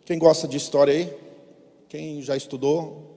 Quem 0.05 0.19
gosta 0.19 0.49
de 0.49 0.57
história 0.57 0.93
aí? 0.93 1.15
Quem 1.89 2.21
já 2.21 2.37
estudou? 2.37 3.09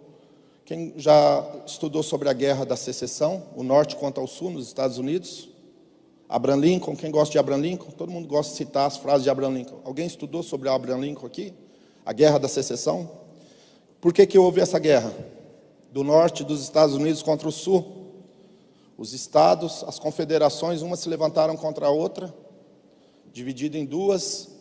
Quem 0.66 0.94
já 0.98 1.44
estudou 1.66 2.04
sobre 2.04 2.30
a 2.30 2.34
guerra 2.34 2.64
da 2.64 2.76
secessão, 2.76 3.48
o 3.56 3.64
norte 3.64 3.96
contra 3.96 4.24
o 4.24 4.28
sul 4.28 4.52
nos 4.52 4.68
Estados 4.68 5.00
Unidos? 5.00 5.50
Abraham 6.30 6.58
Lincoln, 6.58 6.96
quem 6.96 7.10
gosta 7.10 7.32
de 7.32 7.40
Abraham 7.40 7.62
Lincoln? 7.62 7.90
Todo 7.90 8.12
mundo 8.12 8.28
gosta 8.28 8.52
de 8.52 8.58
citar 8.58 8.86
as 8.86 8.98
frases 8.98 9.24
de 9.24 9.32
Abraham 9.32 9.56
Lincoln. 9.56 9.80
Alguém 9.84 10.06
estudou 10.06 10.44
sobre 10.44 10.70
Abraham 10.70 11.00
Lincoln 11.00 11.26
aqui? 11.26 11.56
A 12.06 12.14
guerra 12.14 12.38
da 12.38 12.48
secessão? 12.48 13.10
Por 14.00 14.14
que, 14.14 14.28
que 14.28 14.38
houve 14.38 14.62
essa 14.62 14.78
guerra? 14.78 15.12
Do 15.92 16.04
norte 16.04 16.44
dos 16.44 16.62
Estados 16.62 16.96
Unidos 16.96 17.24
contra 17.24 17.48
o 17.48 17.52
sul. 17.52 18.03
Os 18.98 19.14
estados, 19.14 19.84
as 19.88 20.00
confederações, 20.00 20.82
uma 20.82 20.96
se 20.96 21.10
levantaram 21.10 21.58
contra 21.58 21.88
a 21.88 21.90
outra, 21.90 22.34
dividida 23.32 23.78
em 23.78 23.86
duas, 23.86 24.54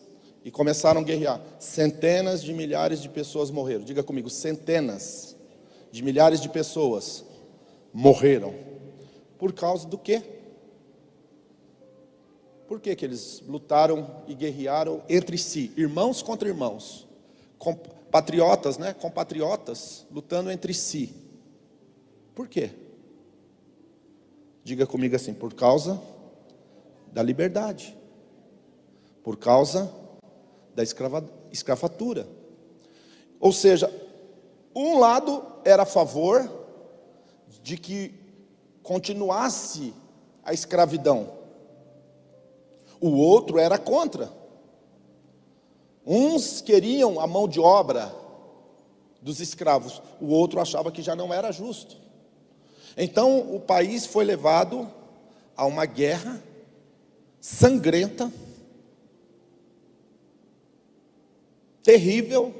e 0.45 0.51
começaram 0.51 1.01
a 1.01 1.05
guerrear. 1.05 1.40
Centenas 1.59 2.42
de 2.42 2.53
milhares 2.53 3.01
de 3.01 3.09
pessoas 3.09 3.51
morreram. 3.51 3.85
Diga 3.85 4.03
comigo, 4.03 4.29
centenas 4.29 5.37
de 5.90 6.03
milhares 6.03 6.40
de 6.40 6.49
pessoas 6.49 7.25
morreram. 7.92 8.55
Por 9.38 9.53
causa 9.53 9.87
do 9.87 9.99
quê? 9.99 10.23
Por 12.66 12.81
que, 12.81 12.97
que 12.97 13.05
eles 13.05 13.42
lutaram 13.47 14.23
e 14.27 14.35
guerrearam 14.35 15.03
entre 15.09 15.37
si, 15.37 15.73
irmãos 15.77 16.23
contra 16.23 16.49
irmãos, 16.49 17.07
patriotas, 18.11 18.79
né, 18.79 18.95
compatriotas, 18.95 20.07
lutando 20.11 20.51
entre 20.51 20.73
si? 20.73 21.14
Por 22.35 22.49
quê? 22.49 22.71
Diga 24.64 24.87
comigo 24.87 25.16
assim, 25.16 25.35
por 25.35 25.55
causa 25.55 26.01
da 27.12 27.22
liberdade, 27.22 27.96
por 29.22 29.37
causa 29.37 29.92
da 30.75 30.83
escrava, 30.83 31.29
escravatura. 31.51 32.27
Ou 33.40 33.53
seja, 33.53 33.92
um 34.75 34.98
lado 34.98 35.44
era 35.64 35.83
a 35.83 35.87
favor 35.87 36.48
de 37.62 37.77
que 37.77 38.14
continuasse 38.83 39.92
a 40.44 40.53
escravidão, 40.53 41.31
o 43.01 43.11
outro 43.16 43.59
era 43.59 43.79
contra. 43.79 44.33
Uns 46.07 46.61
queriam 46.61 47.20
a 47.20 47.27
mão 47.27 47.46
de 47.48 47.61
obra 47.61 48.14
dos 49.20 49.40
escravos, 49.40 50.01
o 50.20 50.29
outro 50.29 50.61
achava 50.61 50.90
que 50.90 51.03
já 51.03 51.14
não 51.14 51.33
era 51.33 51.53
justo. 51.53 51.96
Então 52.96 53.55
o 53.55 53.61
país 53.61 54.07
foi 54.07 54.24
levado 54.24 54.90
a 55.57 55.64
uma 55.66 55.87
guerra 55.87 56.42
sangrenta, 57.40 58.33
terrível, 61.83 62.55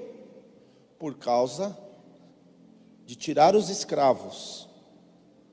por 0.99 1.17
causa 1.17 1.77
de 3.05 3.17
tirar 3.17 3.55
os 3.55 3.69
escravos 3.69 4.69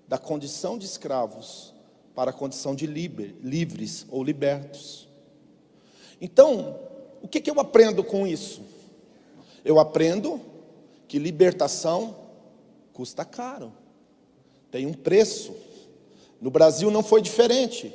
da 0.07 0.17
condição 0.17 0.77
de 0.77 0.85
escravos 0.85 1.73
para 2.15 2.31
a 2.31 2.33
condição 2.33 2.75
de 2.75 2.87
liber, 2.87 3.35
livres 3.41 4.05
ou 4.09 4.23
libertos. 4.23 5.07
Então, 6.19 6.79
o 7.21 7.27
que, 7.27 7.39
que 7.39 7.49
eu 7.49 7.59
aprendo 7.59 8.03
com 8.03 8.25
isso? 8.25 8.61
Eu 9.63 9.79
aprendo 9.79 10.41
que 11.07 11.19
libertação 11.19 12.15
custa 12.93 13.23
caro, 13.23 13.71
tem 14.71 14.85
um 14.85 14.93
preço. 14.93 15.55
No 16.41 16.49
Brasil 16.49 16.89
não 16.89 17.03
foi 17.03 17.21
diferente. 17.21 17.93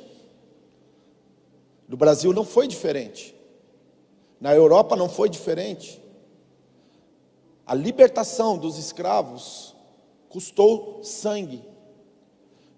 No 1.87 1.97
Brasil 1.97 2.33
não 2.33 2.43
foi 2.43 2.67
diferente. 2.67 3.35
Na 4.39 4.53
Europa 4.53 4.95
não 4.95 5.09
foi 5.09 5.29
diferente. 5.29 6.01
A 7.65 7.73
libertação 7.73 8.57
dos 8.57 8.77
escravos 8.77 9.75
custou 10.29 11.03
sangue, 11.03 11.63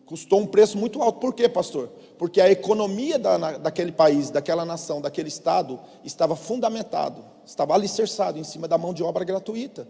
custou 0.05 0.39
um 0.39 0.45
preço 0.45 0.77
muito 0.77 1.01
alto. 1.01 1.19
Por 1.19 1.33
quê, 1.33 1.49
pastor? 1.49 1.89
Porque 2.17 2.39
a 2.39 2.49
economia 2.49 3.19
da, 3.19 3.57
daquele 3.57 3.91
país, 3.91 4.29
daquela 4.29 4.63
nação, 4.63 5.01
daquele 5.01 5.27
estado 5.27 5.79
estava 6.03 6.35
fundamentado, 6.35 7.25
estava 7.45 7.73
alicerçado 7.73 8.39
em 8.39 8.43
cima 8.43 8.67
da 8.67 8.77
mão 8.77 8.93
de 8.93 9.03
obra 9.03 9.25
gratuita. 9.25 9.87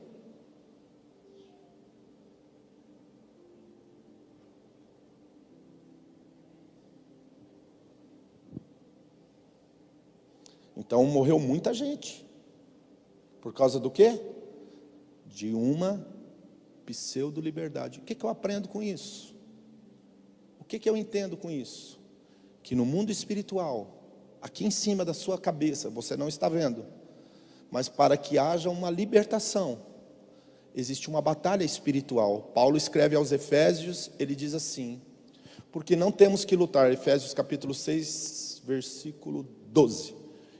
Então 10.87 11.05
morreu 11.05 11.37
muita 11.37 11.71
gente. 11.73 12.25
Por 13.39 13.53
causa 13.53 13.79
do 13.79 13.91
quê? 13.91 14.19
de 15.37 15.53
uma 15.53 16.03
pseudo-liberdade. 16.83 17.99
O 17.99 18.01
que, 18.01 18.15
que 18.15 18.25
eu 18.25 18.29
aprendo 18.29 18.67
com 18.67 18.81
isso? 18.81 19.35
O 20.59 20.63
que, 20.63 20.79
que 20.79 20.89
eu 20.89 20.97
entendo 20.97 21.37
com 21.37 21.51
isso? 21.51 21.99
Que 22.63 22.73
no 22.73 22.83
mundo 22.83 23.11
espiritual, 23.11 24.01
aqui 24.41 24.65
em 24.65 24.71
cima 24.71 25.05
da 25.05 25.13
sua 25.13 25.37
cabeça, 25.37 25.91
você 25.91 26.17
não 26.17 26.27
está 26.27 26.49
vendo, 26.49 26.87
mas 27.69 27.87
para 27.87 28.17
que 28.17 28.39
haja 28.39 28.67
uma 28.71 28.89
libertação, 28.89 29.79
existe 30.73 31.07
uma 31.07 31.21
batalha 31.21 31.63
espiritual. 31.63 32.51
Paulo 32.55 32.75
escreve 32.75 33.15
aos 33.15 33.31
Efésios, 33.31 34.09
ele 34.17 34.35
diz 34.35 34.55
assim: 34.55 34.99
porque 35.71 35.95
não 35.95 36.11
temos 36.11 36.43
que 36.43 36.55
lutar, 36.55 36.91
Efésios 36.91 37.31
capítulo 37.31 37.75
6, 37.75 38.63
versículo 38.65 39.47
12. 39.67 40.15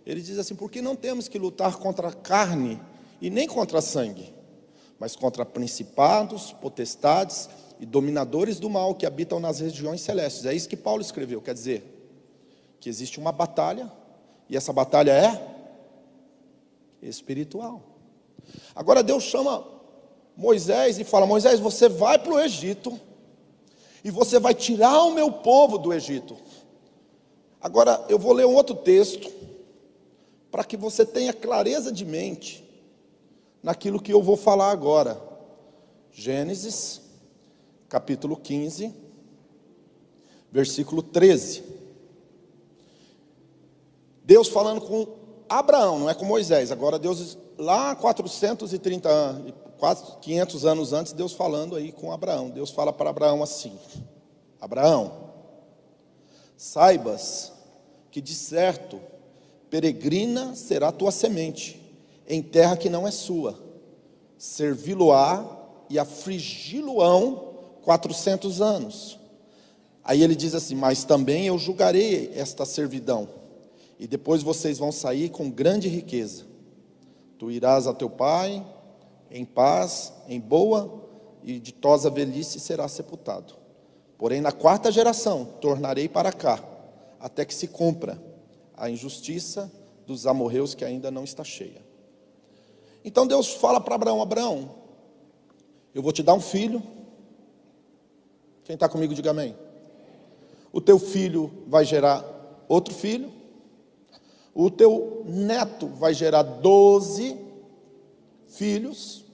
Ele 0.07 0.21
diz 0.21 0.39
assim: 0.39 0.55
porque 0.55 0.81
não 0.81 0.95
temos 0.95 1.27
que 1.27 1.37
lutar 1.37 1.75
contra 1.75 2.07
a 2.07 2.13
carne 2.13 2.81
e 3.19 3.29
nem 3.29 3.45
contra 3.45 3.81
sangue, 3.81 4.33
mas 4.97 5.17
contra 5.17 5.45
principados, 5.45 6.53
potestades 6.53 7.49
e 7.77 7.85
dominadores 7.85 8.57
do 8.57 8.69
mal 8.69 8.95
que 8.95 9.05
habitam 9.05 9.37
nas 9.37 9.59
regiões 9.59 9.99
celestes. 9.99 10.45
É 10.45 10.53
isso 10.53 10.69
que 10.69 10.77
Paulo 10.77 11.01
escreveu, 11.01 11.41
quer 11.41 11.53
dizer, 11.53 11.83
que 12.79 12.87
existe 12.87 13.19
uma 13.19 13.33
batalha, 13.33 13.91
e 14.49 14.55
essa 14.55 14.71
batalha 14.71 15.11
é 15.11 15.55
espiritual. 17.01 17.83
Agora 18.73 19.03
Deus 19.03 19.23
chama 19.23 19.61
Moisés 20.37 20.97
e 20.99 21.03
fala: 21.03 21.25
Moisés, 21.25 21.59
você 21.59 21.89
vai 21.89 22.17
para 22.17 22.33
o 22.33 22.39
Egito, 22.39 22.97
e 24.05 24.09
você 24.09 24.39
vai 24.39 24.53
tirar 24.53 25.03
o 25.03 25.13
meu 25.13 25.29
povo 25.29 25.77
do 25.77 25.93
Egito. 25.93 26.37
Agora 27.59 28.05
eu 28.07 28.17
vou 28.17 28.31
ler 28.31 28.45
um 28.45 28.55
outro 28.55 28.73
texto, 28.73 29.29
para 30.51 30.63
que 30.63 30.77
você 30.77 31.05
tenha 31.05 31.33
clareza 31.33 31.91
de 31.91 32.05
mente 32.05 32.63
naquilo 33.61 34.01
que 34.01 34.13
eu 34.13 34.21
vou 34.21 34.37
falar 34.37 34.71
agora. 34.71 35.21
Gênesis, 36.11 37.01
capítulo 37.89 38.35
15, 38.35 38.93
versículo 40.51 41.03
13. 41.03 41.63
Deus 44.23 44.47
falando 44.47 44.81
com 44.81 45.07
Abraão, 45.47 45.99
não 45.99 46.09
é 46.09 46.13
com 46.13 46.25
Moisés. 46.25 46.71
Agora 46.71 46.99
Deus 46.99 47.37
lá 47.57 47.95
430 47.95 49.09
anos, 49.09 49.53
500 50.21 50.65
anos 50.65 50.93
antes, 50.93 51.13
Deus 51.13 51.33
falando 51.33 51.75
aí 51.75 51.91
com 51.91 52.11
Abraão. 52.11 52.49
Deus 52.49 52.71
fala 52.71 52.91
para 52.91 53.09
Abraão 53.09 53.43
assim: 53.43 53.77
Abraão, 54.59 55.29
saibas 56.57 57.53
que 58.09 58.19
de 58.19 58.33
certo 58.33 58.99
peregrina 59.69 60.55
será 60.55 60.91
tua 60.91 61.11
semente 61.11 61.81
em 62.27 62.41
terra 62.41 62.75
que 62.75 62.89
não 62.89 63.07
é 63.07 63.11
sua, 63.11 63.57
servi-lo-á 64.37 65.45
e 65.89 65.97
afligi-lo-ão 65.97 67.53
quatrocentos 67.83 68.61
anos. 68.61 69.17
Aí 70.03 70.21
ele 70.21 70.35
diz 70.35 70.53
assim: 70.53 70.75
Mas 70.75 71.05
também 71.05 71.47
eu 71.47 71.57
julgarei 71.57 72.31
esta 72.35 72.65
servidão, 72.65 73.29
e 73.97 74.05
depois 74.05 74.43
vocês 74.43 74.77
vão 74.77 74.91
sair 74.91 75.29
com 75.29 75.49
grande 75.49 75.87
riqueza. 75.87 76.45
Tu 77.39 77.51
irás 77.51 77.87
a 77.87 77.93
teu 77.93 78.09
pai 78.09 78.65
em 79.29 79.45
paz, 79.45 80.13
em 80.27 80.39
boa 80.39 81.03
e 81.43 81.59
ditosa 81.59 82.09
velhice 82.09 82.59
será 82.59 82.87
sepultado. 82.87 83.53
Porém, 84.17 84.41
na 84.41 84.51
quarta 84.51 84.91
geração 84.91 85.45
tornarei 85.61 86.09
para 86.09 86.31
cá, 86.31 86.61
até 87.19 87.45
que 87.45 87.53
se 87.53 87.67
cumpra 87.67 88.26
a 88.77 88.89
injustiça 88.89 89.71
dos 90.05 90.27
amorreus 90.27 90.75
que 90.75 90.85
ainda 90.85 91.09
não 91.11 91.23
está 91.23 91.43
cheia. 91.43 91.85
Então 93.03 93.25
Deus 93.25 93.53
fala 93.55 93.81
para 93.81 93.95
Abraão: 93.95 94.21
Abraão, 94.21 94.69
eu 95.93 96.01
vou 96.01 96.11
te 96.11 96.21
dar 96.21 96.35
um 96.35 96.39
filho. 96.39 96.81
Quem 98.63 98.75
está 98.75 98.87
comigo, 98.87 99.13
diga 99.13 99.31
amém. 99.31 99.55
O 100.71 100.79
teu 100.79 100.99
filho 100.99 101.63
vai 101.67 101.83
gerar 101.83 102.23
outro 102.67 102.93
filho. 102.93 103.31
O 104.53 104.69
teu 104.69 105.23
neto 105.25 105.87
vai 105.87 106.13
gerar 106.13 106.43
doze 106.43 107.37
filhos. 108.47 109.25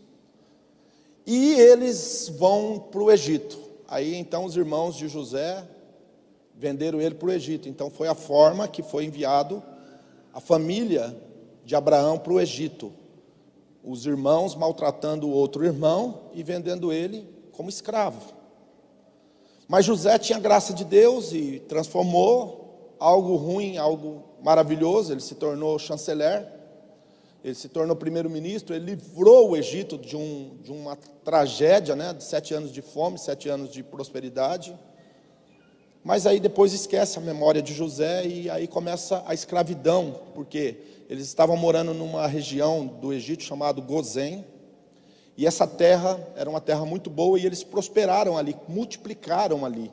E 1.25 1.53
eles 1.53 2.31
vão 2.37 2.79
para 2.79 3.01
o 3.01 3.11
Egito. 3.11 3.57
Aí 3.87 4.15
então 4.15 4.45
os 4.45 4.55
irmãos 4.55 4.95
de 4.95 5.07
José 5.07 5.67
venderam 6.63 7.01
ele 7.01 7.15
para 7.15 7.27
o 7.27 7.31
Egito. 7.31 7.67
Então 7.67 7.89
foi 7.89 8.07
a 8.07 8.15
forma 8.15 8.69
que 8.69 8.81
foi 8.81 9.03
enviado 9.03 9.61
a 10.33 10.39
família 10.39 11.13
de 11.65 11.75
Abraão 11.75 12.17
para 12.17 12.31
o 12.31 12.39
Egito. 12.39 12.93
Os 13.83 14.05
irmãos 14.05 14.55
maltratando 14.55 15.27
o 15.27 15.31
outro 15.31 15.65
irmão 15.65 16.31
e 16.33 16.41
vendendo 16.41 16.93
ele 16.93 17.27
como 17.51 17.67
escravo. 17.67 18.33
Mas 19.67 19.83
José 19.83 20.17
tinha 20.17 20.39
graça 20.39 20.73
de 20.73 20.85
Deus 20.85 21.33
e 21.33 21.59
transformou 21.67 22.95
algo 22.97 23.35
ruim 23.35 23.77
algo 23.77 24.23
maravilhoso. 24.41 25.11
Ele 25.11 25.19
se 25.19 25.35
tornou 25.35 25.77
chanceler 25.77 26.47
ele 27.43 27.55
se 27.55 27.67
tornou 27.67 27.93
primeiro-ministro, 27.93 28.73
ele 28.73 28.85
livrou 28.85 29.49
o 29.49 29.57
Egito 29.57 29.97
de, 29.97 30.15
um, 30.15 30.55
de 30.63 30.71
uma 30.71 30.95
tragédia, 31.25 31.93
né, 31.93 32.13
de 32.13 32.23
sete 32.23 32.53
anos 32.53 32.71
de 32.71 32.81
fome, 32.81 33.19
sete 33.19 33.49
anos 33.49 33.69
de 33.69 33.83
prosperidade. 33.83 34.79
Mas 36.03 36.27
aí 36.27 36.39
depois 36.39 36.73
esquece 36.73 37.17
a 37.17 37.21
memória 37.21 37.61
de 37.61 37.73
José 37.73 38.27
e 38.27 38.49
aí 38.49 38.67
começa 38.67 39.23
a 39.25 39.33
escravidão, 39.33 40.19
porque 40.35 40.77
eles 41.09 41.25
estavam 41.27 41.55
morando 41.55 41.93
numa 41.93 42.27
região 42.27 42.85
do 42.85 43.13
Egito 43.13 43.43
chamado 43.43 43.81
Gozém, 43.81 44.43
e 45.37 45.47
essa 45.47 45.65
terra 45.65 46.19
era 46.35 46.49
uma 46.49 46.61
terra 46.61 46.85
muito 46.85 47.09
boa 47.09 47.39
e 47.39 47.45
eles 47.45 47.63
prosperaram 47.63 48.37
ali, 48.37 48.55
multiplicaram 48.67 49.65
ali. 49.65 49.89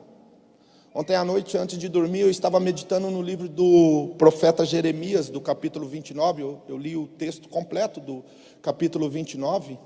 Ontem 0.93 1.15
à 1.15 1.23
noite, 1.23 1.57
antes 1.57 1.77
de 1.77 1.87
dormir, 1.87 2.19
eu 2.19 2.29
estava 2.29 2.59
meditando 2.59 3.09
no 3.09 3.21
livro 3.21 3.47
do 3.47 4.13
profeta 4.17 4.65
Jeremias, 4.65 5.29
do 5.29 5.39
capítulo 5.39 5.87
29. 5.87 6.41
Eu, 6.41 6.61
eu 6.67 6.77
li 6.77 6.97
o 6.97 7.07
texto 7.07 7.47
completo 7.47 8.01
do 8.01 8.25
capítulo 8.61 9.09
29. 9.09 9.79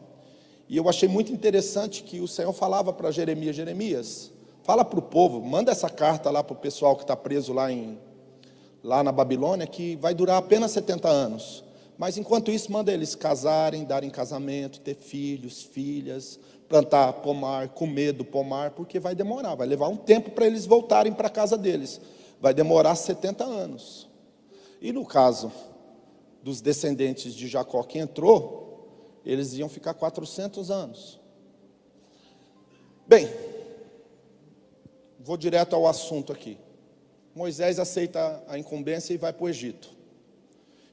E 0.67 0.75
eu 0.75 0.89
achei 0.89 1.07
muito 1.07 1.31
interessante 1.31 2.01
que 2.01 2.19
o 2.19 2.27
Senhor 2.27 2.51
falava 2.51 2.91
para 2.91 3.11
Jeremias: 3.11 3.55
Jeremias, 3.55 4.31
fala 4.65 4.84
para 4.84 4.97
o 4.97 5.01
povo, 5.01 5.39
manda 5.41 5.71
essa 5.71 5.88
carta 5.88 6.32
lá 6.32 6.43
para 6.43 6.56
o 6.56 6.60
pessoal 6.60 6.95
que 6.95 7.04
está 7.04 7.15
preso 7.15 7.54
lá, 7.54 7.71
em, 7.71 7.99
lá 8.84 9.04
na 9.04 9.12
Babilônia, 9.12 9.67
que 9.67 9.95
vai 9.97 10.15
durar 10.15 10.38
apenas 10.38 10.71
70 10.71 11.08
anos. 11.08 11.63
Mas 11.99 12.17
enquanto 12.17 12.49
isso, 12.49 12.71
manda 12.71 12.91
eles 12.91 13.13
casarem, 13.13 13.86
darem 13.86 14.10
casamento, 14.10 14.80
ter 14.80 14.95
filhos, 14.95 15.62
filhas, 15.62 16.39
plantar 16.67 17.13
pomar, 17.13 17.69
comer 17.69 18.12
do 18.12 18.25
pomar, 18.25 18.71
porque 18.71 18.99
vai 18.99 19.13
demorar, 19.13 19.54
vai 19.54 19.67
levar 19.67 19.88
um 19.88 19.95
tempo 19.95 20.32
para 20.32 20.47
eles 20.47 20.65
voltarem 20.65 21.13
para 21.13 21.28
a 21.28 21.32
casa 21.32 21.56
deles. 21.56 22.01
Vai 22.41 22.54
demorar 22.54 22.95
70 22.95 23.43
anos. 23.43 24.10
E 24.82 24.91
no 24.91 25.06
caso 25.06 25.51
dos 26.41 26.60
descendentes 26.60 27.36
de 27.36 27.47
Jacó 27.47 27.84
que 27.84 27.99
entrou, 27.99 29.21
eles 29.23 29.54
iam 29.54 29.69
ficar 29.69 29.93
400 29.93 30.71
anos. 30.71 31.19
Bem, 33.08 33.30
vou 35.25 35.35
direto 35.35 35.75
ao 35.75 35.88
assunto 35.88 36.31
aqui. 36.31 36.55
Moisés 37.33 37.79
aceita 37.79 38.43
a 38.47 38.59
incumbência 38.59 39.11
e 39.11 39.17
vai 39.17 39.33
para 39.33 39.43
o 39.43 39.49
Egito. 39.49 39.89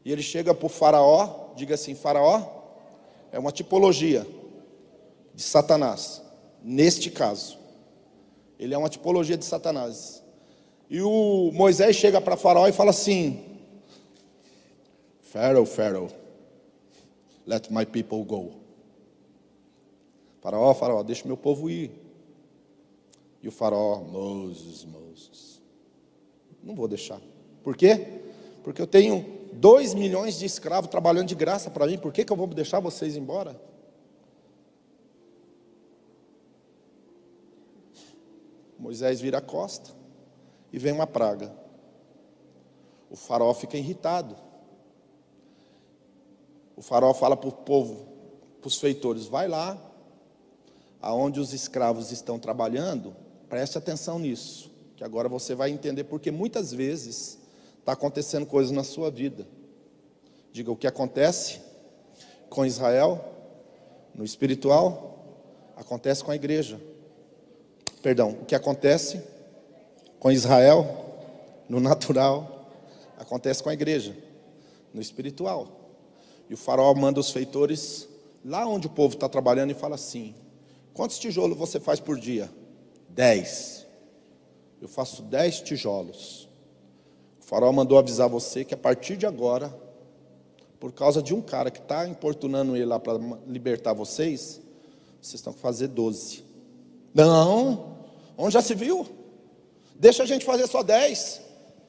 E 0.02 0.10
ele 0.10 0.22
chega 0.22 0.54
para 0.54 0.66
o 0.66 0.70
Faraó, 0.70 1.52
diga 1.54 1.74
assim: 1.74 1.94
Faraó 1.94 2.42
é 3.30 3.38
uma 3.38 3.52
tipologia 3.52 4.26
de 5.34 5.42
Satanás, 5.42 6.22
neste 6.64 7.10
caso. 7.10 7.58
Ele 8.58 8.72
é 8.72 8.78
uma 8.78 8.88
tipologia 8.88 9.36
de 9.36 9.44
Satanás. 9.44 10.22
E 10.88 11.02
o 11.02 11.50
Moisés 11.52 11.94
chega 11.94 12.18
para 12.18 12.36
Faraó 12.36 12.66
e 12.66 12.72
fala 12.72 12.90
assim: 12.90 13.58
Pharaoh, 15.20 15.66
Pharaoh, 15.66 16.10
let 17.46 17.70
my 17.70 17.84
people 17.84 18.24
go. 18.24 18.52
Faraó, 20.40 20.72
Faraó, 20.72 21.02
deixa 21.02 21.26
meu 21.26 21.36
povo 21.36 21.68
ir. 21.68 22.01
E 23.42 23.48
o 23.48 23.50
Faraó, 23.52 24.00
Moses, 24.00 24.84
Moses, 24.84 25.60
não 26.62 26.74
vou 26.74 26.86
deixar. 26.86 27.20
Por 27.62 27.76
quê? 27.76 28.22
Porque 28.62 28.80
eu 28.80 28.86
tenho 28.86 29.40
dois 29.52 29.94
milhões 29.94 30.38
de 30.38 30.46
escravos 30.46 30.88
trabalhando 30.88 31.26
de 31.28 31.34
graça 31.34 31.70
para 31.70 31.86
mim, 31.86 31.98
por 31.98 32.12
que, 32.12 32.24
que 32.24 32.32
eu 32.32 32.36
vou 32.36 32.46
deixar 32.46 32.80
vocês 32.80 33.16
embora? 33.16 33.60
Moisés 38.78 39.20
vira 39.20 39.38
a 39.38 39.42
costa 39.42 39.90
e 40.72 40.78
vem 40.78 40.92
uma 40.92 41.06
praga. 41.06 41.54
O 43.10 43.16
faraó 43.16 43.52
fica 43.54 43.76
irritado. 43.76 44.36
O 46.74 46.82
faraó 46.82 47.12
fala 47.12 47.36
para 47.36 47.48
o 47.48 47.52
povo, 47.52 48.08
para 48.60 48.68
os 48.68 48.78
feitores: 48.78 49.26
vai 49.26 49.46
lá, 49.46 49.78
aonde 51.00 51.38
os 51.38 51.52
escravos 51.52 52.10
estão 52.10 52.38
trabalhando, 52.38 53.14
preste 53.52 53.76
atenção 53.76 54.18
nisso, 54.18 54.70
que 54.96 55.04
agora 55.04 55.28
você 55.28 55.54
vai 55.54 55.68
entender, 55.68 56.04
porque 56.04 56.30
muitas 56.30 56.72
vezes 56.72 57.38
está 57.78 57.92
acontecendo 57.92 58.46
coisas 58.46 58.72
na 58.72 58.82
sua 58.82 59.10
vida. 59.10 59.46
Diga 60.50 60.72
o 60.72 60.76
que 60.76 60.86
acontece 60.86 61.60
com 62.48 62.64
Israel 62.64 63.22
no 64.14 64.24
espiritual, 64.24 65.74
acontece 65.76 66.24
com 66.24 66.30
a 66.30 66.34
igreja 66.34 66.80
perdão, 68.02 68.38
o 68.40 68.46
que 68.46 68.54
acontece 68.54 69.22
com 70.18 70.32
Israel 70.32 71.20
no 71.68 71.78
natural, 71.78 72.70
acontece 73.18 73.62
com 73.62 73.68
a 73.68 73.74
igreja 73.74 74.16
no 74.94 75.02
espiritual. 75.02 75.68
E 76.48 76.54
o 76.54 76.56
faraó 76.56 76.94
manda 76.94 77.20
os 77.20 77.30
feitores 77.30 78.08
lá 78.42 78.66
onde 78.66 78.86
o 78.86 78.90
povo 78.90 79.12
está 79.12 79.28
trabalhando 79.28 79.72
e 79.72 79.74
fala 79.74 79.96
assim: 79.96 80.34
quantos 80.94 81.18
tijolos 81.18 81.58
você 81.58 81.78
faz 81.78 82.00
por 82.00 82.18
dia? 82.18 82.50
Dez. 83.14 83.86
Eu 84.80 84.88
faço 84.88 85.22
dez 85.22 85.60
tijolos. 85.60 86.48
O 87.40 87.44
faraó 87.44 87.70
mandou 87.72 87.98
avisar 87.98 88.28
você 88.28 88.64
que 88.64 88.74
a 88.74 88.76
partir 88.76 89.16
de 89.16 89.26
agora, 89.26 89.72
por 90.80 90.92
causa 90.92 91.22
de 91.22 91.34
um 91.34 91.40
cara 91.40 91.70
que 91.70 91.78
está 91.78 92.06
importunando 92.08 92.74
ele 92.74 92.86
lá 92.86 92.98
para 92.98 93.18
libertar 93.46 93.92
vocês, 93.92 94.60
vocês 95.20 95.34
estão 95.34 95.52
que 95.52 95.60
fazer 95.60 95.88
doze. 95.88 96.44
Não, 97.14 97.92
Onde 98.36 98.54
já 98.54 98.62
se 98.62 98.74
viu? 98.74 99.06
Deixa 99.94 100.22
a 100.22 100.26
gente 100.26 100.44
fazer 100.44 100.66
só 100.66 100.82
10. 100.82 101.40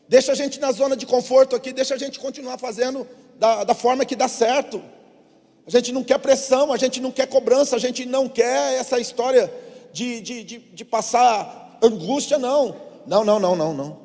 Deixa 0.08 0.34
a 0.34 0.36
gente 0.36 0.60
na 0.60 0.72
zona 0.72 0.96
de 0.96 1.06
conforto 1.06 1.56
aqui, 1.56 1.72
deixa 1.72 1.96
a 1.96 1.98
gente 1.98 2.20
continuar 2.20 2.58
fazendo 2.58 3.08
da, 3.40 3.64
da 3.64 3.74
forma 3.74 4.06
que 4.06 4.16
dá 4.16 4.28
certo. 4.28 4.82
A 5.66 5.72
gente 5.72 5.92
não 5.92 6.04
quer 6.04 6.20
pressão, 6.20 6.74
a 6.74 6.78
gente 6.78 7.00
não 7.00 7.12
quer 7.12 7.28
cobrança, 7.28 7.76
a 7.76 7.80
gente 7.80 8.06
não 8.06 8.28
quer 8.28 8.74
essa 8.78 9.00
história 9.00 9.52
de, 9.94 10.20
de, 10.22 10.44
de, 10.44 10.60
de 10.60 10.84
passar 10.84 11.78
angústia, 11.82 12.38
não. 12.38 12.76
Não, 13.06 13.24
não, 13.24 13.40
não, 13.40 13.56
não, 13.56 13.74
não. 13.74 14.02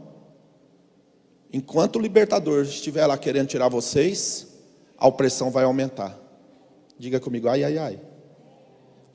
Enquanto 1.52 1.96
o 1.96 2.00
libertador 2.00 2.64
estiver 2.64 3.06
lá 3.06 3.16
querendo 3.16 3.48
tirar 3.48 3.68
vocês, 3.68 4.46
a 4.98 5.08
opressão 5.08 5.50
vai 5.50 5.64
aumentar. 5.64 6.16
Diga 6.98 7.18
comigo, 7.18 7.48
ai, 7.48 7.64
ai, 7.64 7.78
ai. 7.78 8.00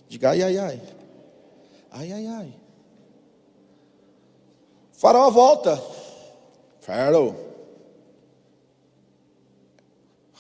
Diga, 0.08 0.32
ai, 0.32 0.42
ai, 0.42 0.58
ai. 0.58 0.82
Ai, 1.92 2.12
ai, 2.12 2.28
ai. 2.28 2.56
Faraó 4.92 5.30
volta. 5.30 5.80
Pharaoh. 6.80 7.36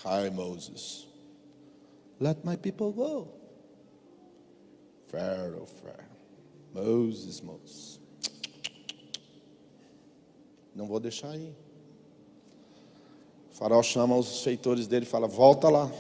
Hi, 0.03 0.29
Moses. 0.29 1.07
Let 2.19 2.43
my 2.43 2.55
people 2.55 2.91
go. 2.91 3.27
Pharaoh, 5.09 5.65
Pharaoh. 5.65 6.02
Moses, 6.73 7.39
Moses. 7.41 7.99
Não 10.75 10.87
vou 10.87 10.99
deixar 10.99 11.29
aí. 11.29 11.53
O 13.51 13.55
faraó 13.55 13.83
chama 13.83 14.17
os 14.17 14.43
feitores 14.43 14.87
dele 14.87 15.05
e 15.05 15.09
fala: 15.09 15.27
Volta 15.27 15.69
lá. 15.69 15.91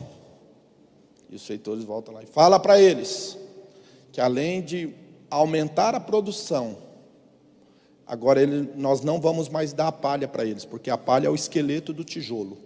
E 1.29 1.35
os 1.35 1.45
feitores 1.45 1.83
voltam 1.83 2.13
lá 2.13 2.21
e 2.21 2.27
fala 2.27 2.59
para 2.59 2.79
eles 2.79 3.37
que 4.11 4.21
além 4.21 4.61
de 4.61 4.93
aumentar 5.31 5.95
a 5.95 5.99
produção, 5.99 6.77
agora 8.05 8.39
ele, 8.39 8.71
nós 8.75 9.01
não 9.01 9.19
vamos 9.19 9.49
mais 9.49 9.73
dar 9.73 9.87
a 9.87 9.91
palha 9.91 10.27
para 10.27 10.45
eles, 10.45 10.63
porque 10.63 10.91
a 10.91 10.97
palha 10.97 11.25
é 11.25 11.29
o 11.31 11.35
esqueleto 11.35 11.91
do 11.91 12.03
tijolo. 12.03 12.59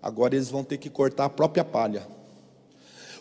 Agora 0.00 0.36
eles 0.36 0.48
vão 0.48 0.62
ter 0.62 0.78
que 0.78 0.88
cortar 0.88 1.24
a 1.24 1.28
própria 1.28 1.64
palha. 1.64 2.06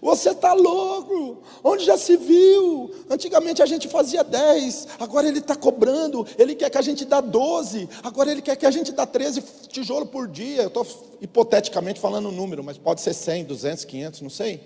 Você 0.02 0.30
está 0.30 0.54
louco? 0.54 1.44
Onde 1.64 1.84
já 1.84 1.98
se 1.98 2.16
viu? 2.16 2.92
Antigamente 3.10 3.62
a 3.62 3.66
gente 3.66 3.88
fazia 3.88 4.24
10, 4.24 4.88
agora 5.00 5.28
ele 5.28 5.40
está 5.40 5.56
cobrando, 5.56 6.26
ele 6.38 6.56
quer 6.56 6.70
que 6.70 6.78
a 6.78 6.82
gente 6.82 7.04
dá 7.06 7.20
12, 7.20 7.90
agora 8.04 8.32
ele 8.32 8.42
quer 8.42 8.56
que 8.56 8.66
a 8.66 8.72
gente 8.72 8.92
dá 8.92 9.06
13 9.06 9.44
tijolo 9.68 10.06
por 10.06 10.28
dia. 10.28 10.64
Eu 10.64 10.68
estou 10.68 10.88
hipoteticamente 11.22 12.00
falando 12.00 12.30
o 12.30 12.32
número, 12.32 12.64
mas 12.64 12.78
pode 12.78 13.02
ser 13.02 13.14
100, 13.14 13.46
200, 13.46 13.86
500, 13.86 14.22
não 14.22 14.30
sei. 14.30 14.62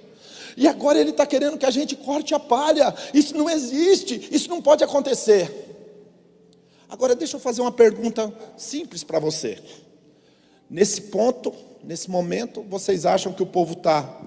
E 0.56 0.68
agora 0.68 1.00
ele 1.00 1.10
está 1.10 1.26
querendo 1.26 1.58
que 1.58 1.66
a 1.66 1.72
gente 1.72 1.96
corte 1.96 2.36
a 2.36 2.40
palha. 2.40 2.94
Isso 3.14 3.36
não 3.36 3.50
existe, 3.50 4.30
isso 4.32 4.50
não 4.50 4.62
pode 4.62 4.84
acontecer. 4.84 5.72
Agora 6.88 7.16
deixa 7.16 7.38
eu 7.38 7.40
fazer 7.40 7.62
uma 7.62 7.72
pergunta 7.72 8.32
simples 8.56 9.04
para 9.04 9.18
você. 9.18 9.58
Nesse 10.70 11.02
ponto, 11.02 11.52
nesse 11.84 12.10
momento, 12.10 12.64
vocês 12.70 13.06
acham 13.06 13.34
que 13.34 13.42
o 13.42 13.48
povo 13.48 13.74
está 13.74 14.22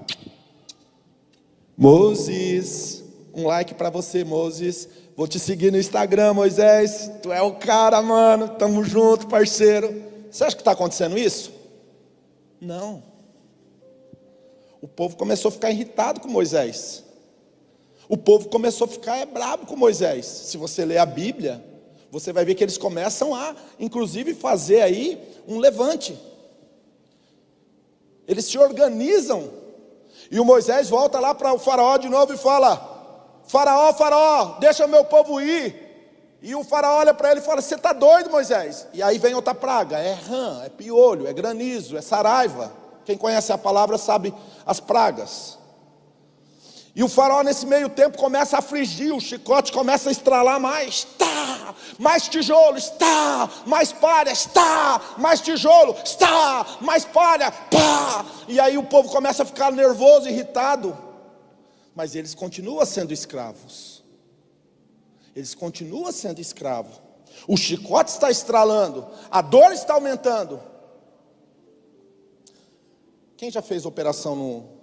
Moses, 1.76 3.04
um 3.34 3.46
like 3.46 3.74
para 3.74 3.90
você, 3.90 4.24
Moses. 4.24 4.88
Vou 5.14 5.28
te 5.28 5.38
seguir 5.38 5.70
no 5.70 5.78
Instagram, 5.78 6.32
Moisés. 6.32 7.10
Tu 7.22 7.30
é 7.32 7.42
o 7.42 7.54
cara, 7.54 8.00
mano. 8.00 8.48
Tamo 8.48 8.82
junto, 8.82 9.26
parceiro. 9.26 10.02
Você 10.30 10.44
acha 10.44 10.56
que 10.56 10.62
está 10.62 10.72
acontecendo 10.72 11.18
isso? 11.18 11.52
Não. 12.60 13.02
O 14.80 14.88
povo 14.88 15.16
começou 15.16 15.50
a 15.50 15.52
ficar 15.52 15.70
irritado 15.70 16.20
com 16.20 16.28
Moisés. 16.28 17.04
O 18.08 18.16
povo 18.16 18.48
começou 18.48 18.86
a 18.86 18.88
ficar 18.88 19.16
é, 19.18 19.26
bravo 19.26 19.66
com 19.66 19.76
Moisés. 19.76 20.24
Se 20.26 20.56
você 20.56 20.84
ler 20.84 20.98
a 20.98 21.06
Bíblia, 21.06 21.62
você 22.10 22.32
vai 22.32 22.44
ver 22.44 22.54
que 22.54 22.64
eles 22.64 22.78
começam 22.78 23.34
a, 23.34 23.54
inclusive, 23.78 24.32
fazer 24.32 24.80
aí 24.80 25.20
um 25.46 25.58
levante. 25.58 26.16
Eles 28.26 28.44
se 28.46 28.56
organizam 28.58 29.65
e 30.30 30.40
o 30.40 30.44
Moisés 30.44 30.88
volta 30.88 31.20
lá 31.20 31.34
para 31.34 31.52
o 31.52 31.58
faraó 31.58 31.96
de 31.96 32.08
novo 32.08 32.32
e 32.34 32.36
fala: 32.36 32.96
Faraó, 33.46 33.92
faraó, 33.92 34.58
deixa 34.58 34.86
meu 34.86 35.04
povo 35.04 35.40
ir. 35.40 35.84
E 36.42 36.54
o 36.54 36.62
faraó 36.62 36.98
olha 36.98 37.14
para 37.14 37.30
ele 37.30 37.40
e 37.40 37.42
fala: 37.42 37.60
Você 37.60 37.74
está 37.74 37.92
doido, 37.92 38.30
Moisés? 38.30 38.86
E 38.92 39.02
aí 39.02 39.18
vem 39.18 39.34
outra 39.34 39.54
praga: 39.54 39.98
é 39.98 40.14
rã, 40.14 40.62
é 40.64 40.68
piolho, 40.68 41.26
é 41.26 41.32
granizo, 41.32 41.96
é 41.96 42.02
saraiva. 42.02 42.72
Quem 43.04 43.16
conhece 43.16 43.52
a 43.52 43.58
palavra 43.58 43.96
sabe 43.98 44.34
as 44.66 44.80
pragas. 44.80 45.58
E 46.96 47.04
o 47.04 47.08
faraó, 47.10 47.42
nesse 47.42 47.66
meio 47.66 47.90
tempo, 47.90 48.16
começa 48.16 48.56
a 48.56 48.60
afligir, 48.60 49.12
o 49.12 49.20
chicote 49.20 49.70
começa 49.70 50.08
a 50.08 50.12
estralar 50.12 50.58
mais. 50.58 51.06
Está! 51.06 51.74
Mais 51.98 52.26
tijolo, 52.26 52.78
está! 52.78 53.50
Mais 53.66 53.92
palha, 53.92 54.30
está! 54.32 55.14
Mais 55.18 55.42
tijolo, 55.42 55.94
está! 56.02 56.78
Mais 56.80 57.04
palha, 57.04 57.52
pá! 57.52 58.24
E 58.48 58.58
aí 58.58 58.78
o 58.78 58.82
povo 58.82 59.10
começa 59.10 59.42
a 59.42 59.46
ficar 59.46 59.70
nervoso, 59.72 60.26
irritado. 60.26 60.96
Mas 61.94 62.14
eles 62.14 62.34
continuam 62.34 62.86
sendo 62.86 63.12
escravos. 63.12 64.02
Eles 65.34 65.54
continuam 65.54 66.10
sendo 66.10 66.40
escravos. 66.40 66.98
O 67.46 67.58
chicote 67.58 68.10
está 68.10 68.30
estralando, 68.30 69.06
a 69.30 69.42
dor 69.42 69.70
está 69.70 69.92
aumentando. 69.92 70.58
Quem 73.36 73.50
já 73.50 73.60
fez 73.60 73.84
operação 73.84 74.34
no, 74.34 74.75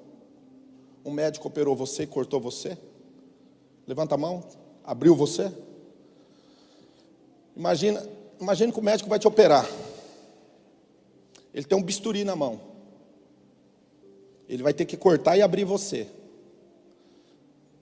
um 1.06 1.12
médico 1.12 1.48
operou 1.48 1.76
você, 1.76 2.06
cortou 2.08 2.40
você? 2.40 2.78
Levanta 3.86 4.16
a 4.16 4.18
mão, 4.18 4.44
abriu 4.84 5.16
você? 5.16 5.52
Imagina, 7.56 8.08
imagina 8.40 8.72
que 8.72 8.80
o 8.80 8.84
médico 8.84 9.10
vai 9.10 9.20
te 9.20 9.28
operar. 9.28 9.70
Ele 11.54 11.66
tem 11.66 11.78
um 11.78 11.84
bisturi 11.84 12.24
na 12.24 12.36
mão. 12.36 12.60
Ele 14.48 14.64
vai 14.64 14.74
ter 14.74 14.86
que 14.86 14.98
cortar 14.98 15.38
e 15.38 15.42
abrir 15.42 15.66
você. 15.66 16.08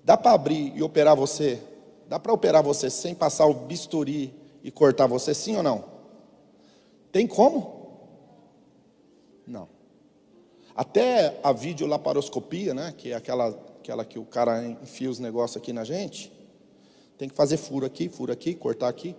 Dá 0.03 0.17
para 0.17 0.31
abrir 0.31 0.75
e 0.75 0.81
operar 0.81 1.15
você? 1.15 1.61
Dá 2.09 2.19
para 2.19 2.33
operar 2.33 2.63
você 2.63 2.89
sem 2.89 3.15
passar 3.15 3.45
o 3.45 3.53
bisturi 3.53 4.33
e 4.63 4.71
cortar 4.71 5.07
você, 5.07 5.33
sim 5.33 5.55
ou 5.55 5.63
não? 5.63 5.85
Tem 7.11 7.27
como? 7.27 7.81
Não. 9.45 9.67
Até 10.81 11.39
a 11.43 11.53
videolaparoscopia, 11.53 12.73
né, 12.73 12.91
que 12.97 13.11
é 13.11 13.15
aquela, 13.15 13.49
aquela 13.79 14.03
que 14.03 14.17
o 14.17 14.25
cara 14.25 14.65
enfia 14.65 15.11
os 15.11 15.19
negócios 15.19 15.61
aqui 15.61 15.71
na 15.71 15.83
gente, 15.83 16.33
tem 17.19 17.29
que 17.29 17.35
fazer 17.35 17.57
furo 17.57 17.85
aqui, 17.85 18.09
furo 18.09 18.33
aqui, 18.33 18.55
cortar 18.55 18.87
aqui. 18.87 19.15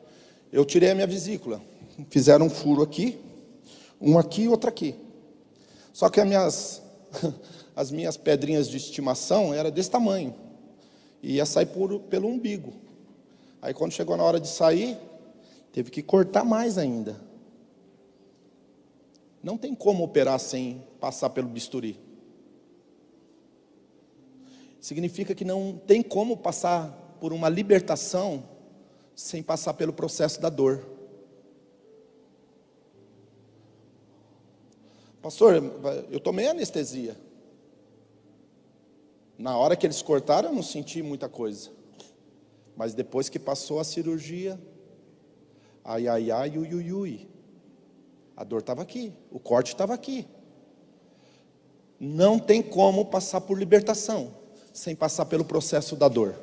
Eu 0.51 0.65
tirei 0.65 0.91
a 0.91 0.95
minha 0.97 1.07
vesícula. 1.07 1.63
Fizeram 2.11 2.47
um 2.47 2.51
furo 2.51 2.83
aqui, 2.83 3.17
um 4.01 4.19
aqui 4.19 4.43
e 4.43 4.49
outro 4.49 4.69
aqui. 4.69 4.97
Só 5.93 6.09
que 6.09 6.21
as 6.21 6.27
minhas, 6.27 6.83
as 7.77 7.93
minhas 7.93 8.17
pedrinhas 8.17 8.69
de 8.69 8.77
estimação 8.77 9.55
eram 9.55 9.71
desse 9.71 9.89
tamanho. 9.89 10.35
E 11.23 11.35
ia 11.35 11.47
sair 11.47 11.67
por, 11.67 12.01
pelo 12.01 12.27
umbigo. 12.27 12.73
Aí 13.63 13.73
quando 13.73 13.93
chegou 13.93 14.17
na 14.17 14.25
hora 14.25 14.41
de 14.41 14.49
sair, 14.49 14.99
teve 15.73 15.93
que 15.93 16.03
cortar 16.03 16.45
mais 16.45 16.77
ainda. 16.77 17.21
Não 19.43 19.59
tem 19.59 19.75
como 19.75 20.05
operar 20.05 20.39
sem 20.39 20.83
passar 21.01 21.31
pelo 21.31 21.49
bisturi. 21.49 21.99
Significa 24.81 25.35
que 25.35 25.45
não 25.45 25.81
tem 25.87 26.03
como 26.03 26.37
passar 26.37 27.17
por 27.21 27.33
uma 27.33 27.49
libertação 27.49 28.45
sem 29.15 29.43
passar 29.43 29.75
pelo 29.75 29.93
processo 29.93 30.41
da 30.41 30.49
dor. 30.49 30.87
Pastor, 35.21 35.63
eu 36.11 36.19
tomei 36.19 36.49
anestesia. 36.49 37.17
Na 39.39 39.57
hora 39.57 39.77
que 39.77 39.87
eles 39.87 40.03
cortaram, 40.03 40.49
eu 40.49 40.55
não 40.55 40.63
senti 40.63 41.03
muita 41.03 41.29
coisa. 41.29 41.71
Mas 42.77 42.95
depois 42.95 43.29
que 43.29 43.39
passou 43.39 43.79
a 43.79 43.85
cirurgia, 43.85 44.61
ai, 45.85 46.09
ai, 46.09 46.31
ai, 46.31 46.59
ui, 46.59 46.75
ui, 46.75 46.93
ui. 46.93 47.32
A 48.37 48.45
dor 48.45 48.61
estava 48.61 48.83
aqui, 48.83 49.13
o 49.31 49.39
corte 49.39 49.73
estava 49.73 49.95
aqui. 49.95 50.27
Não 52.01 52.39
tem 52.39 52.63
como 52.63 53.05
passar 53.07 53.41
por 53.43 53.59
libertação 53.59 54.43
sem 54.73 54.97
passar 54.97 55.27
pelo 55.27 55.45
processo 55.45 55.95
da 55.95 56.09
dor. 56.09 56.35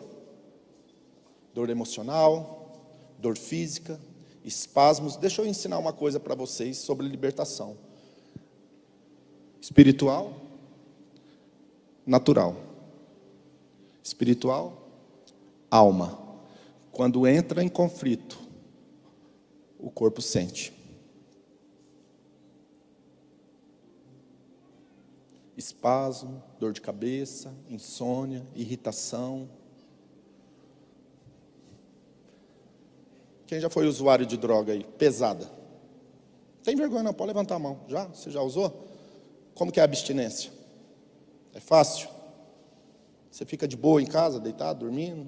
Dor 1.54 1.70
emocional, 1.70 2.80
dor 3.18 3.38
física, 3.38 4.00
espasmos. 4.44 5.16
Deixa 5.16 5.42
eu 5.42 5.48
ensinar 5.48 5.80
uma 5.80 5.92
coisa 5.92 6.20
para 6.20 6.36
vocês 6.36 6.78
sobre 6.78 7.08
libertação. 7.08 7.76
Espiritual, 9.60 10.34
natural. 12.06 12.56
Espiritual, 14.04 14.88
alma. 15.70 16.18
Quando 16.92 17.28
entra 17.28 17.64
em 17.64 17.70
conflito, 17.70 18.40
o 19.78 19.90
corpo 19.90 20.22
sente. 20.22 20.79
Espasmo, 25.60 26.41
dor 26.57 26.72
de 26.72 26.80
cabeça, 26.80 27.53
insônia, 27.70 28.47
irritação. 28.55 29.49
Quem 33.45 33.60
já 33.60 33.70
foi 33.70 33.86
usuário 33.86 34.26
de 34.26 34.38
droga 34.38 34.74
aí? 34.74 34.84
Pesada. 34.84 35.49
Tem 36.64 36.76
vergonha 36.76 37.03
não, 37.03 37.14
pode 37.14 37.28
levantar 37.28 37.55
a 37.55 37.60
mão. 37.60 37.82
Já? 37.88 38.05
Você 38.05 38.32
já 38.32 38.41
usou? 38.41 38.88
Como 39.53 39.72
que 39.72 39.80
é 39.80 39.84
a 39.84 39.86
abstinência? 39.86 40.51
É 41.53 41.60
fácil? 41.60 42.07
Você 43.30 43.45
fica 43.45 43.68
de 43.68 43.76
boa 43.76 44.01
em 44.01 44.05
casa, 44.05 44.39
deitado, 44.39 44.80
dormindo? 44.80 45.28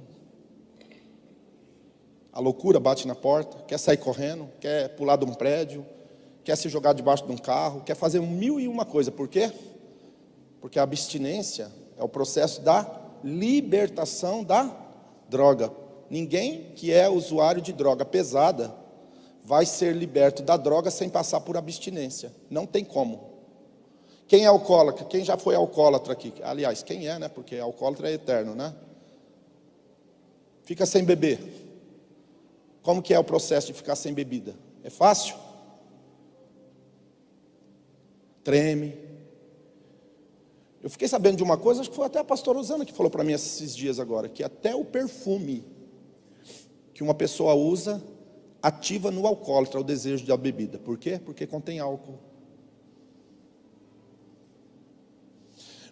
A 2.31 2.39
loucura 2.39 2.79
bate 2.79 3.05
na 3.05 3.15
porta, 3.15 3.63
quer 3.63 3.77
sair 3.77 3.97
correndo, 3.97 4.49
quer 4.61 4.95
pular 4.95 5.17
de 5.17 5.25
um 5.25 5.33
prédio, 5.33 5.85
quer 6.45 6.55
se 6.55 6.69
jogar 6.69 6.93
debaixo 6.93 7.25
de 7.25 7.31
um 7.33 7.37
carro, 7.37 7.81
quer 7.81 7.95
fazer 7.95 8.21
mil 8.21 8.59
e 8.59 8.67
uma 8.67 8.85
coisa. 8.85 9.11
Por 9.11 9.27
quê? 9.27 9.51
Porque 10.61 10.79
a 10.79 10.83
abstinência 10.83 11.71
é 11.97 12.03
o 12.03 12.07
processo 12.07 12.61
da 12.61 12.87
libertação 13.23 14.43
da 14.43 14.73
droga. 15.27 15.71
Ninguém 16.09 16.71
que 16.75 16.93
é 16.93 17.09
usuário 17.09 17.61
de 17.61 17.73
droga 17.73 18.05
pesada 18.05 18.73
vai 19.43 19.65
ser 19.65 19.95
liberto 19.95 20.43
da 20.43 20.55
droga 20.55 20.91
sem 20.91 21.09
passar 21.09 21.41
por 21.41 21.57
abstinência. 21.57 22.31
Não 22.49 22.65
tem 22.65 22.85
como. 22.85 23.31
Quem 24.27 24.43
é 24.43 24.47
alcoólatra? 24.47 25.03
Quem 25.05 25.25
já 25.25 25.35
foi 25.35 25.55
alcoólatra 25.55 26.13
aqui? 26.13 26.33
Aliás, 26.43 26.83
quem 26.83 27.07
é, 27.07 27.19
né? 27.19 27.27
Porque 27.27 27.57
alcoólatra 27.57 28.09
é 28.09 28.13
eterno, 28.13 28.55
né? 28.55 28.73
Fica 30.63 30.85
sem 30.85 31.03
beber. 31.03 31.39
Como 32.81 33.01
que 33.01 33.13
é 33.13 33.19
o 33.19 33.23
processo 33.23 33.67
de 33.67 33.73
ficar 33.73 33.95
sem 33.95 34.13
bebida? 34.13 34.55
É 34.83 34.89
fácil? 34.89 35.35
Treme, 38.43 38.97
Eu 40.83 40.89
fiquei 40.89 41.07
sabendo 41.07 41.37
de 41.37 41.43
uma 41.43 41.57
coisa, 41.57 41.81
acho 41.81 41.89
que 41.89 41.95
foi 41.95 42.05
até 42.05 42.19
a 42.19 42.23
pastora 42.23 42.57
Rosana 42.57 42.85
que 42.85 42.93
falou 42.93 43.11
para 43.11 43.23
mim 43.23 43.33
esses 43.33 43.75
dias 43.75 43.99
agora, 43.99 44.27
que 44.27 44.43
até 44.43 44.75
o 44.75 44.83
perfume 44.83 45.63
que 46.93 47.03
uma 47.03 47.13
pessoa 47.13 47.53
usa 47.53 48.03
ativa 48.61 49.11
no 49.11 49.25
alcoólatra 49.25 49.79
o 49.79 49.83
desejo 49.83 50.25
da 50.25 50.35
bebida. 50.37 50.79
Por 50.79 50.97
quê? 50.97 51.19
Porque 51.23 51.45
contém 51.45 51.79
álcool. 51.79 52.19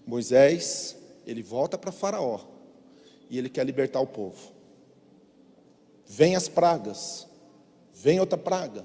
Moisés, 0.06 0.98
ele 1.26 1.44
volta 1.44 1.78
para 1.78 1.92
Faraó 1.92 2.40
e 3.30 3.38
ele 3.38 3.50
quer 3.50 3.66
libertar 3.66 4.00
o 4.00 4.08
povo. 4.08 4.52
Vem 6.06 6.36
as 6.36 6.48
pragas, 6.48 7.28
vem 7.94 8.20
outra 8.20 8.38
praga. 8.38 8.84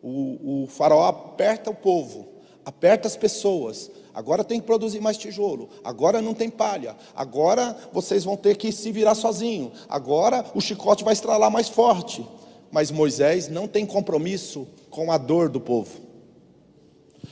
O, 0.00 0.62
o 0.62 0.66
faraó 0.68 1.06
aperta 1.06 1.70
o 1.70 1.74
povo, 1.74 2.31
aperta 2.64 3.08
as 3.08 3.16
pessoas. 3.16 3.90
Agora 4.14 4.44
tem 4.44 4.60
que 4.60 4.66
produzir 4.66 5.00
mais 5.00 5.16
tijolo. 5.16 5.68
Agora 5.82 6.20
não 6.20 6.34
tem 6.34 6.50
palha. 6.50 6.96
Agora 7.14 7.76
vocês 7.92 8.24
vão 8.24 8.36
ter 8.36 8.56
que 8.56 8.70
se 8.70 8.92
virar 8.92 9.14
sozinho. 9.14 9.72
Agora 9.88 10.44
o 10.54 10.60
chicote 10.60 11.04
vai 11.04 11.12
estralar 11.12 11.50
mais 11.50 11.68
forte. 11.68 12.26
Mas 12.70 12.90
Moisés 12.90 13.48
não 13.48 13.68
tem 13.68 13.84
compromisso 13.84 14.66
com 14.90 15.10
a 15.12 15.18
dor 15.18 15.48
do 15.48 15.60
povo. 15.60 16.00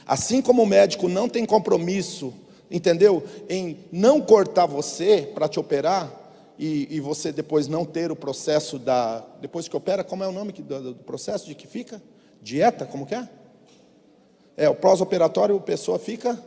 Assim 0.07 0.43
como 0.43 0.63
o 0.63 0.67
médico 0.67 1.09
não 1.09 1.29
tem 1.29 1.47
compromisso, 1.47 2.33
entendeu? 2.71 3.23
Em 3.49 3.79
não 3.91 4.21
cortar 4.21 4.67
você 4.67 5.31
para 5.35 5.49
te 5.49 5.59
operar, 5.59 6.21
e, 6.59 6.87
e, 6.91 7.01
você 7.01 7.33
depois 7.33 7.67
não 7.67 7.87
ter 7.87 8.13
o 8.13 8.17
processo 8.17 8.79
da. 8.79 9.25
Depois 9.41 9.67
que 9.67 9.75
opera, 9.75 10.05
como 10.05 10.23
é 10.23 10.29
o 10.29 10.33
nome 10.33 10.53
do, 10.53 10.93
do 10.93 10.95
processo 11.05 11.47
de 11.47 11.55
que 11.55 11.67
fica? 11.67 12.03
Dieta, 12.43 12.85
como 12.85 13.07
que 13.07 13.15
é? 13.15 13.27
É, 14.61 14.69
o 14.69 14.75
pós-operatório, 14.75 15.57
a 15.57 15.61
pessoa 15.61 15.99
fica. 15.99 16.39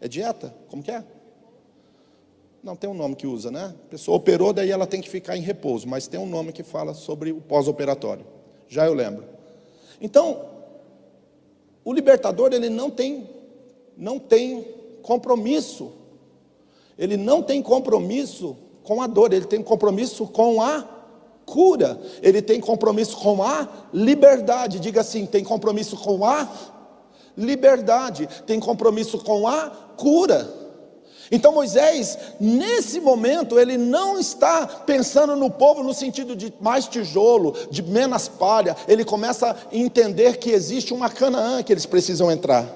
É 0.00 0.08
dieta? 0.08 0.54
Como 0.70 0.82
que 0.82 0.90
é? 0.90 1.04
Não, 2.62 2.74
tem 2.74 2.88
um 2.88 2.94
nome 2.94 3.14
que 3.16 3.26
usa, 3.26 3.50
né? 3.50 3.74
A 3.84 3.90
pessoa 3.90 4.16
operou, 4.16 4.50
daí 4.50 4.70
ela 4.70 4.86
tem 4.86 5.02
que 5.02 5.10
ficar 5.10 5.36
em 5.36 5.42
repouso, 5.42 5.86
mas 5.86 6.08
tem 6.08 6.18
um 6.18 6.24
nome 6.24 6.54
que 6.54 6.62
fala 6.62 6.94
sobre 6.94 7.32
o 7.32 7.42
pós-operatório. 7.42 8.24
Já 8.66 8.86
eu 8.86 8.94
lembro. 8.94 9.26
Então, 10.00 10.46
o 11.84 11.92
libertador, 11.92 12.54
ele 12.54 12.70
não 12.70 12.90
tem, 12.90 13.28
não 13.94 14.18
tem 14.18 14.66
compromisso. 15.02 15.92
Ele 16.96 17.18
não 17.18 17.42
tem 17.42 17.60
compromisso 17.60 18.56
com 18.82 19.02
a 19.02 19.06
dor, 19.06 19.34
ele 19.34 19.44
tem 19.44 19.62
compromisso 19.62 20.26
com 20.28 20.62
a 20.62 20.94
cura, 21.44 22.00
ele 22.22 22.40
tem 22.40 22.58
compromisso 22.58 23.18
com 23.18 23.42
a 23.42 23.68
liberdade. 23.92 24.80
Diga 24.80 25.02
assim: 25.02 25.26
tem 25.26 25.44
compromisso 25.44 25.96
com 25.98 26.24
a 26.24 26.48
liberdade, 27.36 28.28
tem 28.46 28.60
compromisso 28.60 29.18
com 29.18 29.46
a 29.46 29.70
cura. 29.96 30.64
Então 31.30 31.52
Moisés, 31.52 32.18
nesse 32.38 33.00
momento, 33.00 33.58
ele 33.58 33.76
não 33.76 34.18
está 34.18 34.66
pensando 34.66 35.34
no 35.34 35.50
povo 35.50 35.82
no 35.82 35.94
sentido 35.94 36.36
de 36.36 36.52
mais 36.60 36.86
tijolo, 36.86 37.54
de 37.70 37.82
menos 37.82 38.28
palha, 38.28 38.76
ele 38.86 39.04
começa 39.04 39.50
a 39.50 39.56
entender 39.76 40.36
que 40.36 40.50
existe 40.50 40.92
uma 40.92 41.08
Canaã 41.08 41.62
que 41.62 41.72
eles 41.72 41.86
precisam 41.86 42.30
entrar. 42.30 42.66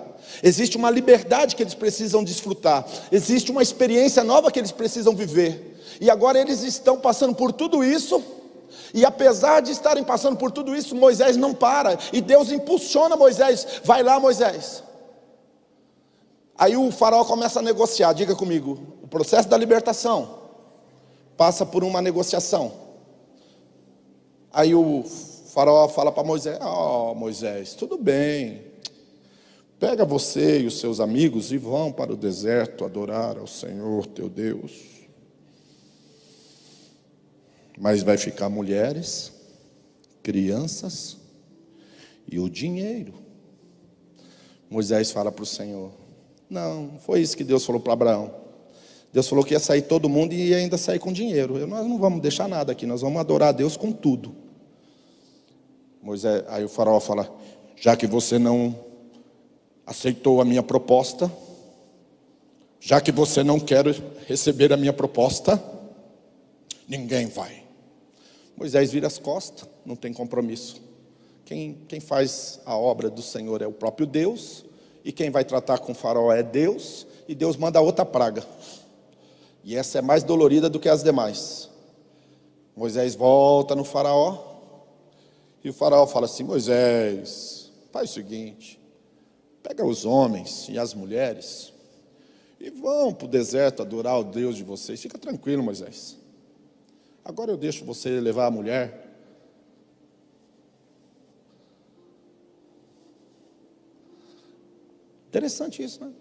Existe 0.43 0.77
uma 0.77 0.91
liberdade 0.91 1.57
que 1.57 1.63
eles 1.63 1.75
precisam 1.75 2.23
desfrutar, 2.23 2.87
existe 3.11 3.51
uma 3.51 3.63
experiência 3.63 4.23
nova 4.23 4.51
que 4.51 4.59
eles 4.59 4.73
precisam 4.73 5.15
viver. 5.15 5.77
E 6.01 6.11
agora 6.11 6.39
eles 6.39 6.63
estão 6.63 6.99
passando 6.99 7.35
por 7.35 7.53
tudo 7.53 7.83
isso, 7.83 8.23
e 8.95 9.05
apesar 9.05 9.61
de 9.61 9.71
estarem 9.71 10.05
passando 10.05 10.37
por 10.37 10.51
tudo 10.51 10.75
isso, 10.75 10.95
Moisés 10.95 11.37
não 11.37 11.55
para, 11.55 11.99
e 12.13 12.21
Deus 12.21 12.51
impulsiona 12.51 13.17
Moisés: 13.17 13.81
vai 13.85 14.03
lá, 14.03 14.19
Moisés. 14.19 14.83
Aí 16.57 16.77
o 16.77 16.91
faraó 16.91 17.25
começa 17.25 17.61
a 17.61 17.63
negociar, 17.63 18.13
diga 18.13 18.35
comigo: 18.35 18.79
o 19.03 19.07
processo 19.07 19.49
da 19.49 19.57
libertação 19.57 20.39
passa 21.37 21.65
por 21.65 21.85
uma 21.85 22.03
negociação. 22.03 22.73
Aí 24.53 24.75
o 24.75 25.05
faraó 25.53 25.89
fala 25.89 26.11
para 26.11 26.25
Moisés: 26.25 26.59
Ó 26.61 27.13
oh, 27.13 27.15
Moisés, 27.15 27.75
tudo 27.75 27.99
bem, 27.99 28.65
pega 29.79 30.05
você 30.05 30.61
e 30.61 30.67
os 30.67 30.81
seus 30.81 30.99
amigos 30.99 31.53
e 31.53 31.59
vão 31.59 31.93
para 31.93 32.13
o 32.13 32.17
deserto 32.17 32.85
adorar 32.85 33.39
ao 33.39 33.47
Senhor 33.47 34.07
teu 34.07 34.29
Deus 34.29 34.98
mas 37.79 38.03
vai 38.03 38.17
ficar 38.17 38.49
mulheres, 38.49 39.33
crianças 40.23 41.17
e 42.31 42.39
o 42.39 42.49
dinheiro. 42.51 43.15
Moisés 44.69 45.11
fala 45.11 45.31
para 45.31 45.43
o 45.43 45.47
Senhor: 45.47 45.93
Não, 46.51 46.99
foi 47.01 47.21
isso 47.21 47.37
que 47.37 47.45
Deus 47.45 47.65
falou 47.65 47.81
para 47.81 47.93
Abraão. 47.93 48.35
Deus 49.13 49.27
falou 49.27 49.45
que 49.45 49.55
ia 49.55 49.61
sair 49.61 49.83
todo 49.83 50.09
mundo 50.09 50.35
e 50.35 50.49
ia 50.49 50.59
ainda 50.59 50.77
sair 50.77 50.99
com 50.99 51.13
dinheiro. 51.13 51.67
Nós 51.67 51.87
não 51.87 51.99
vamos 51.99 52.21
deixar 52.21 52.47
nada 52.47 52.73
aqui, 52.73 52.85
nós 52.85 53.01
vamos 53.01 53.19
adorar 53.19 53.51
a 53.51 53.53
Deus 53.53 53.77
com 53.77 53.91
tudo. 53.91 54.35
Moisés, 56.03 56.45
aí 56.49 56.65
o 56.65 56.69
faraó 56.69 57.01
fala: 57.01 57.33
Já 57.77 57.97
que 57.97 58.07
você 58.07 58.39
não 58.39 58.77
aceitou 59.87 60.41
a 60.41 60.45
minha 60.45 60.63
proposta, 60.63 61.33
já 62.81 63.01
que 63.01 63.11
você 63.11 63.43
não 63.43 63.59
quer 63.59 63.87
receber 64.27 64.73
a 64.73 64.77
minha 64.77 64.93
proposta, 64.93 65.63
ninguém 66.87 67.27
vai. 67.27 67.68
Moisés 68.59 68.91
vira 68.91 69.07
as 69.07 69.19
costas, 69.19 69.69
não 69.87 69.95
tem 69.95 70.13
compromisso. 70.13 70.83
Quem, 71.45 71.79
quem 71.87 72.01
faz 72.01 72.59
a 72.67 72.77
obra 72.77 73.09
do 73.09 73.23
Senhor 73.23 73.63
é 73.63 73.69
o 73.69 73.73
próprio 73.73 74.05
Deus, 74.05 74.65
e 75.05 75.13
quem 75.13 75.31
vai 75.31 75.45
tratar 75.45 75.79
com 75.79 75.93
o 75.93 75.95
faraó 75.95 76.33
é 76.33 76.43
Deus, 76.43 77.07
e 77.29 77.37
Deus 77.37 77.57
manda 77.57 77.81
outra 77.81 78.05
praga. 78.05 78.45
E 79.63 79.77
essa 79.77 80.01
é 80.01 80.03
mais 80.03 80.25
dolorida 80.25 80.69
do 80.69 80.81
que 80.81 80.89
as 80.89 81.05
demais. 81.05 81.71
Moisés 82.77 83.15
volta 83.15 83.77
no 83.77 83.85
faraó, 83.85 84.37
e 85.63 85.71
o 85.71 85.73
faraó 85.73 86.05
fala 86.05 86.27
assim: 86.27 86.43
Moisés, 86.43 87.71
faz 87.93 88.11
o 88.11 88.15
seguinte, 88.15 88.81
pega 89.63 89.87
os 89.87 90.05
homens 90.05 90.69
e 90.69 90.77
as 90.77 90.95
mulheres, 90.95 91.73
e 92.59 92.71
vão 92.71 93.15
para 93.15 93.27
o 93.27 93.31
deserto 93.31 93.83
adorar 93.83 94.19
o 94.19 94.25
Deus 94.25 94.57
de 94.57 94.65
vocês. 94.65 95.01
Fica 95.01 95.17
tranquilo, 95.17 95.63
Moisés. 95.63 96.19
Agora 97.25 97.51
eu 97.51 97.57
deixo 97.57 97.85
você 97.85 98.21
levar 98.21 98.47
a 98.47 98.51
mulher. 98.51 99.07
Interessante 105.29 105.83
isso, 105.83 106.03
né? 106.03 106.13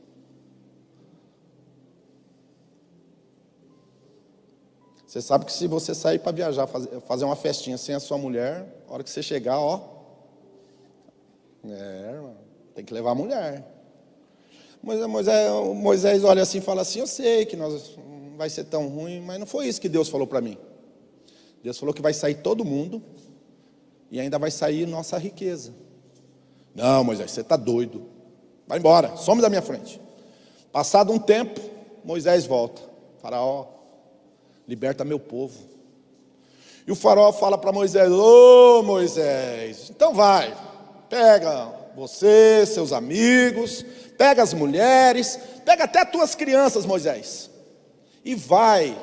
Você 5.07 5.21
sabe 5.21 5.45
que 5.45 5.53
se 5.53 5.65
você 5.67 5.95
sair 5.95 6.19
para 6.19 6.33
viajar, 6.33 6.67
fazer 6.67 7.23
uma 7.23 7.35
festinha 7.35 7.77
sem 7.77 7.95
a 7.95 7.99
sua 7.99 8.17
mulher, 8.17 8.83
a 8.87 8.93
hora 8.93 9.03
que 9.03 9.09
você 9.09 9.23
chegar, 9.23 9.57
ó. 9.57 9.95
É, 11.65 12.19
tem 12.75 12.83
que 12.83 12.93
levar 12.93 13.11
a 13.11 13.15
mulher. 13.15 13.65
Moisés, 14.83 15.07
Moisés, 15.07 15.51
Moisés 15.75 16.23
olha 16.23 16.41
assim 16.41 16.59
e 16.59 16.61
fala 16.61 16.81
assim: 16.81 16.99
Eu 16.99 17.07
sei 17.07 17.45
que 17.45 17.55
nós, 17.55 17.97
não 17.97 18.37
vai 18.37 18.49
ser 18.49 18.65
tão 18.65 18.87
ruim, 18.87 19.21
mas 19.21 19.39
não 19.39 19.47
foi 19.47 19.67
isso 19.67 19.79
que 19.79 19.89
Deus 19.89 20.09
falou 20.09 20.27
para 20.27 20.41
mim. 20.41 20.57
Deus 21.63 21.77
falou 21.77 21.93
que 21.93 22.01
vai 22.01 22.13
sair 22.13 22.35
todo 22.35 22.63
mundo 22.63 23.01
e 24.11 24.19
ainda 24.19 24.37
vai 24.39 24.51
sair 24.51 24.85
nossa 24.85 25.17
riqueza. 25.17 25.73
Não, 26.73 27.03
Moisés, 27.03 27.31
você 27.31 27.41
está 27.41 27.55
doido. 27.55 28.05
Vai 28.67 28.77
embora, 28.77 29.15
some 29.17 29.41
da 29.41 29.49
minha 29.49 29.61
frente. 29.61 29.99
Passado 30.71 31.11
um 31.11 31.19
tempo, 31.19 31.59
Moisés 32.03 32.45
volta. 32.45 32.81
Faraó, 33.21 33.65
liberta 34.67 35.03
meu 35.03 35.19
povo. 35.19 35.57
E 36.85 36.91
o 36.91 36.95
faraó 36.95 37.33
fala 37.33 37.57
para 37.57 37.71
Moisés: 37.71 38.09
Ô 38.11 38.79
oh, 38.79 38.83
Moisés, 38.83 39.89
então 39.89 40.13
vai, 40.13 40.55
pega 41.09 41.73
você, 41.95 42.65
seus 42.65 42.93
amigos, 42.93 43.83
pega 44.17 44.43
as 44.43 44.53
mulheres, 44.53 45.37
pega 45.65 45.85
até 45.85 46.05
tuas 46.05 46.35
crianças, 46.35 46.85
Moisés, 46.85 47.49
e 48.23 48.35
vai 48.35 48.95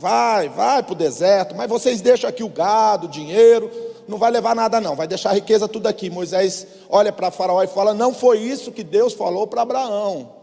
vai, 0.00 0.48
vai 0.48 0.82
para 0.82 0.92
o 0.92 0.96
deserto, 0.96 1.54
mas 1.54 1.68
vocês 1.68 2.00
deixam 2.00 2.28
aqui 2.28 2.42
o 2.42 2.48
gado, 2.48 3.06
o 3.06 3.10
dinheiro, 3.10 3.70
não 4.08 4.16
vai 4.16 4.30
levar 4.30 4.56
nada 4.56 4.80
não, 4.80 4.96
vai 4.96 5.06
deixar 5.06 5.30
a 5.30 5.34
riqueza 5.34 5.68
tudo 5.68 5.86
aqui. 5.86 6.08
Moisés 6.08 6.66
olha 6.88 7.12
para 7.12 7.30
Faraó 7.30 7.62
e 7.62 7.66
fala: 7.66 7.92
Não 7.92 8.14
foi 8.14 8.38
isso 8.38 8.72
que 8.72 8.82
Deus 8.82 9.12
falou 9.12 9.46
para 9.46 9.60
Abraão. 9.60 10.40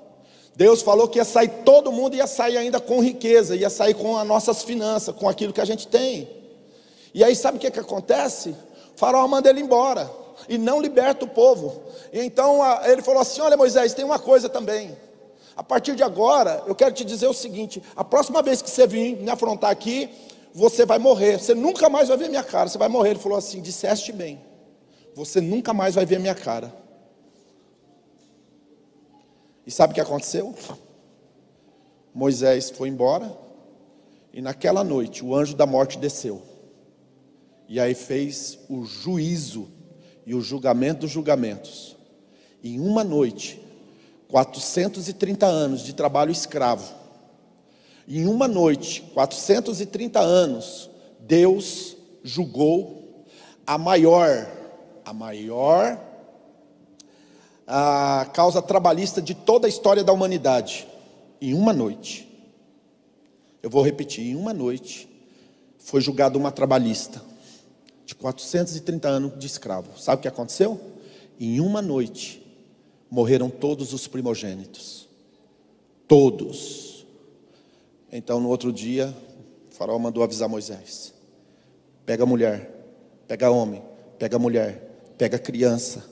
Deus 0.56 0.84
falou 0.84 1.08
que 1.08 1.18
ia 1.18 1.26
sair 1.26 1.50
todo 1.66 1.92
mundo, 1.92 2.16
ia 2.16 2.28
sair 2.28 2.58
ainda 2.58 2.80
com 2.80 3.02
riqueza, 3.02 3.56
ia 3.56 3.70
sair 3.70 3.96
com 3.96 4.16
as 4.18 4.28
nossas 4.28 4.64
finanças, 4.64 5.16
com 5.16 5.28
aquilo 5.28 5.54
que 5.54 5.62
a 5.62 5.66
gente 5.66 5.88
tem. 5.88 6.30
E 7.14 7.24
aí 7.24 7.36
sabe 7.36 7.58
o 7.58 7.60
que, 7.60 7.70
que 7.70 7.80
acontece? 7.80 8.50
O 8.96 9.00
faraó 9.00 9.28
manda 9.28 9.50
ele 9.50 9.62
embora 9.62 10.10
e 10.48 10.58
não 10.58 10.80
liberta 10.80 11.26
o 11.26 11.28
povo. 11.28 11.82
E 12.14 12.20
então 12.22 12.60
ele 12.86 13.02
falou 13.02 13.22
assim: 13.22 13.42
Olha, 13.42 13.58
Moisés, 13.58 13.96
tem 13.96 14.06
uma 14.06 14.20
coisa 14.20 14.48
também. 14.48 14.96
A 15.58 15.64
partir 15.64 15.96
de 15.96 16.04
agora, 16.04 16.64
eu 16.68 16.76
quero 16.76 16.94
te 16.94 17.04
dizer 17.04 17.26
o 17.26 17.34
seguinte: 17.34 17.82
a 17.96 18.04
próxima 18.04 18.44
vez 18.44 18.62
que 18.62 18.70
você 18.70 18.86
vir 18.86 19.18
me 19.18 19.32
afrontar 19.32 19.72
aqui, 19.72 20.08
você 20.54 20.86
vai 20.86 21.00
morrer. 21.00 21.40
Você 21.40 21.56
nunca 21.56 21.90
mais 21.90 22.10
vai 22.10 22.18
ver 22.18 22.30
minha 22.30 22.44
cara. 22.44 22.70
Você 22.70 22.78
vai 22.78 22.88
morrer. 22.88 23.10
Ele 23.10 23.20
falou 23.20 23.40
assim: 23.40 23.60
disseste 23.60 24.14
bem. 24.14 24.40
Você 25.16 25.42
nunca 25.42 25.74
mais 25.74 25.96
vai 25.96 26.06
ver 26.06 26.20
minha 26.20 26.36
cara. 26.36 26.72
E 29.66 29.72
sabe 29.72 29.92
o 29.92 29.96
que 29.96 30.02
aconteceu? 30.02 30.54
Moisés 32.14 32.70
foi 32.70 32.88
embora, 32.88 33.38
e 34.32 34.42
naquela 34.42 34.84
noite 34.84 35.26
o 35.26 35.36
anjo 35.36 35.56
da 35.56 35.66
morte 35.66 35.98
desceu. 35.98 36.42
E 37.68 37.80
aí 37.80 37.94
fez 37.94 38.60
o 38.70 38.86
juízo 38.86 39.68
e 40.26 40.34
o 40.34 40.42
julgamento 40.42 41.02
dos 41.02 41.12
julgamentos. 41.12 41.98
Em 42.64 42.80
uma 42.80 43.04
noite, 43.04 43.62
430 44.30 45.46
anos 45.46 45.82
de 45.82 45.94
trabalho 45.94 46.32
escravo. 46.32 46.94
Em 48.08 48.26
uma 48.26 48.48
noite, 48.48 49.02
430 49.14 50.20
anos, 50.20 50.90
Deus 51.20 51.96
julgou 52.24 53.26
a 53.66 53.78
maior, 53.78 54.50
a 55.06 55.14
maior 55.14 56.08
a 57.68 58.26
causa 58.34 58.62
trabalhista 58.62 59.22
de 59.22 59.36
toda 59.36 59.68
a 59.68 59.70
história 59.70 60.02
da 60.04 60.14
humanidade. 60.14 60.88
Em 61.42 61.54
uma 61.54 61.74
noite. 61.74 62.26
Eu 63.62 63.70
vou 63.70 63.84
repetir, 63.84 64.26
em 64.26 64.36
uma 64.36 64.54
noite 64.54 65.10
foi 65.78 66.00
julgada 66.00 66.38
uma 66.38 66.52
trabalhista 66.52 67.22
de 68.06 68.16
430 68.16 69.08
anos 69.08 69.38
de 69.38 69.48
escravo. 69.48 70.00
Sabe 70.00 70.20
o 70.20 70.22
que 70.22 70.28
aconteceu? 70.28 70.80
Em 71.40 71.60
uma 71.60 71.82
noite 71.82 72.47
morreram 73.10 73.50
todos 73.50 73.94
os 73.94 74.08
primogênitos. 74.08 75.08
Todos. 76.08 77.06
Então 78.12 78.40
no 78.40 78.50
outro 78.50 78.72
dia, 78.72 79.16
o 79.70 79.74
faraó 79.74 79.98
mandou 80.00 80.24
avisar 80.24 80.48
Moisés: 80.48 81.14
pega 82.06 82.26
mulher, 82.26 82.72
pega 83.28 83.52
homem, 83.52 83.84
pega 84.18 84.40
mulher, 84.40 85.14
pega 85.18 85.38
criança, 85.38 86.06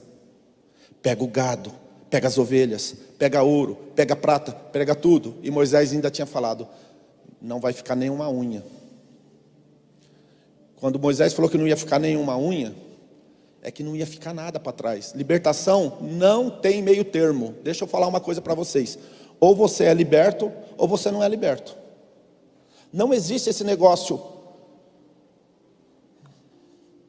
pega 1.02 1.24
o 1.24 1.28
gado, 1.28 1.72
pega 2.10 2.28
as 2.28 2.38
ovelhas, 2.38 2.94
pega 3.18 3.42
ouro, 3.42 3.76
pega 3.94 4.14
prata, 4.14 4.52
pega 4.52 4.94
tudo. 4.94 5.36
E 5.42 5.50
Moisés 5.50 5.92
ainda 5.92 6.10
tinha 6.10 6.26
falado: 6.26 6.68
não 7.40 7.60
vai 7.60 7.72
ficar 7.72 7.96
nenhuma 7.96 8.28
unha. 8.30 8.64
Quando 10.76 10.98
Moisés 10.98 11.32
falou 11.32 11.50
que 11.50 11.56
não 11.56 11.66
ia 11.66 11.76
ficar 11.76 11.98
nenhuma 11.98 12.36
unha, 12.36 12.74
é 13.66 13.70
que 13.72 13.82
não 13.82 13.96
ia 13.96 14.06
ficar 14.06 14.32
nada 14.32 14.60
para 14.60 14.70
trás. 14.70 15.12
Libertação 15.12 15.98
não 16.00 16.48
tem 16.48 16.80
meio 16.80 17.04
termo. 17.04 17.52
Deixa 17.64 17.82
eu 17.82 17.88
falar 17.88 18.06
uma 18.06 18.20
coisa 18.20 18.40
para 18.40 18.54
vocês. 18.54 18.96
Ou 19.40 19.56
você 19.56 19.86
é 19.86 19.92
liberto, 19.92 20.52
ou 20.78 20.86
você 20.86 21.10
não 21.10 21.20
é 21.20 21.28
liberto. 21.28 21.76
Não 22.92 23.12
existe 23.12 23.50
esse 23.50 23.64
negócio 23.64 24.22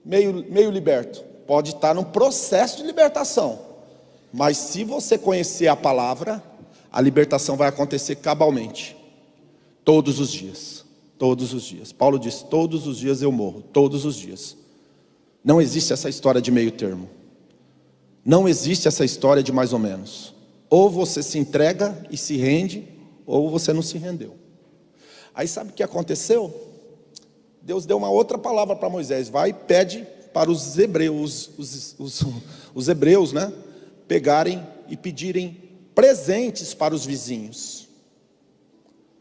meio, 0.03 0.43
meio 0.49 0.71
liberto. 0.71 1.23
Pode 1.45 1.75
estar 1.75 1.93
num 1.93 2.03
processo 2.03 2.77
de 2.77 2.83
libertação. 2.87 3.59
Mas 4.33 4.57
se 4.57 4.83
você 4.83 5.15
conhecer 5.15 5.67
a 5.67 5.75
palavra, 5.75 6.43
a 6.91 6.99
libertação 6.99 7.55
vai 7.55 7.67
acontecer 7.67 8.15
cabalmente. 8.15 8.97
Todos 9.85 10.19
os 10.19 10.31
dias. 10.31 10.83
Todos 11.19 11.53
os 11.53 11.61
dias. 11.61 11.91
Paulo 11.91 12.17
diz: 12.17 12.41
Todos 12.41 12.87
os 12.87 12.97
dias 12.97 13.21
eu 13.21 13.31
morro. 13.31 13.61
Todos 13.61 14.05
os 14.05 14.15
dias. 14.15 14.57
Não 15.43 15.61
existe 15.61 15.93
essa 15.93 16.09
história 16.09 16.41
de 16.41 16.51
meio 16.51 16.71
termo. 16.71 17.09
Não 18.23 18.47
existe 18.47 18.87
essa 18.87 19.05
história 19.05 19.41
de 19.41 19.51
mais 19.51 19.73
ou 19.73 19.79
menos. 19.79 20.33
Ou 20.69 20.89
você 20.89 21.23
se 21.23 21.37
entrega 21.37 22.05
e 22.11 22.17
se 22.17 22.35
rende, 22.35 22.87
ou 23.25 23.49
você 23.49 23.71
não 23.71 23.81
se 23.81 23.97
rendeu. 23.97 24.35
Aí 25.33 25.47
sabe 25.47 25.71
o 25.71 25.73
que 25.73 25.83
aconteceu? 25.83 26.53
Deus 27.61 27.85
deu 27.85 27.97
uma 27.97 28.09
outra 28.09 28.37
palavra 28.37 28.75
para 28.75 28.89
Moisés: 28.89 29.29
vai 29.29 29.51
e 29.51 29.53
pede 29.53 30.05
para 30.33 30.51
os 30.51 30.77
hebreus, 30.77 31.49
os, 31.57 31.95
os, 31.97 32.23
os 32.75 32.87
hebreus, 32.89 33.31
né? 33.31 33.53
Pegarem 34.07 34.65
e 34.89 34.97
pedirem 34.97 35.57
presentes 35.95 36.73
para 36.73 36.93
os 36.93 37.05
vizinhos 37.05 37.87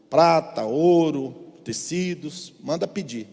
prata, 0.09 0.65
ouro, 0.65 1.35
tecidos, 1.63 2.53
manda 2.61 2.87
pedir. 2.87 3.27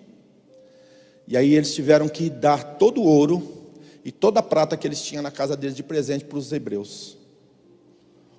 E 1.27 1.37
aí 1.37 1.55
eles 1.55 1.75
tiveram 1.75 2.09
que 2.09 2.29
dar 2.29 2.77
todo 2.77 3.01
o 3.01 3.05
ouro 3.05 3.71
e 4.05 4.13
toda 4.13 4.41
a 4.41 4.43
prata 4.43 4.77
que 4.77 4.87
eles 4.87 5.03
tinham 5.03 5.23
na 5.23 5.31
casa 5.31 5.57
deles 5.57 5.75
de 5.75 5.83
presente 5.83 6.25
para 6.25 6.39
os 6.39 6.53
hebreus. 6.53 7.17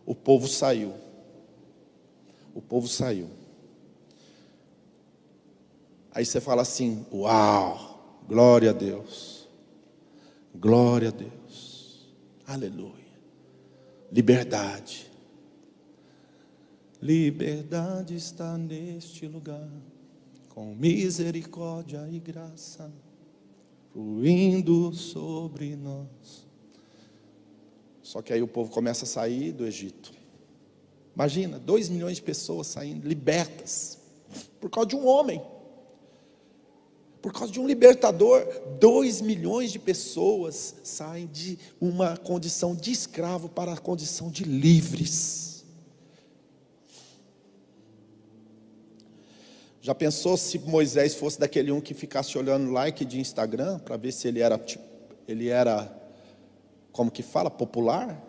O 0.05 0.13
povo 0.13 0.47
saiu. 0.47 0.93
O 2.53 2.61
povo 2.61 2.87
saiu. 2.87 3.29
Aí 6.15 6.25
você 6.25 6.39
fala 6.39 6.61
assim: 6.61 7.05
Uau, 7.11 8.23
glória 8.25 8.69
a 8.69 8.73
Deus, 8.73 9.49
glória 10.55 11.09
a 11.09 11.11
Deus, 11.11 12.07
aleluia, 12.47 12.93
liberdade. 14.09 15.11
Liberdade 17.01 18.15
está 18.15 18.57
neste 18.57 19.27
lugar, 19.27 19.69
com 20.55 20.73
misericórdia 20.73 22.07
e 22.09 22.17
graça, 22.17 22.89
fluindo 23.91 24.93
sobre 24.93 25.75
nós. 25.75 26.47
Só 28.01 28.21
que 28.21 28.31
aí 28.31 28.41
o 28.41 28.47
povo 28.47 28.71
começa 28.71 29.03
a 29.03 29.07
sair 29.07 29.51
do 29.51 29.67
Egito. 29.67 30.13
Imagina, 31.13 31.59
dois 31.59 31.89
milhões 31.89 32.15
de 32.15 32.21
pessoas 32.21 32.67
saindo, 32.67 33.05
libertas, 33.05 33.97
por 34.61 34.69
causa 34.69 34.87
de 34.87 34.95
um 34.95 35.05
homem, 35.05 35.41
por 37.21 37.33
causa 37.33 37.51
de 37.51 37.59
um 37.59 37.67
libertador. 37.67 38.45
Dois 38.79 39.19
milhões 39.19 39.73
de 39.73 39.79
pessoas 39.79 40.75
saem 40.83 41.27
de 41.27 41.59
uma 41.81 42.15
condição 42.15 42.73
de 42.73 42.93
escravo 42.93 43.49
para 43.49 43.73
a 43.73 43.77
condição 43.77 44.29
de 44.29 44.45
livres. 44.45 45.54
Já 49.85 49.93
pensou 49.93 50.35
se 50.35 50.57
Moisés 50.57 51.13
fosse 51.13 51.39
daquele 51.39 51.71
um 51.71 51.79
que 51.79 51.93
ficasse 51.93 52.35
olhando 52.39 52.71
like 52.71 53.05
de 53.05 53.19
Instagram 53.19 53.77
para 53.77 53.95
ver 53.95 54.11
se 54.11 54.27
ele 54.27 54.39
era 54.39 54.59
ele 55.27 55.49
era 55.49 55.95
como 56.91 57.11
que 57.11 57.21
fala, 57.21 57.51
popular? 57.51 58.19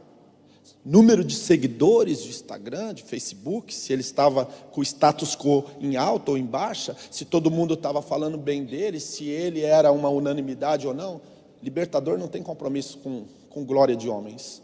Número 0.85 1.25
de 1.25 1.35
seguidores 1.35 2.23
de 2.23 2.29
Instagram, 2.29 2.93
de 2.93 3.03
Facebook, 3.05 3.75
se 3.75 3.91
ele 3.91 4.03
estava 4.03 4.45
com 4.45 4.83
o 4.83 4.85
status 4.85 5.35
quo 5.35 5.65
em 5.81 5.97
alta 5.97 6.33
ou 6.33 6.37
em 6.37 6.45
baixa, 6.45 6.95
se 7.11 7.25
todo 7.25 7.51
mundo 7.51 7.73
estava 7.73 8.03
falando 8.03 8.37
bem 8.37 8.63
dele, 8.63 9.01
se 9.01 9.25
ele 9.25 9.63
era 9.63 9.91
uma 9.91 10.11
unanimidade 10.11 10.87
ou 10.87 10.93
não. 10.93 11.23
Libertador 11.63 12.19
não 12.19 12.29
tem 12.29 12.43
compromisso 12.43 12.99
com, 12.99 13.25
com 13.49 13.65
glória 13.65 13.97
de 13.97 14.11
homens. 14.11 14.63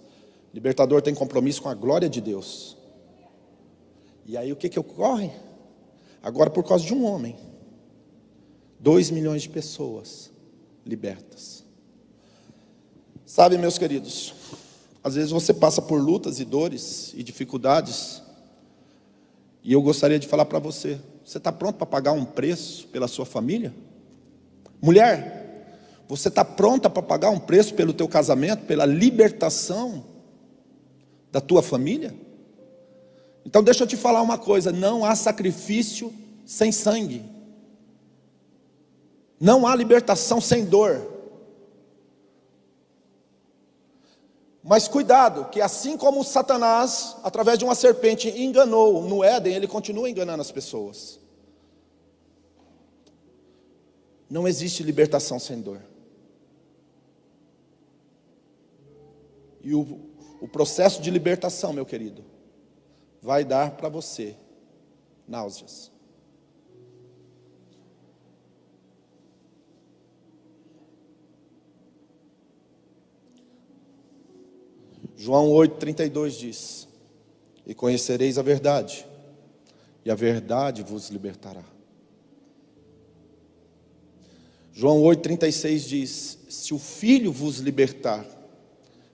Libertador 0.52 1.00
tem 1.00 1.14
compromisso 1.14 1.62
com 1.62 1.70
a 1.70 1.74
glória 1.74 2.10
de 2.10 2.20
Deus. 2.20 2.76
E 4.26 4.36
aí 4.36 4.52
o 4.52 4.56
que, 4.56 4.68
que 4.68 4.78
ocorre? 4.78 5.32
Agora, 6.22 6.48
por 6.48 6.62
causa 6.64 6.84
de 6.84 6.94
um 6.94 7.04
homem, 7.04 7.36
dois 8.78 9.10
milhões 9.10 9.42
de 9.42 9.48
pessoas 9.48 10.30
libertas. 10.86 11.64
Sabe, 13.26 13.58
meus 13.58 13.78
queridos, 13.78 14.34
às 15.02 15.14
vezes 15.14 15.30
você 15.30 15.52
passa 15.52 15.82
por 15.82 16.00
lutas 16.00 16.38
e 16.38 16.44
dores 16.44 17.12
e 17.16 17.22
dificuldades, 17.22 18.22
e 19.64 19.72
eu 19.72 19.82
gostaria 19.82 20.18
de 20.18 20.28
falar 20.28 20.44
para 20.44 20.58
você: 20.58 21.00
você 21.24 21.38
está 21.38 21.50
pronto 21.50 21.76
para 21.76 21.86
pagar 21.86 22.12
um 22.12 22.24
preço 22.24 22.86
pela 22.88 23.08
sua 23.08 23.24
família? 23.24 23.74
Mulher, 24.80 25.42
você 26.08 26.28
está 26.28 26.44
pronta 26.44 26.90
para 26.90 27.02
pagar 27.02 27.30
um 27.30 27.38
preço 27.38 27.74
pelo 27.74 27.92
teu 27.92 28.06
casamento, 28.06 28.66
pela 28.66 28.84
libertação 28.84 30.04
da 31.30 31.40
tua 31.40 31.62
família? 31.62 32.14
Então 33.44 33.62
deixa 33.62 33.84
eu 33.84 33.86
te 33.86 33.96
falar 33.96 34.22
uma 34.22 34.38
coisa: 34.38 34.72
não 34.72 35.04
há 35.04 35.14
sacrifício 35.14 36.12
sem 36.44 36.70
sangue, 36.70 37.24
não 39.40 39.66
há 39.66 39.74
libertação 39.74 40.40
sem 40.40 40.64
dor. 40.64 41.10
Mas 44.64 44.86
cuidado, 44.86 45.46
que 45.46 45.60
assim 45.60 45.96
como 45.96 46.22
Satanás, 46.22 47.16
através 47.24 47.58
de 47.58 47.64
uma 47.64 47.74
serpente, 47.74 48.28
enganou 48.28 49.02
no 49.02 49.24
Éden, 49.24 49.54
ele 49.54 49.66
continua 49.66 50.08
enganando 50.08 50.40
as 50.40 50.52
pessoas. 50.52 51.18
Não 54.30 54.46
existe 54.46 54.84
libertação 54.84 55.38
sem 55.40 55.60
dor. 55.60 55.82
E 59.62 59.74
o, 59.74 60.00
o 60.40 60.46
processo 60.46 61.02
de 61.02 61.10
libertação, 61.10 61.72
meu 61.72 61.84
querido, 61.84 62.24
vai 63.22 63.44
dar 63.44 63.76
para 63.76 63.88
você 63.88 64.34
náuseas. 65.28 65.92
João 75.16 75.50
8,32 75.50 76.30
diz: 76.30 76.88
E 77.64 77.72
conhecereis 77.72 78.38
a 78.38 78.42
verdade, 78.42 79.06
e 80.04 80.10
a 80.10 80.16
verdade 80.16 80.82
vos 80.82 81.10
libertará. 81.10 81.64
João 84.72 85.02
8,36 85.02 85.78
diz: 85.86 86.38
Se 86.48 86.74
o 86.74 86.78
Filho 86.78 87.30
vos 87.30 87.58
libertar, 87.58 88.26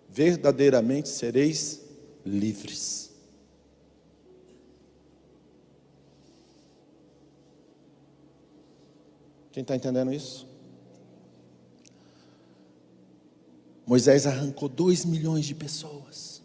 verdadeiramente 0.09 1.11
sereis 1.11 1.83
livres. 2.25 3.08
Quem 9.59 9.63
está 9.63 9.75
entendendo 9.75 10.13
isso? 10.13 10.47
Moisés 13.85 14.25
arrancou 14.25 14.69
dois 14.69 15.05
milhões 15.05 15.47
de 15.47 15.53
pessoas. 15.53 16.41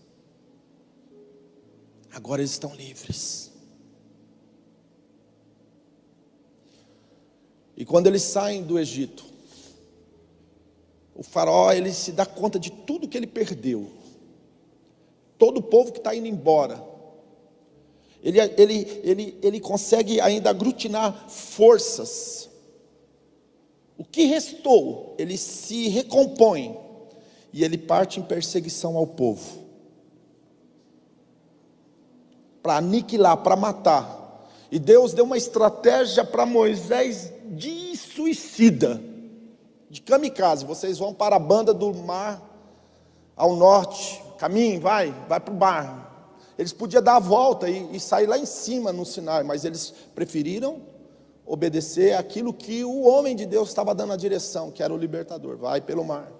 Agora 2.11 2.41
eles 2.41 2.49
estão 2.49 2.73
livres. 2.73 3.51
E 7.77 7.85
quando 7.85 8.07
eles 8.07 8.23
saem 8.23 8.63
do 8.63 8.79
Egito, 8.79 9.23
o 11.13 11.21
faraó 11.21 11.71
ele 11.71 11.93
se 11.93 12.13
dá 12.13 12.25
conta 12.25 12.57
de 12.57 12.71
tudo 12.71 13.07
que 13.07 13.15
ele 13.15 13.27
perdeu. 13.27 13.91
Todo 15.37 15.59
o 15.59 15.61
povo 15.61 15.91
que 15.91 15.99
está 15.99 16.15
indo 16.15 16.25
embora. 16.25 16.83
Ele, 18.23 18.39
ele, 18.39 19.01
ele, 19.03 19.39
ele 19.43 19.59
consegue 19.59 20.19
ainda 20.19 20.49
aglutinar 20.49 21.29
forças. 21.29 22.51
O 23.97 24.03
que 24.03 24.25
restou, 24.25 25.15
ele 25.17 25.37
se 25.37 25.87
recompõe 25.87 26.77
e 27.51 27.63
ele 27.63 27.77
parte 27.77 28.19
em 28.19 28.23
perseguição 28.23 28.97
ao 28.97 29.05
povo 29.05 29.63
para 32.63 32.77
aniquilar, 32.77 33.37
para 33.37 33.57
matar. 33.57 34.47
E 34.71 34.79
Deus 34.79 35.13
deu 35.13 35.25
uma 35.25 35.37
estratégia 35.37 36.23
para 36.23 36.45
Moisés 36.45 37.31
de 37.51 37.95
suicida, 37.97 39.03
de 39.89 40.01
kamikaze. 40.01 40.65
Vocês 40.65 40.97
vão 40.97 41.13
para 41.13 41.35
a 41.35 41.39
banda 41.39 41.73
do 41.73 41.93
mar 41.93 42.41
ao 43.35 43.55
norte, 43.55 44.23
caminho, 44.37 44.79
vai, 44.79 45.13
vai 45.27 45.39
para 45.39 45.53
o 45.53 45.57
mar. 45.57 46.39
Eles 46.57 46.71
podiam 46.71 47.03
dar 47.03 47.17
a 47.17 47.19
volta 47.19 47.69
e, 47.69 47.95
e 47.95 47.99
sair 47.99 48.27
lá 48.27 48.37
em 48.37 48.45
cima 48.45 48.93
no 48.93 49.05
Sinai, 49.05 49.43
mas 49.43 49.65
eles 49.65 49.93
preferiram 50.15 50.81
obedecer 51.45 52.15
aquilo 52.15 52.53
que 52.53 52.83
o 52.83 53.01
homem 53.03 53.35
de 53.35 53.45
Deus 53.45 53.69
estava 53.69 53.93
dando 53.93 54.13
a 54.13 54.17
direção, 54.17 54.71
que 54.71 54.81
era 54.81 54.93
o 54.93 54.97
libertador. 54.97 55.57
Vai 55.57 55.81
pelo 55.81 56.03
mar. 56.03 56.31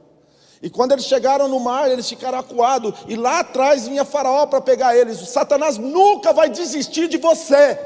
E 0.61 0.69
quando 0.69 0.93
eles 0.93 1.05
chegaram 1.05 1.47
no 1.49 1.59
mar, 1.59 1.91
eles 1.91 2.07
ficaram 2.07 2.39
acuados, 2.39 2.93
e 3.07 3.17
lá 3.17 3.39
atrás 3.39 3.85
vinha 3.85 4.05
Faraó 4.05 4.45
para 4.45 4.61
pegar 4.61 4.95
eles. 4.95 5.21
O 5.21 5.25
Satanás 5.25 5.77
nunca 5.77 6.31
vai 6.31 6.49
desistir 6.49 7.09
de 7.09 7.17
você. 7.17 7.77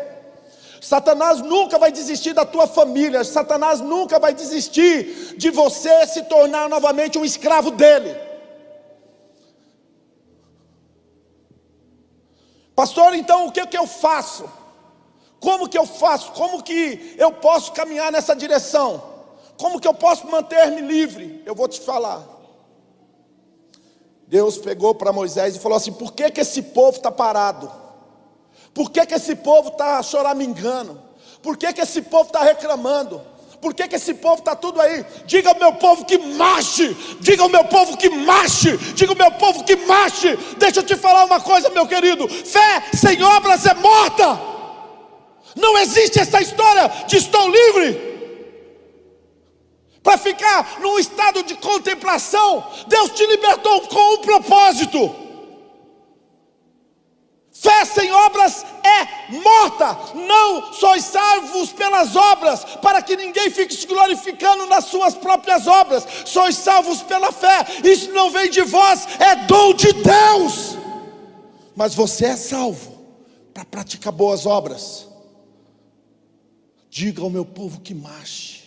Satanás 0.80 1.41
nunca 1.41 1.80
vai 1.80 1.91
desistir 1.91 2.34
da 2.34 2.45
tua 2.45 2.68
família. 2.68 3.24
Satanás 3.24 3.82
nunca 3.82 4.20
vai 4.20 4.34
desistir 4.34 5.36
de 5.36 5.49
você 5.49 6.05
se 6.05 6.24
tornar 6.24 6.70
novamente 6.70 7.18
um 7.18 7.26
escravo 7.26 7.72
dele. 7.72 8.15
Pastor, 12.76 13.15
então 13.15 13.47
o 13.47 13.51
que, 13.51 13.65
que 13.65 13.78
eu 13.78 13.88
faço? 13.88 14.47
Como 15.40 15.70
que 15.70 15.78
eu 15.78 15.86
faço? 15.86 16.32
Como 16.32 16.64
que 16.64 17.16
eu 17.18 17.32
posso 17.32 17.72
caminhar 17.72 18.12
nessa 18.12 18.36
direção? 18.36 19.02
Como 19.58 19.80
que 19.80 19.88
eu 19.88 19.94
posso 19.94 20.28
manter-me 20.28 20.82
livre? 20.82 21.42
Eu 21.46 21.56
vou 21.56 21.68
te 21.68 21.82
falar. 21.82 22.24
Deus 24.28 24.58
pegou 24.58 24.94
para 24.94 25.14
Moisés 25.14 25.56
e 25.56 25.60
falou 25.60 25.78
assim: 25.78 25.94
por 25.94 26.14
que, 26.14 26.30
que 26.30 26.42
esse 26.42 26.62
povo 26.62 26.98
está 26.98 27.12
parado? 27.12 27.72
Por 28.74 28.92
que, 28.92 29.06
que 29.06 29.16
esse 29.16 29.36
povo 29.36 29.70
está 29.70 30.04
choramingando? 30.04 31.02
Por 31.42 31.58
que, 31.58 31.72
que 31.74 31.82
esse 31.82 32.02
povo 32.02 32.28
está 32.28 32.44
reclamando? 32.44 33.22
Por 33.62 33.74
que, 33.74 33.88
que 33.88 33.96
esse 33.96 34.14
povo 34.14 34.40
está 34.40 34.56
tudo 34.56 34.80
aí? 34.80 35.04
Diga 35.26 35.50
ao 35.50 35.58
meu 35.58 35.74
povo 35.74 36.06
que 36.06 36.18
marche, 36.18 36.96
diga 37.20 37.42
ao 37.42 37.50
meu 37.50 37.64
povo 37.66 37.98
que 37.98 38.10
marche, 38.10 38.78
diga 38.94 39.12
ao 39.12 39.18
meu 39.18 39.32
povo 39.32 39.64
que 39.64 39.76
marche. 39.76 40.38
Deixa 40.58 40.82
eu 40.82 40.84
te 40.84 40.96
falar 40.96 41.26
uma 41.26 41.40
coisa, 41.40 41.70
meu 41.70 41.88
querido: 41.88 42.28
fé 42.28 42.84
sem 42.94 43.24
obras 43.24 43.66
é 43.66 43.74
morta. 43.74 44.57
Não 45.58 45.78
existe 45.78 46.20
essa 46.20 46.41
história 46.41 46.88
de 47.08 47.18
estou 47.18 47.49
livre 47.49 48.08
para 50.01 50.18
ficar 50.18 50.80
num 50.80 50.97
estado 50.97 51.43
de 51.43 51.55
contemplação. 51.55 52.66
Deus 52.88 53.12
te 53.12 53.26
libertou 53.26 53.82
com 53.82 54.14
um 54.14 54.18
propósito. 54.20 55.14
Fé 57.51 57.84
sem 57.86 58.12
obras 58.12 58.66
é 58.84 59.34
morta. 59.34 59.97
Não 60.14 60.72
sois 60.72 61.03
salvos 61.03 61.74
pelas 61.74 62.16
obras, 62.16 62.64
para 62.82 63.01
que 63.01 63.18
ninguém 63.18 63.49
fique 63.49 63.74
se 63.74 63.88
glorificando 63.88 64.68
nas 64.68 64.86
suas 64.86 65.16
próprias 65.16 65.66
obras. 65.66 66.08
Sois 66.24 66.55
salvos 66.55 67.01
pela 67.01 67.32
fé. 67.32 67.66
Isso 67.84 68.12
não 68.12 68.30
vem 68.30 68.49
de 68.49 68.62
vós, 68.62 69.08
é 69.20 69.36
dom 69.47 69.74
de 69.74 69.91
Deus. 69.91 70.78
Mas 71.76 71.95
você 71.95 72.28
é 72.28 72.38
salvo 72.38 72.95
para 73.53 73.66
praticar 73.66 74.14
boas 74.14 74.45
obras. 74.45 75.08
Diga 76.90 77.22
ao 77.22 77.30
meu 77.30 77.46
povo 77.46 77.82
que 77.82 77.94
marche. 77.94 78.64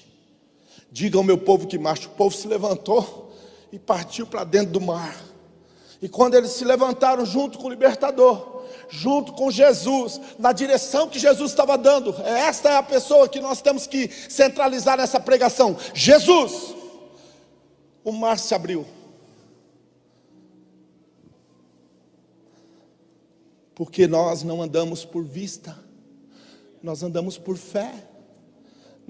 Diga 0.90 1.18
ao 1.18 1.24
meu 1.24 1.38
povo 1.38 1.66
que 1.66 1.78
marche. 1.78 2.06
O 2.06 2.10
povo 2.10 2.34
se 2.34 2.46
levantou 2.46 3.32
e 3.72 3.78
partiu 3.78 4.26
para 4.26 4.44
dentro 4.44 4.72
do 4.72 4.80
mar. 4.80 5.16
E 6.02 6.08
quando 6.08 6.34
eles 6.34 6.52
se 6.52 6.64
levantaram 6.64 7.24
junto 7.26 7.58
com 7.58 7.66
o 7.66 7.70
libertador, 7.70 8.64
junto 8.88 9.32
com 9.32 9.50
Jesus, 9.50 10.20
na 10.38 10.52
direção 10.52 11.08
que 11.08 11.18
Jesus 11.18 11.50
estava 11.50 11.76
dando, 11.76 12.14
esta 12.22 12.70
é 12.70 12.76
a 12.76 12.82
pessoa 12.82 13.28
que 13.28 13.40
nós 13.40 13.60
temos 13.60 13.86
que 13.86 14.08
centralizar 14.28 14.96
nessa 14.96 15.20
pregação. 15.20 15.76
Jesus, 15.94 16.74
o 18.02 18.12
mar 18.12 18.38
se 18.38 18.54
abriu. 18.54 18.86
Porque 23.74 24.06
nós 24.06 24.42
não 24.42 24.60
andamos 24.60 25.04
por 25.04 25.24
vista, 25.24 25.78
nós 26.82 27.02
andamos 27.02 27.38
por 27.38 27.56
fé. 27.56 28.09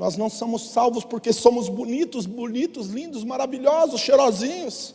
Nós 0.01 0.17
não 0.17 0.31
somos 0.31 0.71
salvos 0.71 1.05
porque 1.05 1.31
somos 1.31 1.69
bonitos, 1.69 2.25
bonitos, 2.25 2.87
lindos, 2.87 3.23
maravilhosos, 3.23 4.01
cheirosinhos. 4.01 4.95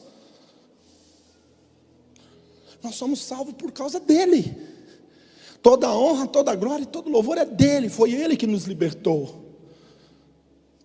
Nós 2.81 2.95
somos 2.95 3.19
salvos 3.19 3.53
por 3.53 3.71
causa 3.71 3.99
dele. 3.99 4.57
Toda 5.61 5.95
honra, 5.95 6.25
toda 6.25 6.55
glória 6.55 6.81
e 6.81 6.87
todo 6.87 7.07
louvor 7.07 7.37
é 7.37 7.45
dele, 7.45 7.87
foi 7.87 8.13
ele 8.13 8.35
que 8.35 8.47
nos 8.47 8.63
libertou. 8.63 9.45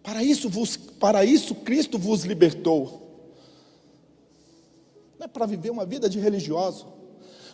Para 0.03 0.23
isso, 0.23 0.51
vos, 0.51 0.77
para 0.77 1.25
isso 1.25 1.55
Cristo 1.55 1.99
vos 1.99 2.25
libertou. 2.25 3.25
Não 5.19 5.25
é 5.25 5.29
para 5.29 5.47
viver 5.47 5.71
uma 5.71 5.87
vida 5.87 6.11
de 6.11 6.21
religioso, 6.21 6.87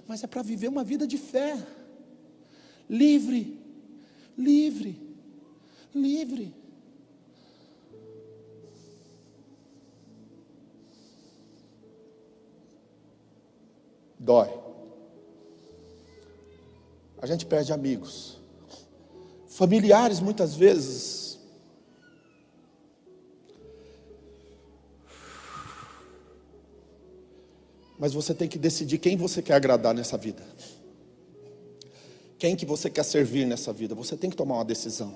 mas 0.04 0.24
é 0.24 0.26
para 0.26 0.42
viver 0.42 0.66
uma 0.66 0.82
vida 0.82 1.06
de 1.06 1.16
fé. 1.16 1.64
Livre, 2.90 3.56
livre 4.36 5.05
livre. 5.96 6.54
Dói. 14.18 14.50
A 17.20 17.26
gente 17.26 17.46
perde 17.46 17.72
amigos, 17.72 18.38
familiares 19.46 20.20
muitas 20.20 20.54
vezes. 20.54 21.38
Mas 27.98 28.12
você 28.12 28.34
tem 28.34 28.46
que 28.46 28.58
decidir 28.58 28.98
quem 28.98 29.16
você 29.16 29.40
quer 29.40 29.54
agradar 29.54 29.94
nessa 29.94 30.18
vida. 30.18 30.42
Quem 32.38 32.54
que 32.54 32.66
você 32.66 32.90
quer 32.90 33.04
servir 33.04 33.46
nessa 33.46 33.72
vida? 33.72 33.94
Você 33.94 34.16
tem 34.16 34.28
que 34.28 34.36
tomar 34.36 34.56
uma 34.56 34.64
decisão. 34.64 35.14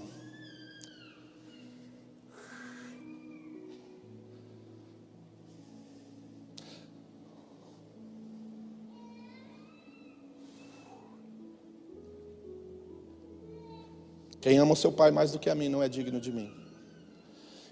Quem 14.50 14.58
ama 14.58 14.72
o 14.72 14.76
seu 14.76 14.90
pai 14.90 15.12
mais 15.12 15.30
do 15.30 15.38
que 15.38 15.48
a 15.48 15.54
mim 15.54 15.68
não 15.68 15.80
é 15.80 15.88
digno 15.88 16.20
de 16.20 16.32
mim. 16.32 16.52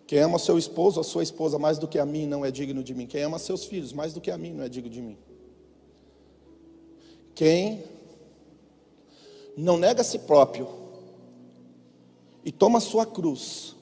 Quem 0.07 0.21
ama 0.21 0.39
seu 0.39 0.57
esposo 0.57 0.99
ou 0.99 1.03
sua 1.03 1.25
esposa 1.25 1.59
mais 1.59 1.77
do 1.77 1.89
que 1.89 1.99
a 1.99 2.07
mim 2.07 2.25
não 2.25 2.45
é 2.45 2.53
digno 2.53 2.85
de 2.85 2.95
mim. 2.95 3.05
Quem 3.05 3.21
ama 3.25 3.37
seus 3.41 3.65
filhos 3.65 3.93
mais 3.93 4.13
do 4.13 4.21
que 4.21 4.31
a 4.31 4.39
mim 4.39 4.53
não 4.53 4.63
é 4.63 4.69
digno 4.69 4.89
de 4.89 5.03
mim. 5.03 5.19
Quem 7.35 7.83
não 9.57 9.77
nega 9.77 10.03
a 10.03 10.05
si 10.05 10.21
próprio 10.21 10.69
e 12.45 12.53
toma 12.53 12.79
a 12.79 12.81
sua 12.81 13.05
cruz 13.05 13.75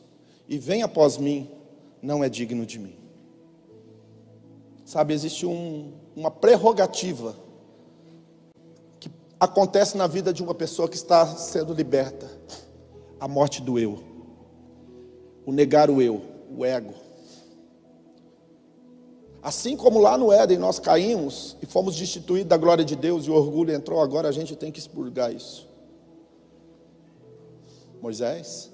e 0.48 0.56
vem 0.56 0.82
após 0.82 1.18
mim 1.18 1.50
não 2.00 2.24
é 2.24 2.30
digno 2.30 2.64
de 2.64 2.78
mim. 2.78 2.96
Sabe, 4.86 5.12
existe 5.12 5.44
um, 5.44 5.92
uma 6.16 6.30
prerrogativa 6.30 7.36
que 8.98 9.10
acontece 9.38 9.98
na 9.98 10.06
vida 10.06 10.32
de 10.32 10.42
uma 10.42 10.54
pessoa 10.54 10.88
que 10.88 10.96
está 10.96 11.26
sendo 11.26 11.74
liberta 11.74 12.65
a 13.18 13.26
morte 13.26 13.62
do 13.62 13.78
eu, 13.78 14.02
o 15.44 15.52
negar 15.52 15.90
o 15.90 16.00
eu, 16.02 16.22
o 16.50 16.64
ego. 16.64 16.94
Assim 19.42 19.76
como 19.76 20.00
lá 20.00 20.18
no 20.18 20.32
Éden 20.32 20.58
nós 20.58 20.80
caímos 20.80 21.56
e 21.62 21.66
fomos 21.66 21.96
destituídos 21.96 22.48
da 22.48 22.56
glória 22.56 22.84
de 22.84 22.96
Deus 22.96 23.26
e 23.26 23.30
o 23.30 23.34
orgulho 23.34 23.72
entrou, 23.72 24.00
agora 24.00 24.28
a 24.28 24.32
gente 24.32 24.56
tem 24.56 24.72
que 24.72 24.80
expurgar 24.80 25.32
isso. 25.32 25.68
Moisés, 28.02 28.72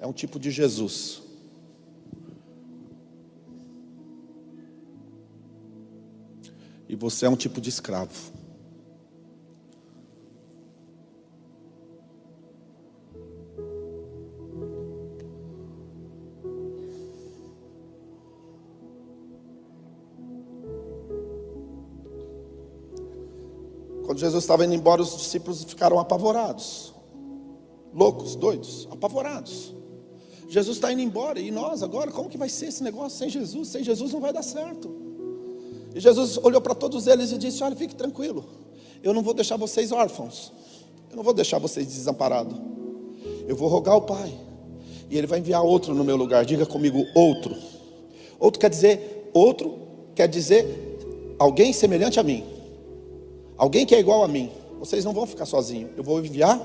é 0.00 0.06
um 0.06 0.12
tipo 0.12 0.40
de 0.40 0.50
Jesus. 0.50 1.22
E 6.88 6.96
você 6.96 7.26
é 7.26 7.28
um 7.28 7.36
tipo 7.36 7.60
de 7.60 7.68
escravo. 7.68 8.32
Jesus 24.22 24.44
estava 24.44 24.64
indo 24.64 24.74
embora, 24.74 25.02
os 25.02 25.16
discípulos 25.16 25.64
ficaram 25.64 25.98
apavorados, 25.98 26.94
loucos, 27.92 28.36
doidos, 28.36 28.86
apavorados. 28.88 29.74
Jesus 30.48 30.76
está 30.76 30.92
indo 30.92 31.02
embora 31.02 31.40
e 31.40 31.50
nós 31.50 31.82
agora, 31.82 32.12
como 32.12 32.28
que 32.28 32.38
vai 32.38 32.48
ser 32.48 32.66
esse 32.66 32.84
negócio 32.84 33.18
sem 33.18 33.28
Jesus? 33.28 33.68
Sem 33.68 33.82
Jesus 33.82 34.12
não 34.12 34.20
vai 34.20 34.32
dar 34.32 34.44
certo. 34.44 34.94
E 35.92 35.98
Jesus 35.98 36.38
olhou 36.38 36.60
para 36.60 36.74
todos 36.74 37.08
eles 37.08 37.32
e 37.32 37.38
disse: 37.38 37.64
Olha, 37.64 37.74
fique 37.74 37.96
tranquilo, 37.96 38.44
eu 39.02 39.12
não 39.12 39.22
vou 39.22 39.34
deixar 39.34 39.56
vocês 39.56 39.90
órfãos, 39.90 40.52
eu 41.10 41.16
não 41.16 41.24
vou 41.24 41.34
deixar 41.34 41.58
vocês 41.58 41.86
desamparados. 41.86 42.56
Eu 43.48 43.56
vou 43.56 43.68
rogar 43.68 43.94
ao 43.94 44.02
Pai, 44.02 44.32
e 45.10 45.18
Ele 45.18 45.26
vai 45.26 45.40
enviar 45.40 45.64
outro 45.64 45.94
no 45.94 46.04
meu 46.04 46.16
lugar. 46.16 46.44
Diga 46.44 46.64
comigo, 46.64 47.04
outro. 47.12 47.56
Outro 48.38 48.60
quer 48.60 48.70
dizer, 48.70 49.30
outro 49.34 49.78
quer 50.14 50.28
dizer 50.28 51.34
alguém 51.40 51.72
semelhante 51.72 52.20
a 52.20 52.22
mim. 52.22 52.51
Alguém 53.62 53.86
que 53.86 53.94
é 53.94 54.00
igual 54.00 54.24
a 54.24 54.28
mim. 54.28 54.50
Vocês 54.80 55.04
não 55.04 55.12
vão 55.12 55.24
ficar 55.24 55.46
sozinhos. 55.46 55.92
Eu 55.96 56.02
vou 56.02 56.18
enviar 56.18 56.60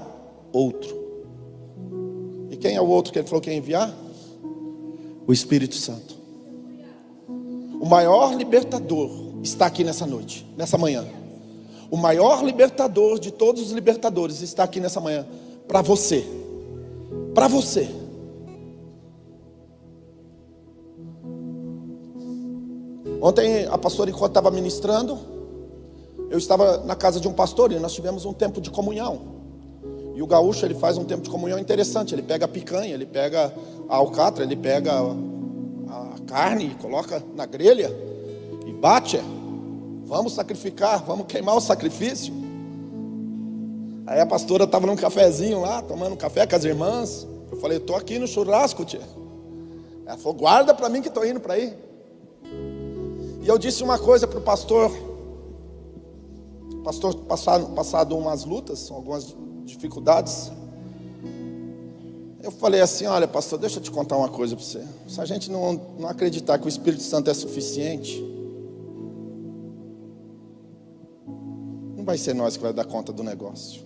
outro. 0.51 0.97
E 2.49 2.57
quem 2.57 2.75
é 2.75 2.81
o 2.81 2.87
outro 2.87 3.13
que 3.13 3.19
ele 3.19 3.27
falou 3.27 3.39
que 3.39 3.51
ia 3.51 3.55
enviar? 3.55 3.95
O 5.27 5.31
Espírito 5.31 5.75
Santo. 5.75 6.15
O 7.79 7.85
maior 7.85 8.33
libertador 8.33 9.11
está 9.43 9.67
aqui 9.67 9.83
nessa 9.83 10.07
noite, 10.07 10.43
nessa 10.57 10.75
manhã. 10.75 11.05
O 11.91 11.97
maior 11.97 12.43
libertador 12.43 13.19
de 13.19 13.29
todos 13.29 13.61
os 13.61 13.71
libertadores 13.73 14.41
está 14.41 14.63
aqui 14.63 14.79
nessa 14.79 14.99
manhã. 14.99 15.23
Para 15.67 15.83
você. 15.83 16.25
Para 17.35 17.47
você. 17.47 17.87
Ontem 23.21 23.67
a 23.67 23.77
pastora, 23.77 24.09
enquanto 24.09 24.31
estava 24.31 24.49
ministrando, 24.49 25.36
eu 26.29 26.37
estava 26.37 26.79
na 26.83 26.95
casa 26.95 27.19
de 27.19 27.27
um 27.27 27.33
pastor 27.33 27.71
e 27.71 27.79
nós 27.79 27.93
tivemos 27.93 28.25
um 28.25 28.33
tempo 28.33 28.59
de 28.59 28.69
comunhão. 28.69 29.37
E 30.15 30.21
o 30.21 30.27
gaúcho 30.27 30.65
ele 30.65 30.73
faz 30.73 30.97
um 30.97 31.05
tempo 31.05 31.21
de 31.21 31.29
comunhão 31.29 31.59
interessante. 31.59 32.13
Ele 32.13 32.23
pega 32.23 32.45
a 32.45 32.47
picanha, 32.47 32.93
ele 32.93 33.05
pega 33.05 33.53
a 33.87 33.95
alcatra, 33.95 34.43
ele 34.43 34.55
pega 34.55 34.91
a 34.91 36.19
carne, 36.25 36.75
coloca 36.81 37.23
na 37.35 37.45
grelha 37.45 37.95
e 38.65 38.73
bate. 38.73 39.21
Vamos 40.05 40.33
sacrificar, 40.33 41.03
vamos 41.03 41.27
queimar 41.27 41.55
o 41.55 41.61
sacrifício. 41.61 42.33
Aí 44.07 44.19
a 44.19 44.25
pastora 44.25 44.63
estava 44.63 44.87
num 44.87 44.95
cafezinho 44.95 45.61
lá, 45.61 45.81
tomando 45.81 46.15
café 46.17 46.47
com 46.47 46.55
as 46.55 46.63
irmãs. 46.63 47.27
Eu 47.51 47.57
falei, 47.59 47.77
estou 47.77 47.95
aqui 47.95 48.17
no 48.17 48.27
churrasco, 48.27 48.83
tia. 48.83 49.01
Ela 50.05 50.17
falou, 50.17 50.33
guarda 50.33 50.73
para 50.73 50.89
mim 50.89 51.01
que 51.01 51.09
estou 51.09 51.25
indo 51.25 51.39
para 51.39 51.53
aí. 51.53 51.73
E 53.41 53.47
eu 53.47 53.57
disse 53.57 53.83
uma 53.83 53.99
coisa 53.99 54.25
para 54.25 54.39
o 54.39 54.41
pastor 54.41 54.91
pastor 56.87 57.15
passado, 57.15 57.75
passado 57.75 58.17
umas 58.17 58.45
lutas, 58.45 58.89
algumas 58.89 59.35
dificuldades. 59.65 60.49
Eu 62.41 62.49
falei 62.49 62.79
assim: 62.79 63.05
Olha, 63.07 63.27
pastor, 63.27 63.59
deixa 63.59 63.79
eu 63.79 63.83
te 63.83 63.91
contar 63.91 64.15
uma 64.15 64.29
coisa 64.29 64.55
para 64.55 64.63
você. 64.63 64.85
Se 65.05 65.19
a 65.19 65.25
gente 65.25 65.51
não, 65.51 65.73
não 65.99 66.07
acreditar 66.07 66.57
que 66.57 66.65
o 66.65 66.69
Espírito 66.69 67.03
Santo 67.03 67.29
é 67.29 67.33
suficiente, 67.33 68.23
não 71.97 72.05
vai 72.05 72.17
ser 72.17 72.33
nós 72.33 72.55
que 72.55 72.63
vai 72.63 72.71
dar 72.71 72.85
conta 72.85 73.11
do 73.11 73.21
negócio. 73.21 73.81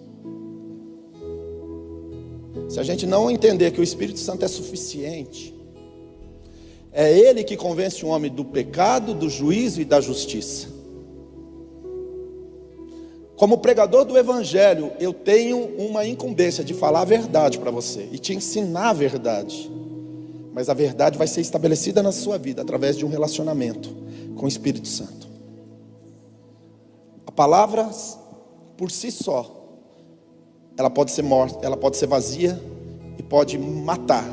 Se 2.70 2.80
a 2.80 2.84
gente 2.84 3.08
não 3.08 3.32
entender 3.32 3.72
que 3.72 3.82
o 3.82 3.84
Espírito 3.84 4.20
Santo 4.20 4.45
é 4.45 4.47
suficiente, 4.47 5.56
é 6.91 7.12
Ele 7.12 7.43
que 7.43 7.58
convence 7.58 8.06
o 8.06 8.10
homem 8.10 8.32
do 8.32 8.45
pecado, 8.45 9.16
do 9.16 9.28
juízo 9.28 9.82
e 9.82 9.86
da 9.86 9.99
justiça. 9.99 10.70
Como 13.41 13.57
pregador 13.57 14.05
do 14.05 14.15
Evangelho, 14.15 14.91
eu 14.99 15.11
tenho 15.11 15.57
uma 15.75 16.05
incumbência 16.05 16.63
de 16.63 16.75
falar 16.75 17.01
a 17.01 17.05
verdade 17.05 17.57
para 17.57 17.71
você 17.71 18.07
e 18.11 18.19
te 18.19 18.35
ensinar 18.35 18.89
a 18.89 18.93
verdade. 18.93 19.67
Mas 20.53 20.69
a 20.69 20.75
verdade 20.75 21.17
vai 21.17 21.25
ser 21.25 21.41
estabelecida 21.41 22.03
na 22.03 22.11
sua 22.11 22.37
vida 22.37 22.61
através 22.61 22.95
de 22.95 23.03
um 23.03 23.09
relacionamento 23.09 23.89
com 24.35 24.45
o 24.45 24.47
Espírito 24.47 24.87
Santo. 24.87 25.27
A 27.25 27.31
palavra, 27.31 27.89
por 28.77 28.91
si 28.91 29.09
só, 29.09 29.79
ela 30.77 30.91
pode 30.91 31.09
ser 31.09 31.23
morta, 31.23 31.65
ela 31.65 31.75
pode 31.75 31.97
ser 31.97 32.05
vazia 32.05 32.61
e 33.17 33.23
pode 33.23 33.57
matar. 33.57 34.31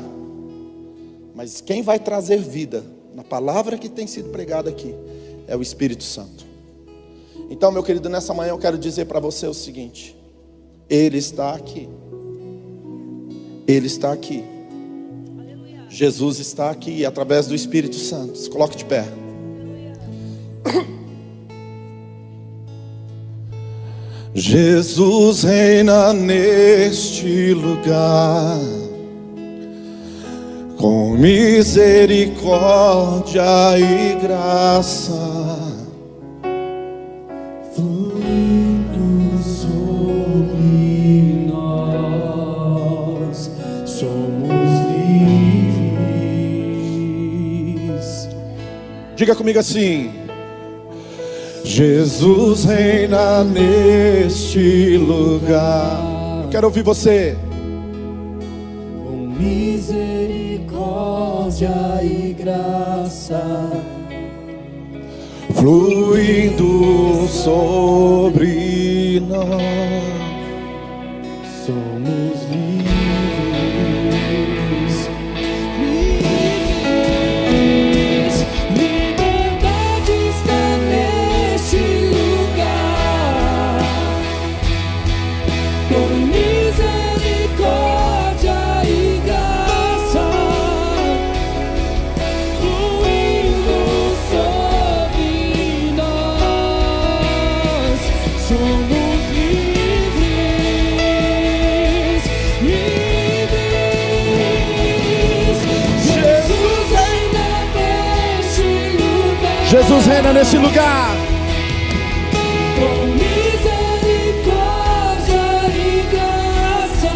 Mas 1.33 1.61
quem 1.61 1.81
vai 1.81 1.97
trazer 1.97 2.37
vida 2.37 2.83
na 3.15 3.23
palavra 3.23 3.75
que 3.75 3.89
tem 3.89 4.05
sido 4.05 4.29
pregada 4.29 4.69
aqui 4.69 4.93
é 5.47 5.55
o 5.55 5.63
Espírito 5.63 6.03
Santo. 6.03 6.48
Então, 7.49 7.71
meu 7.71 7.83
querido, 7.83 8.09
nessa 8.09 8.33
manhã 8.33 8.49
eu 8.49 8.57
quero 8.57 8.77
dizer 8.77 9.05
para 9.05 9.19
você 9.19 9.47
o 9.47 9.53
seguinte: 9.53 10.15
Ele 10.89 11.17
está 11.17 11.53
aqui. 11.53 11.87
Ele 13.67 13.87
está 13.87 14.11
aqui. 14.11 14.43
Jesus 15.89 16.39
está 16.39 16.69
aqui 16.69 17.05
através 17.05 17.47
do 17.47 17.55
Espírito 17.55 17.95
Santo. 17.95 18.37
Se 18.37 18.49
coloque 18.49 18.77
de 18.77 18.85
pé. 18.85 19.05
Jesus 24.33 25.43
reina 25.43 26.13
neste 26.13 27.53
lugar 27.53 28.57
com 30.77 31.17
misericórdia 31.17 33.43
e 33.77 34.15
graça 34.21 35.78
Diga 49.19 49.35
comigo 49.35 49.59
assim: 49.59 50.11
Jesus 51.61 52.63
reina 52.63 53.43
neste 53.43 54.95
lugar. 54.95 56.43
Eu 56.45 56.49
quero 56.49 56.67
ouvir 56.67 56.83
você. 56.83 57.35
Com 59.03 59.35
misericórdia 59.37 61.99
e 62.01 62.31
graça 62.31 63.43
fluindo 65.53 67.27
sobre 67.27 69.21
nós. 69.27 69.49
Somos 71.65 72.41
livres. 72.49 72.68
Jesus 109.69 110.05
reina 110.07 110.33
nesse 110.33 110.57
lugar. 110.57 111.15
Com 112.75 113.05
misericórdia 113.13 113.67
e 115.69 116.03
graça, 116.11 117.11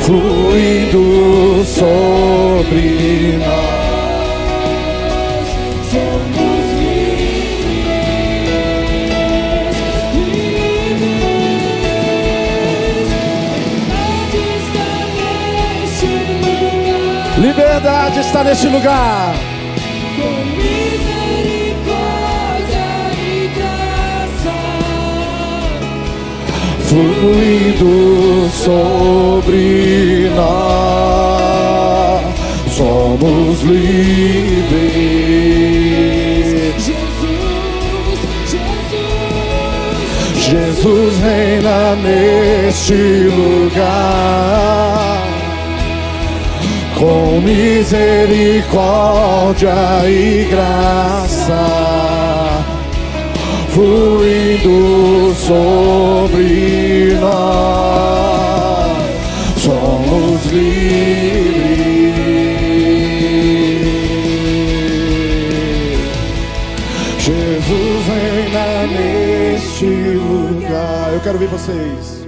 fluindo 0.00 1.64
sobre 1.64 3.38
nós. 3.38 3.78
verdade 17.52 18.20
está 18.20 18.44
neste 18.44 18.68
lugar. 18.68 19.32
com 19.32 19.47
fluindo 26.98 28.50
sobre 28.50 30.30
nós, 30.34 32.34
somos 32.76 33.62
livres. 33.62 34.78
Jesus, 36.84 37.38
Jesus, 38.50 38.68
Jesus 40.38 41.18
reina 41.20 41.94
neste 41.96 43.28
lugar, 43.28 45.22
com 46.98 47.40
misericórdia 47.40 49.76
e 50.08 50.48
graça 50.50 51.97
fluindo 53.78 55.32
sobre 55.36 57.14
nós, 57.20 59.06
somos 59.56 60.44
livres. 60.46 60.98
Jesus 67.20 68.06
reina 68.08 68.88
neste 68.88 69.86
lugar. 69.86 71.12
Eu 71.12 71.20
quero 71.20 71.38
ver 71.38 71.46
vocês. 71.48 72.26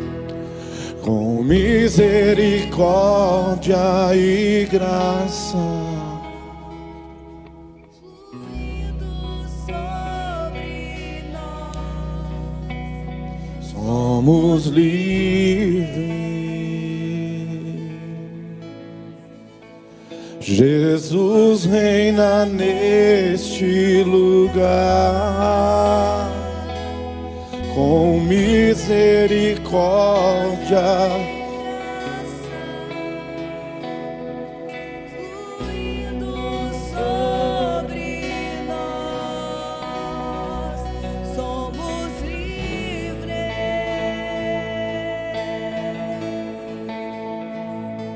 Com 1.02 1.42
misericórdia 1.42 4.14
e 4.14 4.68
graça. 4.70 5.79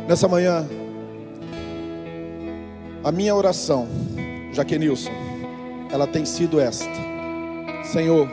Nessa 0.07 0.29
manhã, 0.29 0.69
a 3.03 3.11
minha 3.11 3.35
oração, 3.35 3.89
Jaquenilson, 4.53 5.11
ela 5.91 6.07
tem 6.07 6.27
sido 6.27 6.61
esta: 6.61 6.85
Senhor, 7.85 8.29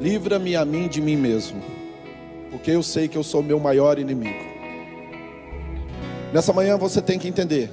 livra-me 0.00 0.56
a 0.56 0.64
mim 0.64 0.88
de 0.88 1.00
mim 1.00 1.16
mesmo, 1.16 1.62
porque 2.50 2.72
eu 2.72 2.82
sei 2.82 3.06
que 3.06 3.16
eu 3.16 3.22
sou 3.22 3.44
meu 3.44 3.60
maior 3.60 3.96
inimigo. 3.96 4.44
Nessa 6.32 6.52
manhã 6.52 6.76
você 6.76 7.00
tem 7.00 7.16
que 7.16 7.28
entender: 7.28 7.70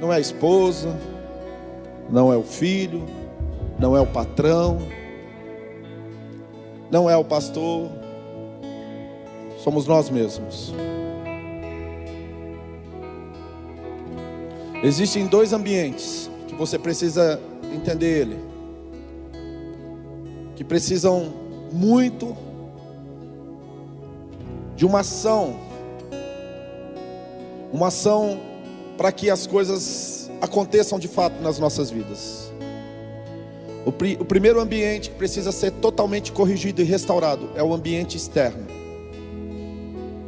não 0.00 0.12
é 0.12 0.16
a 0.16 0.20
esposa, 0.20 0.98
não 2.10 2.32
é 2.32 2.36
o 2.36 2.42
filho, 2.42 3.06
não 3.78 3.96
é 3.96 4.00
o 4.00 4.06
patrão, 4.06 4.78
não 6.90 7.08
é 7.08 7.16
o 7.16 7.24
pastor, 7.24 7.88
somos 9.62 9.86
nós 9.86 10.10
mesmos. 10.10 10.74
Existem 14.82 15.26
dois 15.26 15.52
ambientes 15.52 16.30
que 16.46 16.54
você 16.54 16.78
precisa 16.78 17.40
entender 17.74 18.20
ele, 18.20 18.38
que 20.54 20.62
precisam 20.62 21.32
muito 21.72 22.36
de 24.76 24.86
uma 24.86 25.00
ação, 25.00 25.56
uma 27.72 27.88
ação 27.88 28.38
para 28.96 29.10
que 29.10 29.28
as 29.28 29.46
coisas 29.46 30.30
aconteçam 30.40 30.98
de 30.98 31.08
fato 31.08 31.42
nas 31.42 31.58
nossas 31.58 31.90
vidas. 31.90 32.52
O, 33.84 33.90
pri- 33.90 34.16
o 34.20 34.24
primeiro 34.24 34.60
ambiente 34.60 35.10
que 35.10 35.16
precisa 35.16 35.50
ser 35.50 35.72
totalmente 35.72 36.30
corrigido 36.30 36.80
e 36.82 36.84
restaurado 36.84 37.50
é 37.56 37.62
o 37.62 37.74
ambiente 37.74 38.16
externo. 38.16 38.64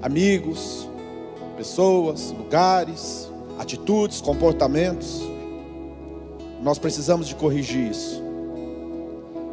Amigos, 0.02 0.88
pessoas, 1.56 2.32
lugares, 2.32 3.29
atitudes, 3.60 4.22
comportamentos. 4.22 5.20
Nós 6.62 6.78
precisamos 6.78 7.28
de 7.28 7.34
corrigir 7.34 7.90
isso. 7.90 8.22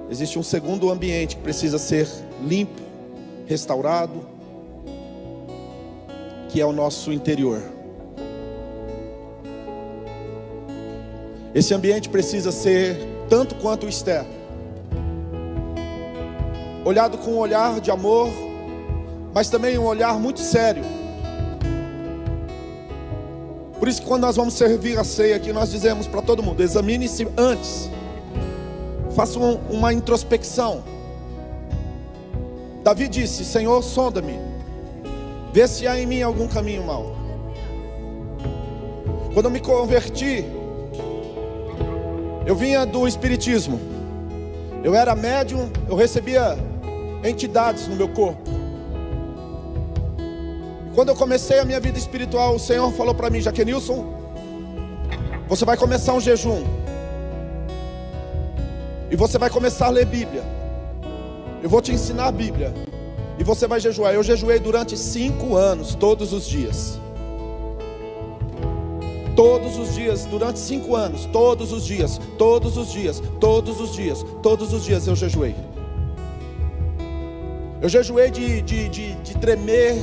Existe 0.09 0.39
um 0.39 0.43
segundo 0.43 0.89
ambiente 0.89 1.35
que 1.35 1.41
precisa 1.41 1.77
ser 1.77 2.07
limpo, 2.41 2.81
restaurado, 3.45 4.25
que 6.47 6.61
é 6.61 6.65
o 6.65 6.71
nosso 6.71 7.11
interior. 7.11 7.61
Esse 11.53 11.73
ambiente 11.73 12.07
precisa 12.07 12.49
ser 12.49 12.97
tanto 13.29 13.55
quanto 13.55 13.87
o 13.87 13.89
externo. 13.89 14.29
Olhado 16.85 17.17
com 17.17 17.31
um 17.31 17.37
olhar 17.39 17.81
de 17.81 17.91
amor, 17.91 18.29
mas 19.33 19.49
também 19.49 19.77
um 19.77 19.85
olhar 19.85 20.17
muito 20.17 20.39
sério. 20.39 20.96
Por 23.87 23.91
isso 23.91 24.01
que 24.01 24.07
quando 24.09 24.23
nós 24.23 24.35
vamos 24.35 24.53
servir 24.55 24.99
a 24.99 25.03
ceia 25.05 25.37
aqui, 25.37 25.53
nós 25.53 25.71
dizemos 25.71 26.07
para 26.07 26.21
todo 26.21 26.43
mundo: 26.43 26.61
examine-se 26.61 27.25
antes. 27.37 27.89
Faça 29.15 29.39
um- 29.39 29.55
uma 29.69 29.93
introspecção. 29.93 30.83
Davi 32.83 33.07
disse: 33.07 33.45
Senhor, 33.45 33.81
sonda-me. 33.81 34.37
Vê 35.53 35.65
se 35.69 35.87
há 35.87 35.97
em 35.97 36.05
mim 36.05 36.21
algum 36.21 36.49
caminho 36.49 36.83
mau. 36.83 37.15
Quando 39.33 39.45
eu 39.45 39.51
me 39.51 39.61
converti, 39.61 40.43
eu 42.45 42.57
vinha 42.57 42.85
do 42.85 43.07
espiritismo. 43.07 43.79
Eu 44.83 44.93
era 44.95 45.15
médium, 45.15 45.69
eu 45.87 45.95
recebia 45.95 46.57
entidades 47.23 47.87
no 47.87 47.95
meu 47.95 48.09
corpo. 48.09 48.49
Quando 50.97 51.09
eu 51.09 51.15
comecei 51.15 51.59
a 51.59 51.63
minha 51.63 51.79
vida 51.79 51.99
espiritual, 51.99 52.55
o 52.55 52.59
Senhor 52.59 52.91
falou 52.91 53.13
para 53.13 53.29
mim, 53.29 53.39
Jaquenilson, 53.39 54.03
você 55.47 55.63
vai 55.63 55.77
começar 55.77 56.15
um 56.15 56.19
jejum. 56.19 56.63
E 59.11 59.15
você 59.15 59.37
vai 59.37 59.51
começar 59.51 59.85
a 59.85 59.89
ler 59.91 60.07
Bíblia. 60.07 60.43
Eu 61.61 61.69
vou 61.69 61.83
te 61.83 61.91
ensinar 61.91 62.25
a 62.25 62.31
Bíblia. 62.31 62.73
E 63.37 63.43
você 63.43 63.67
vai 63.67 63.79
jejuar. 63.79 64.15
Eu 64.15 64.23
jejuei 64.23 64.59
durante 64.59 64.97
cinco 64.97 65.55
anos, 65.55 65.93
todos 65.93 66.33
os 66.33 66.47
dias. 66.47 66.99
Todos 69.35 69.77
os 69.77 69.93
dias, 69.93 70.25
durante 70.25 70.57
cinco 70.57 70.95
anos, 70.95 71.25
todos 71.25 71.71
os 71.71 71.85
dias, 71.85 72.19
todos 72.39 72.75
os 72.75 72.91
dias, 72.91 73.21
todos 73.39 73.79
os 73.79 73.93
dias, 73.93 74.25
todos 74.41 74.73
os 74.73 74.83
dias 74.83 75.05
eu 75.05 75.15
jejuei. 75.15 75.55
Eu 77.83 77.87
jejuei 77.87 78.31
de, 78.31 78.63
de, 78.63 78.89
de, 78.89 79.13
de 79.13 79.37
tremer, 79.37 79.95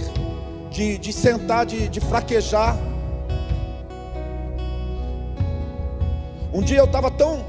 de, 0.75 0.99
de 0.99 1.13
sentar, 1.13 1.65
de, 1.65 1.89
de 1.89 2.01
fraquejar. 2.01 2.77
Um 6.53 6.61
dia 6.61 6.79
eu 6.79 6.85
estava 6.85 7.11
tão. 7.11 7.45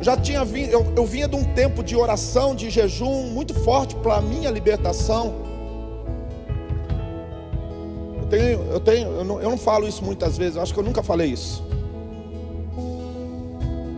Já 0.00 0.16
tinha 0.16 0.44
vindo, 0.44 0.70
eu, 0.70 0.84
eu 0.96 1.06
vinha 1.06 1.28
de 1.28 1.36
um 1.36 1.44
tempo 1.54 1.82
de 1.82 1.96
oração, 1.96 2.54
de 2.54 2.70
jejum 2.70 3.28
muito 3.28 3.54
forte 3.54 3.94
para 3.96 4.16
a 4.16 4.20
minha 4.20 4.50
libertação. 4.50 5.34
Eu 8.20 8.26
tenho, 8.28 8.62
eu 8.72 8.80
tenho, 8.80 9.08
eu 9.08 9.24
não, 9.24 9.40
eu 9.40 9.50
não 9.50 9.58
falo 9.58 9.88
isso 9.88 10.04
muitas 10.04 10.36
vezes, 10.36 10.56
eu 10.56 10.62
acho 10.62 10.74
que 10.74 10.80
eu 10.80 10.84
nunca 10.84 11.02
falei 11.02 11.28
isso. 11.28 11.64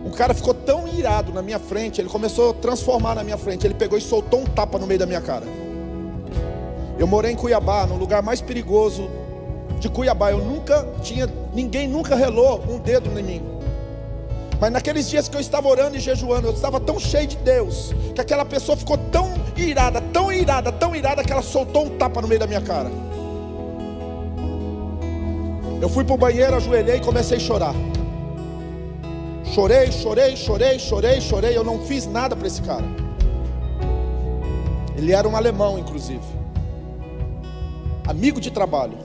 Um 0.05 0.11
cara 0.11 0.33
ficou 0.33 0.53
tão 0.53 0.87
irado 0.87 1.33
na 1.33 1.41
minha 1.41 1.59
frente, 1.59 2.01
ele 2.01 2.09
começou 2.09 2.51
a 2.51 2.53
transformar 2.53 3.15
na 3.15 3.23
minha 3.23 3.37
frente, 3.37 3.65
ele 3.65 3.73
pegou 3.73 3.97
e 3.97 4.01
soltou 4.01 4.41
um 4.41 4.45
tapa 4.45 4.77
no 4.77 4.87
meio 4.87 4.99
da 4.99 5.05
minha 5.05 5.21
cara. 5.21 5.45
Eu 7.01 7.07
morei 7.07 7.31
em 7.31 7.35
Cuiabá, 7.35 7.87
no 7.87 7.95
lugar 7.95 8.21
mais 8.21 8.41
perigoso 8.41 9.09
de 9.79 9.89
Cuiabá. 9.89 10.29
Eu 10.29 10.37
nunca 10.37 10.87
tinha, 11.01 11.27
ninguém 11.51 11.87
nunca 11.87 12.15
relou 12.15 12.63
um 12.69 12.77
dedo 12.77 13.09
em 13.17 13.23
mim. 13.23 13.41
Mas 14.59 14.71
naqueles 14.71 15.09
dias 15.09 15.27
que 15.27 15.35
eu 15.35 15.41
estava 15.41 15.67
orando 15.67 15.97
e 15.97 15.99
jejuando, 15.99 16.49
eu 16.49 16.53
estava 16.53 16.79
tão 16.79 16.99
cheio 16.99 17.25
de 17.25 17.37
Deus, 17.37 17.91
que 18.13 18.21
aquela 18.21 18.45
pessoa 18.45 18.77
ficou 18.77 18.99
tão 18.99 19.33
irada, 19.57 19.99
tão 20.13 20.31
irada, 20.31 20.71
tão 20.71 20.95
irada, 20.95 21.23
que 21.23 21.33
ela 21.33 21.41
soltou 21.41 21.85
um 21.85 21.97
tapa 21.97 22.21
no 22.21 22.27
meio 22.27 22.39
da 22.39 22.45
minha 22.45 22.61
cara. 22.61 22.91
Eu 25.81 25.89
fui 25.89 26.03
para 26.03 26.13
o 26.13 26.17
banheiro, 26.19 26.55
ajoelhei 26.55 26.97
e 26.97 27.01
comecei 27.01 27.37
a 27.37 27.39
chorar. 27.39 27.73
Chorei, 29.55 29.91
chorei, 29.91 30.35
chorei, 30.35 30.77
chorei, 30.77 31.19
chorei. 31.19 31.57
Eu 31.57 31.63
não 31.63 31.79
fiz 31.79 32.05
nada 32.05 32.35
para 32.35 32.45
esse 32.45 32.61
cara. 32.61 32.85
Ele 34.95 35.11
era 35.13 35.27
um 35.27 35.35
alemão, 35.35 35.79
inclusive. 35.79 36.40
Amigo 38.11 38.41
de 38.41 38.51
trabalho. 38.51 38.97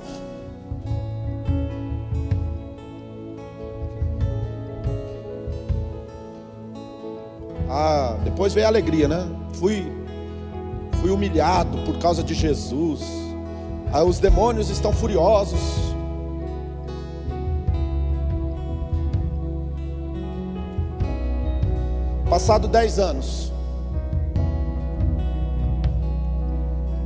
Ah, 7.70 8.16
depois 8.24 8.52
veio 8.52 8.66
a 8.66 8.68
alegria, 8.68 9.06
né? 9.06 9.24
Fui, 9.52 9.86
fui 11.00 11.12
humilhado 11.12 11.78
por 11.84 12.00
causa 12.00 12.20
de 12.24 12.34
Jesus. 12.34 13.00
Ah, 13.92 14.02
os 14.02 14.18
demônios 14.18 14.70
estão 14.70 14.92
furiosos. 14.92 15.60
Passado 22.28 22.66
dez 22.66 22.98
anos, 22.98 23.52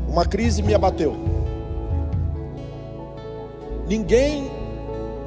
uma 0.09 0.25
crise 0.25 0.63
me 0.63 0.73
abateu. 0.73 1.40
Ninguém 3.91 4.49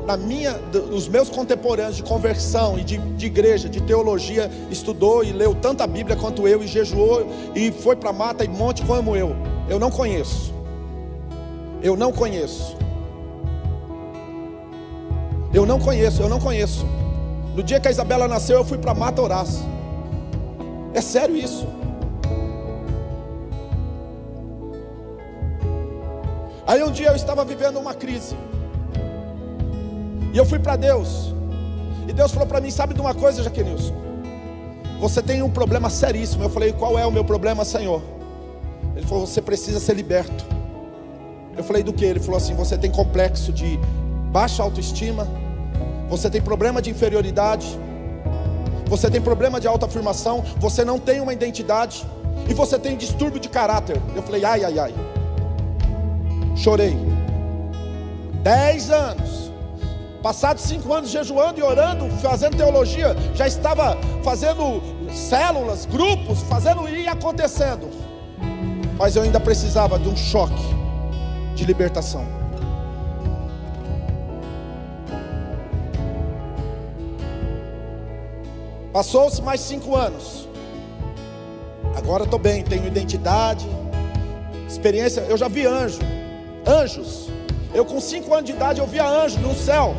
na 0.06 0.16
minha, 0.16 0.58
os 0.90 1.06
meus 1.10 1.30
contemporâneos 1.30 1.98
de 1.98 2.04
conversão 2.04 2.80
e 2.80 2.84
de, 2.84 2.98
de, 2.98 3.26
igreja, 3.26 3.68
de 3.68 3.82
teologia, 3.82 4.50
estudou 4.72 5.22
e 5.22 5.34
leu 5.34 5.54
tanta 5.54 5.86
Bíblia 5.86 6.16
quanto 6.16 6.48
eu, 6.48 6.64
e 6.64 6.68
jejuou 6.68 7.28
e 7.54 7.74
foi 7.74 7.98
para 7.98 8.14
mata 8.14 8.46
e 8.46 8.48
monte 8.48 8.82
como 8.86 9.18
eu. 9.18 9.36
Eu 9.68 9.80
não 9.80 9.92
conheço. 9.92 10.54
Eu 11.82 11.98
não 11.98 12.14
conheço. 12.14 12.78
Eu 15.54 15.66
não 15.66 15.78
conheço, 15.78 16.22
eu 16.22 16.30
não 16.30 16.40
conheço. 16.40 16.86
No 17.54 17.62
dia 17.62 17.82
que 17.82 17.90
a 17.90 17.92
Isabela 17.92 18.30
nasceu, 18.30 18.60
eu 18.60 18.64
fui 18.64 18.78
para 18.78 18.94
mata 18.94 19.22
orar. 19.22 19.46
É 20.94 21.02
sério 21.02 21.36
isso. 21.36 21.68
Aí 26.66 26.82
um 26.82 26.92
dia 26.92 27.10
eu 27.10 27.16
estava 27.18 27.44
vivendo 27.44 27.78
uma 27.78 27.94
crise. 27.94 28.38
E 30.34 30.38
eu 30.38 30.46
fui 30.46 30.58
para 30.58 30.76
Deus. 30.76 31.34
E 32.08 32.12
Deus 32.12 32.32
falou 32.32 32.48
para 32.48 32.60
mim: 32.60 32.72
Sabe 32.72 32.96
de 32.96 33.00
uma 33.00 33.14
coisa, 33.14 33.44
Jaquenilson? 33.44 33.94
Você 35.00 35.22
tem 35.22 35.44
um 35.44 35.50
problema 35.50 35.90
seríssimo. 35.90 36.44
Eu 36.44 36.50
falei: 36.50 36.74
Qual 36.74 36.98
é 36.98 37.06
o 37.06 37.12
meu 37.12 37.24
problema, 37.24 37.64
Senhor? 37.64 38.02
Ele 38.96 39.06
falou: 39.06 39.28
Você 39.28 39.42
precisa 39.42 39.80
ser 39.80 39.96
liberto. 39.96 40.44
Eu 41.56 41.64
falei: 41.64 41.84
Do 41.84 41.94
que? 41.94 42.04
Ele 42.04 42.20
falou 42.20 42.38
assim: 42.38 42.56
Você 42.56 42.78
tem 42.78 42.90
complexo 42.90 43.54
de 43.54 43.80
baixa 44.32 44.64
autoestima. 44.64 45.28
Você 46.10 46.30
tem 46.30 46.42
problema 46.42 46.82
de 46.82 46.90
inferioridade. 46.90 47.80
Você 48.88 49.10
tem 49.10 49.22
problema 49.22 49.60
de 49.60 49.68
autoafirmação. 49.68 50.44
Você 50.58 50.84
não 50.84 50.98
tem 51.00 51.22
uma 51.22 51.34
identidade. 51.34 52.06
E 52.50 52.54
você 52.56 52.80
tem 52.80 52.98
distúrbio 52.98 53.40
de 53.40 53.50
caráter. 53.50 54.02
Eu 54.16 54.24
falei: 54.24 54.44
Ai, 54.44 54.64
ai, 54.64 54.80
ai. 54.80 54.94
Chorei. 56.56 56.98
Dez 58.42 58.90
anos 58.90 59.53
Passados 60.24 60.64
cinco 60.64 60.94
anos 60.94 61.10
jejuando 61.10 61.60
e 61.60 61.64
orando, 61.64 62.10
fazendo 62.22 62.56
teologia, 62.56 63.14
já 63.36 63.46
estava 63.46 63.98
fazendo 64.24 64.82
células, 65.14 65.86
grupos, 65.86 66.42
fazendo 66.44 66.88
e 66.88 67.06
acontecendo. 67.06 67.90
Mas 68.98 69.18
eu 69.18 69.24
ainda 69.24 69.38
precisava 69.38 70.00
de 70.00 70.08
um 70.08 70.16
choque 70.16 70.64
de 71.56 71.66
libertação. 71.66 72.26
Passou-se 78.94 79.42
mais 79.42 79.60
cinco 79.60 79.94
anos. 79.94 80.48
Agora 81.98 82.24
estou 82.24 82.40
bem, 82.40 82.64
tenho 82.64 82.88
identidade, 82.88 83.68
experiência. 84.70 85.20
Eu 85.28 85.36
já 85.36 85.50
vi 85.50 85.66
anjo, 85.66 86.00
anjos. 86.66 87.28
Eu 87.74 87.84
com 87.84 88.00
cinco 88.00 88.34
anos 88.34 88.46
de 88.46 88.54
idade 88.54 88.80
eu 88.80 88.88
via 88.88 89.06
anjo 89.06 89.38
no 89.42 89.54
céu. 89.54 89.94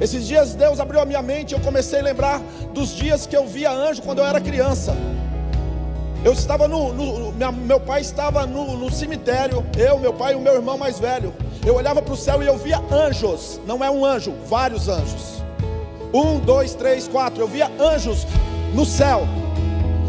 Esses 0.00 0.26
dias 0.26 0.54
Deus 0.54 0.80
abriu 0.80 1.00
a 1.00 1.04
minha 1.04 1.22
mente 1.22 1.52
e 1.52 1.54
eu 1.54 1.60
comecei 1.60 2.00
a 2.00 2.02
lembrar 2.02 2.40
dos 2.72 2.94
dias 2.94 3.26
que 3.26 3.36
eu 3.36 3.46
via 3.46 3.70
anjo 3.70 4.02
quando 4.02 4.18
eu 4.18 4.26
era 4.26 4.40
criança. 4.40 4.94
Eu 6.24 6.32
estava 6.32 6.66
no, 6.66 6.92
no 6.92 7.32
minha, 7.32 7.52
meu 7.52 7.78
pai 7.78 8.00
estava 8.00 8.46
no, 8.46 8.76
no, 8.76 8.90
cemitério, 8.90 9.64
eu, 9.76 9.98
meu 9.98 10.12
pai 10.12 10.32
e 10.32 10.36
o 10.36 10.40
meu 10.40 10.54
irmão 10.54 10.78
mais 10.78 10.98
velho. 10.98 11.34
Eu 11.64 11.74
olhava 11.74 12.00
para 12.00 12.14
o 12.14 12.16
céu 12.16 12.42
e 12.42 12.46
eu 12.46 12.56
via 12.56 12.80
anjos, 12.90 13.60
não 13.66 13.84
é 13.84 13.90
um 13.90 14.04
anjo, 14.04 14.32
vários 14.48 14.88
anjos. 14.88 15.42
Um, 16.14 16.38
dois, 16.38 16.74
três, 16.74 17.06
quatro. 17.06 17.42
Eu 17.42 17.48
via 17.48 17.70
anjos 17.78 18.26
no 18.72 18.86
céu. 18.86 19.26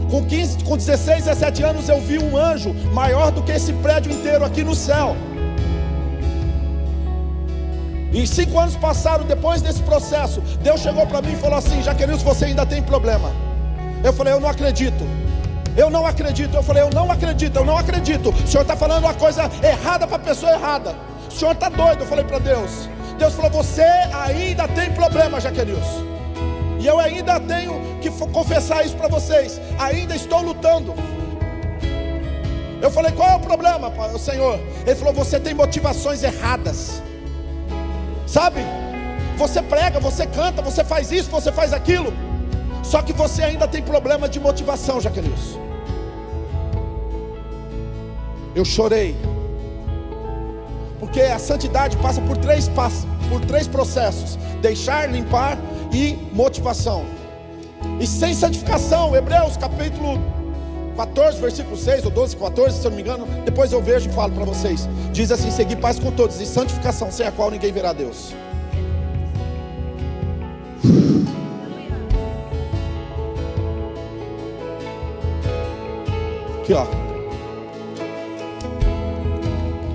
Com 0.09 0.23
15, 0.23 0.63
com 0.63 0.77
16, 0.77 1.25
17 1.25 1.63
anos 1.63 1.89
eu 1.89 1.99
vi 1.99 2.19
um 2.19 2.37
anjo 2.37 2.73
maior 2.93 3.31
do 3.31 3.41
que 3.41 3.51
esse 3.51 3.73
prédio 3.73 4.11
inteiro 4.11 4.45
aqui 4.45 4.63
no 4.63 4.75
céu. 4.75 5.15
E 8.15 8.25
cinco 8.25 8.57
anos 8.57 8.77
passaram 8.77 9.25
depois 9.25 9.61
desse 9.61 9.81
processo. 9.83 10.39
Deus 10.63 10.79
chegou 10.79 11.05
para 11.05 11.21
mim 11.21 11.33
e 11.33 11.35
falou 11.35 11.57
assim: 11.57 11.83
Jaqueline, 11.83 12.17
você 12.19 12.45
ainda 12.45 12.65
tem 12.65 12.81
problema. 12.81 13.29
Eu 14.01 14.13
falei: 14.13 14.31
Eu 14.31 14.39
não 14.39 14.47
acredito. 14.47 15.05
Eu 15.75 15.89
não 15.89 16.05
acredito. 16.07 16.55
Eu 16.55 16.63
falei: 16.63 16.81
Eu 16.83 16.89
não 16.91 17.11
acredito. 17.11 17.57
Eu 17.57 17.65
não 17.65 17.77
acredito. 17.77 18.29
O 18.29 18.47
senhor 18.47 18.61
está 18.61 18.77
falando 18.77 19.03
uma 19.03 19.13
coisa 19.13 19.51
errada 19.61 20.07
para 20.07 20.15
a 20.15 20.19
pessoa 20.19 20.53
errada. 20.53 20.95
O 21.27 21.31
senhor 21.31 21.51
está 21.51 21.67
doido. 21.67 22.03
Eu 22.03 22.07
falei 22.07 22.23
para 22.23 22.39
Deus. 22.39 22.89
Deus 23.19 23.33
falou: 23.33 23.51
Você 23.51 23.83
ainda 24.13 24.65
tem 24.69 24.89
problema, 24.91 25.41
Jaqueline. 25.41 25.77
E 26.79 26.87
eu 26.87 26.97
ainda 26.97 27.37
tenho 27.41 27.99
que 27.99 28.09
confessar 28.27 28.85
isso 28.85 28.95
para 28.95 29.09
vocês. 29.09 29.59
Ainda 29.77 30.15
estou 30.15 30.41
lutando. 30.41 30.95
Eu 32.81 32.89
falei: 32.89 33.11
Qual 33.11 33.29
é 33.29 33.35
o 33.35 33.39
problema, 33.41 33.91
Senhor? 34.17 34.57
Ele 34.85 34.95
falou: 34.95 35.13
Você 35.15 35.37
tem 35.37 35.53
motivações 35.53 36.23
erradas. 36.23 37.03
Sabe? 38.25 38.61
Você 39.37 39.61
prega, 39.61 39.99
você 39.99 40.25
canta, 40.25 40.61
você 40.61 40.83
faz 40.83 41.11
isso, 41.11 41.29
você 41.29 41.51
faz 41.51 41.73
aquilo. 41.73 42.13
Só 42.83 43.01
que 43.01 43.13
você 43.13 43.43
ainda 43.43 43.67
tem 43.67 43.81
problema 43.81 44.29
de 44.29 44.39
motivação, 44.39 45.01
Jaqueline. 45.01 45.35
Eu 48.55 48.63
chorei. 48.63 49.15
Porque 50.99 51.21
a 51.21 51.37
santidade 51.37 51.97
passa 51.97 52.21
por 52.21 52.37
três 52.37 52.69
passos, 52.69 53.05
por 53.29 53.41
três 53.41 53.67
processos: 53.67 54.37
deixar, 54.61 55.09
limpar 55.11 55.57
e 55.91 56.17
motivação. 56.31 57.05
E 57.99 58.07
sem 58.07 58.33
santificação, 58.33 59.15
Hebreus 59.15 59.57
capítulo 59.57 60.19
14, 60.95 61.39
versículo 61.39 61.75
6 61.75 62.05
ou 62.05 62.11
12, 62.11 62.37
14, 62.37 62.79
se 62.79 62.85
eu 62.85 62.89
não 62.89 62.95
me 62.95 63.03
engano, 63.03 63.27
depois 63.43 63.71
eu 63.71 63.81
vejo 63.81 64.09
e 64.09 64.13
falo 64.13 64.33
para 64.33 64.45
vocês. 64.45 64.87
Diz 65.11 65.31
assim: 65.31 65.51
seguir 65.51 65.75
paz 65.75 65.99
com 65.99 66.11
todos 66.11 66.39
e 66.39 66.45
santificação, 66.45 67.11
sem 67.11 67.27
a 67.27 67.31
qual 67.31 67.51
ninguém 67.51 67.71
verá 67.71 67.93
Deus. 67.93 68.33
Aqui, 76.61 76.73
ó. 76.73 76.87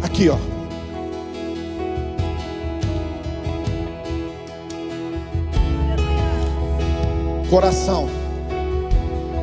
Aqui, 0.02 0.28
ó. 0.28 0.38
Coração. 7.48 8.08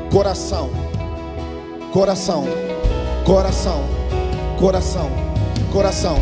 Coração 0.10 0.86
Coração, 1.98 2.45
coração, 3.26 3.84
coração, 4.60 5.10
coração. 5.74 6.22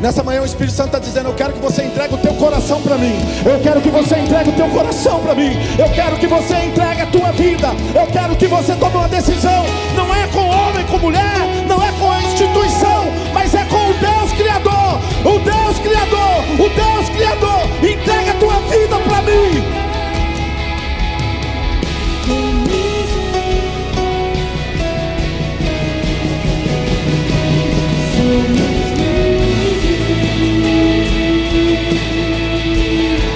Nessa 0.00 0.22
manhã 0.22 0.42
o 0.42 0.44
Espírito 0.44 0.72
Santo 0.72 0.86
está 0.86 1.00
dizendo: 1.00 1.30
Eu 1.30 1.34
quero 1.34 1.52
que 1.52 1.58
você 1.58 1.82
entregue 1.82 2.14
o 2.14 2.18
teu 2.18 2.32
coração 2.34 2.80
para 2.80 2.96
mim. 2.96 3.12
Eu 3.44 3.58
quero 3.60 3.80
que 3.80 3.90
você 3.90 4.16
entregue 4.20 4.50
o 4.50 4.52
teu 4.52 4.68
coração 4.68 5.18
para 5.18 5.34
mim. 5.34 5.50
Eu 5.76 5.90
quero 5.90 6.16
que 6.16 6.28
você 6.28 6.54
entregue 6.66 7.00
a 7.00 7.06
tua 7.06 7.32
vida. 7.32 7.70
Eu 7.92 8.06
quero 8.06 8.36
que 8.36 8.46
você 8.46 8.72
tome 8.76 8.94
uma 8.94 9.08
decisão. 9.08 9.64
Não 9.96 10.14
é 10.14 10.28
com 10.28 10.46
homem, 10.46 10.86
com 10.86 10.98
mulher, 10.98 11.40
não 11.66 11.82
é 11.82 11.90
com 11.98 12.12
a 12.12 12.22
instituição, 12.22 13.06
mas 13.32 13.52
é 13.52 13.64
com 13.64 13.90
o 13.90 13.94
Deus 13.94 14.32
Criador. 14.34 15.00
O 15.24 15.38
Deus 15.40 15.78
Criador, 15.80 16.44
o 16.52 16.68
Deus 16.68 17.08
Criador. 17.08 17.62
Entrega 17.82 18.30
a 18.30 18.34
tua 18.34 18.60
vida 18.70 18.96
para 19.00 19.22
mim. 19.22 19.83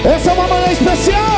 Essa 0.05 0.31
é 0.31 0.33
uma 0.33 0.47
manhã 0.47 0.71
especial. 0.71 1.28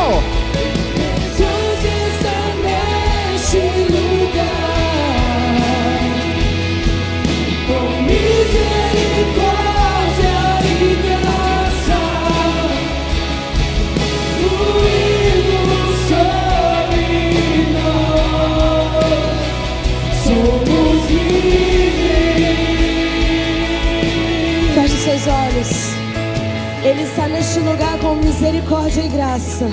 Ele 26.91 27.03
está 27.03 27.25
neste 27.25 27.57
lugar 27.59 27.97
com 27.99 28.15
misericórdia 28.15 29.03
e 29.03 29.07
graça. 29.07 29.65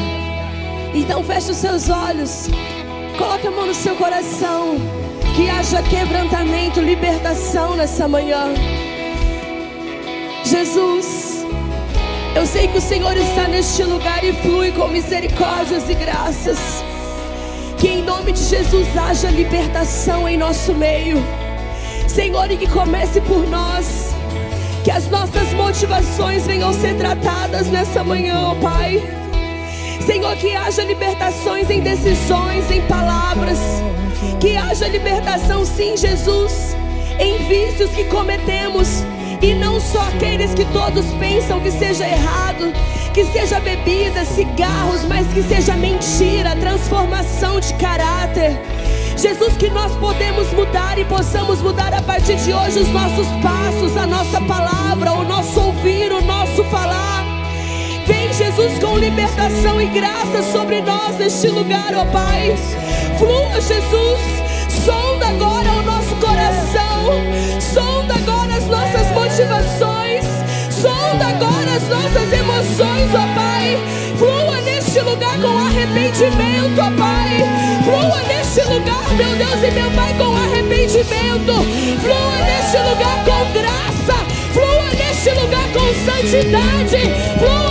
Então 0.94 1.20
feche 1.24 1.50
os 1.50 1.56
seus 1.56 1.90
olhos. 1.90 2.48
Coloque 3.18 3.44
a 3.44 3.50
mão 3.50 3.66
no 3.66 3.74
seu 3.74 3.96
coração. 3.96 4.76
Que 5.34 5.50
haja 5.50 5.82
quebrantamento, 5.82 6.80
libertação 6.80 7.74
nessa 7.74 8.06
manhã. 8.06 8.54
Jesus, 10.44 11.44
eu 12.36 12.46
sei 12.46 12.68
que 12.68 12.78
o 12.78 12.80
Senhor 12.80 13.16
está 13.16 13.48
neste 13.48 13.82
lugar 13.82 14.22
e 14.22 14.32
flui 14.34 14.70
com 14.70 14.86
misericórdias 14.86 15.90
e 15.90 15.94
graças. 15.94 16.84
Que 17.78 17.88
em 17.88 18.02
nome 18.02 18.30
de 18.30 18.44
Jesus 18.44 18.96
haja 18.96 19.28
libertação 19.28 20.28
em 20.28 20.36
nosso 20.36 20.72
meio. 20.72 21.16
Senhor, 22.06 22.48
e 22.48 22.56
que 22.56 22.68
comece 22.68 23.20
por 23.22 23.44
nós. 23.48 24.07
Que 24.88 24.92
as 24.92 25.10
nossas 25.10 25.52
motivações 25.52 26.46
venham 26.46 26.72
ser 26.72 26.96
tratadas 26.96 27.66
nessa 27.66 28.02
manhã, 28.02 28.40
ó 28.40 28.54
Pai. 28.54 29.02
Senhor, 30.00 30.34
que 30.36 30.56
haja 30.56 30.82
libertações 30.82 31.68
em 31.68 31.82
decisões, 31.82 32.70
em 32.70 32.80
palavras. 32.86 33.58
Que 34.40 34.56
haja 34.56 34.88
libertação, 34.88 35.62
sim, 35.66 35.94
Jesus, 35.94 36.74
em 37.20 37.36
vícios 37.46 37.90
que 37.90 38.04
cometemos. 38.04 39.04
E 39.42 39.52
não 39.52 39.78
só 39.78 40.00
aqueles 40.08 40.54
que 40.54 40.64
todos 40.72 41.04
pensam 41.20 41.60
que 41.60 41.70
seja 41.70 42.08
errado, 42.08 42.72
que 43.12 43.26
seja 43.26 43.60
bebida, 43.60 44.24
cigarros, 44.24 45.04
mas 45.04 45.26
que 45.34 45.42
seja 45.42 45.76
mentira, 45.76 46.56
transformação 46.56 47.60
de 47.60 47.74
caráter. 47.74 48.58
Jesus, 49.18 49.56
que 49.56 49.68
nós 49.70 49.92
podemos 49.96 50.48
mudar 50.52 50.96
e 50.96 51.04
possamos 51.04 51.60
mudar 51.60 51.92
a 51.92 52.00
partir 52.00 52.36
de 52.36 52.52
hoje 52.52 52.78
os 52.78 52.88
nossos 52.90 53.26
passos, 53.42 53.96
a 53.96 54.06
nossa 54.06 54.40
palavra, 54.42 55.12
o 55.12 55.24
nosso 55.24 55.60
ouvir, 55.60 56.12
o 56.12 56.22
nosso 56.22 56.62
falar. 56.64 57.24
Vem, 58.06 58.32
Jesus, 58.32 58.78
com 58.78 58.96
libertação 58.96 59.80
e 59.80 59.86
graça 59.86 60.40
sobre 60.52 60.80
nós 60.82 61.18
neste 61.18 61.48
lugar, 61.48 61.92
ó 61.94 62.04
Pai. 62.04 62.56
Flua, 63.18 63.60
Jesus. 63.60 64.20
Sonda 64.84 65.26
agora 65.26 65.68
o 65.68 65.82
nosso 65.82 66.14
coração. 66.16 67.60
Sonda 67.60 68.14
agora 68.14 68.54
as 68.54 68.66
nossas 68.66 69.10
motivações. 69.10 70.24
Sonda 70.70 71.26
agora 71.26 71.72
as 71.72 71.88
nossas 71.88 72.32
emoções, 72.32 73.10
ó 73.12 73.34
Pai. 73.34 73.76
Flua 74.16 74.60
neste 74.60 75.00
lugar 75.00 75.40
com 75.40 75.58
arrependimento, 75.58 76.80
ó 76.80 76.96
Pai. 76.96 77.07
Meu 79.70 79.90
Pai, 79.90 80.14
com 80.14 80.34
arrependimento. 80.34 81.52
Flua 82.00 82.38
neste 82.46 82.78
lugar 82.78 83.24
com 83.24 83.52
graça. 83.52 84.14
Flua 84.52 84.94
neste 84.94 85.30
lugar 85.30 85.68
com 85.72 85.94
santidade. 86.06 86.96
Flua 87.38 87.67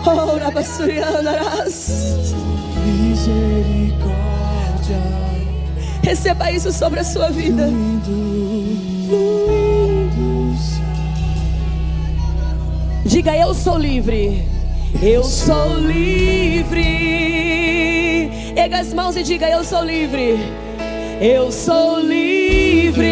lugar. 0.00 0.34
Oh, 0.34 0.38
Rabassurianaras. 0.38 1.90
misericórdia. 2.84 4.10
Receba 6.02 6.50
isso 6.50 6.72
sobre 6.72 7.00
a 7.00 7.04
sua 7.04 7.30
vida. 7.30 7.68
Diga, 13.04 13.36
eu 13.36 13.54
sou 13.54 13.76
livre. 13.78 14.44
Eu 15.02 15.22
sou 15.24 15.78
livre. 15.78 17.10
Erga 18.56 18.80
as 18.80 18.92
mãos 18.92 19.16
e 19.16 19.22
diga, 19.22 19.48
eu 19.48 19.64
sou 19.64 19.84
livre. 19.84 20.38
Eu 21.20 21.50
sou 21.52 22.00
livre. 22.00 23.06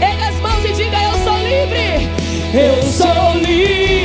Erga 0.00 0.28
as 0.28 0.40
mãos 0.40 0.64
e 0.64 0.72
diga, 0.72 0.96
eu 1.02 1.14
sou 1.24 1.36
livre. 1.38 2.08
Eu 2.54 2.82
sou 2.82 3.34
livre. 3.40 3.97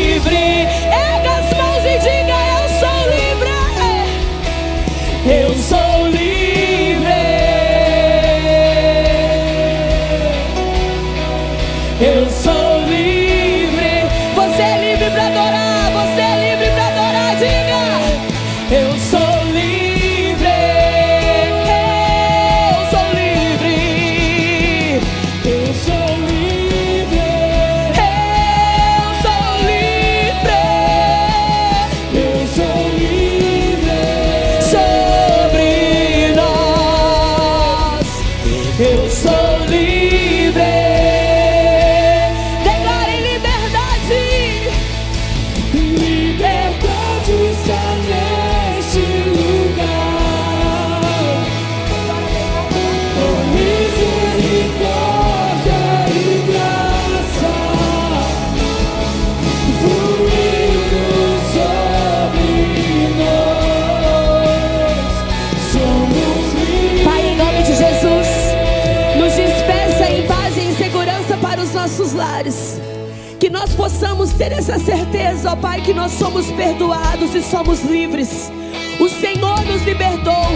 Possamos 73.94 74.34
ter 74.34 74.52
essa 74.52 74.80
certeza, 74.80 75.52
ó 75.52 75.56
Pai, 75.56 75.80
que 75.80 75.94
nós 75.94 76.14
somos 76.14 76.50
perdoados 76.52 77.36
e 77.36 77.44
somos 77.44 77.84
livres. 77.84 78.52
O 79.00 79.08
Senhor 79.08 79.64
nos 79.66 79.84
libertou. 79.84 80.48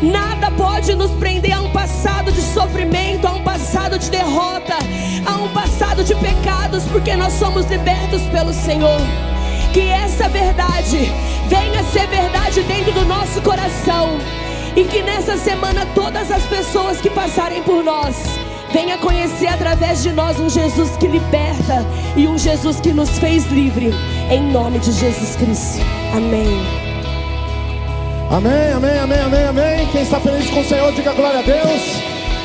Nada 0.00 0.50
pode 0.52 0.94
nos 0.94 1.10
prender 1.10 1.52
a 1.52 1.60
um 1.60 1.70
passado 1.70 2.32
de 2.32 2.40
sofrimento, 2.40 3.26
a 3.26 3.32
um 3.32 3.42
passado 3.42 3.98
de 3.98 4.10
derrota, 4.10 4.78
a 5.26 5.36
um 5.42 5.48
passado 5.48 6.02
de 6.02 6.14
pecados, 6.14 6.84
porque 6.84 7.14
nós 7.16 7.34
somos 7.34 7.66
libertos 7.66 8.22
pelo 8.32 8.54
Senhor. 8.54 9.00
Que 9.74 9.82
essa 9.82 10.26
verdade 10.30 11.12
venha 11.48 11.82
ser 11.84 12.06
verdade 12.06 12.62
dentro 12.62 12.92
do 12.92 13.04
nosso 13.04 13.42
coração. 13.42 14.16
E 14.74 14.84
que 14.84 15.02
nessa 15.02 15.36
semana 15.36 15.86
todas 15.94 16.30
as 16.30 16.44
pessoas 16.44 16.98
que 16.98 17.10
passarem 17.10 17.62
por 17.62 17.84
nós 17.84 18.37
Venha 18.72 18.98
conhecer 18.98 19.46
através 19.46 20.02
de 20.02 20.12
nós 20.12 20.38
um 20.38 20.48
Jesus 20.48 20.96
que 20.98 21.06
liberta 21.06 21.86
e 22.16 22.26
um 22.26 22.36
Jesus 22.36 22.80
que 22.80 22.92
nos 22.92 23.18
fez 23.18 23.46
livre. 23.46 23.94
Em 24.30 24.42
nome 24.52 24.78
de 24.78 24.92
Jesus 24.92 25.36
Cristo. 25.36 25.78
Amém. 26.14 26.88
Amém, 28.30 28.72
amém, 28.76 28.98
amém, 28.98 29.20
amém, 29.20 29.44
amém. 29.44 29.88
Quem 29.90 30.02
está 30.02 30.20
feliz 30.20 30.50
com 30.50 30.60
o 30.60 30.64
Senhor, 30.64 30.92
diga 30.92 31.12
glória 31.14 31.38
a 31.38 31.42
Deus. 31.42 31.82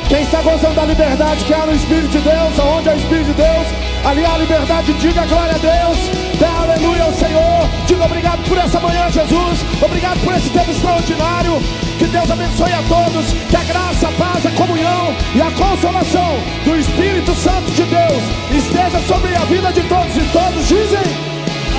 Quem 0.08 0.22
está 0.22 0.42
gostando 0.42 0.76
da 0.76 0.86
liberdade 0.86 1.44
que 1.44 1.54
há 1.54 1.66
no 1.66 1.76
Espírito 1.76 2.10
de 2.10 2.20
Deus, 2.20 2.60
aonde 2.60 2.90
é 2.90 2.94
o 2.94 2.98
Espírito 2.98 3.26
de 3.26 3.34
Deus, 3.34 3.68
ali 4.06 4.26
há 4.26 4.34
a 4.34 4.38
liberdade, 4.38 4.94
diga 4.94 5.26
glória 5.26 5.56
a 5.56 5.58
Deus. 5.58 5.98
Dê 6.40 6.46
aleluia 6.46 7.04
ao 7.04 7.14
Senhor. 7.14 7.70
Diga 7.86 8.06
obrigado 8.06 8.48
por 8.48 8.58
essa 8.58 8.80
manhã, 8.80 9.10
Jesus. 9.12 9.60
Obrigado 9.82 10.20
por 10.24 10.34
esse 10.34 10.50
tempo 10.50 10.72
extraordinário. 10.72 11.83
Deus 12.14 12.30
abençoe 12.30 12.72
a 12.72 12.84
todos. 12.84 13.34
Que 13.50 13.56
a 13.56 13.64
graça, 13.64 14.08
a 14.08 14.12
paz, 14.12 14.46
a 14.46 14.52
comunhão 14.52 15.16
e 15.34 15.42
a 15.42 15.50
consolação 15.52 16.38
do 16.64 16.78
Espírito 16.78 17.34
Santo 17.34 17.72
de 17.72 17.84
Deus 17.84 18.24
esteja 18.52 19.00
sobre 19.08 19.36
a 19.36 19.44
vida 19.46 19.74
de 19.74 19.82
todos 19.90 20.16
e 20.16 20.22
todos 20.32 20.68
dizem. 20.68 21.02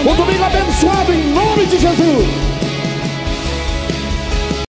Um 0.04 0.16
domingo 0.16 0.42
abençoado 0.42 1.12
em 1.12 1.32
nome 1.32 1.66
de 1.66 1.78
Jesus. 1.78 2.43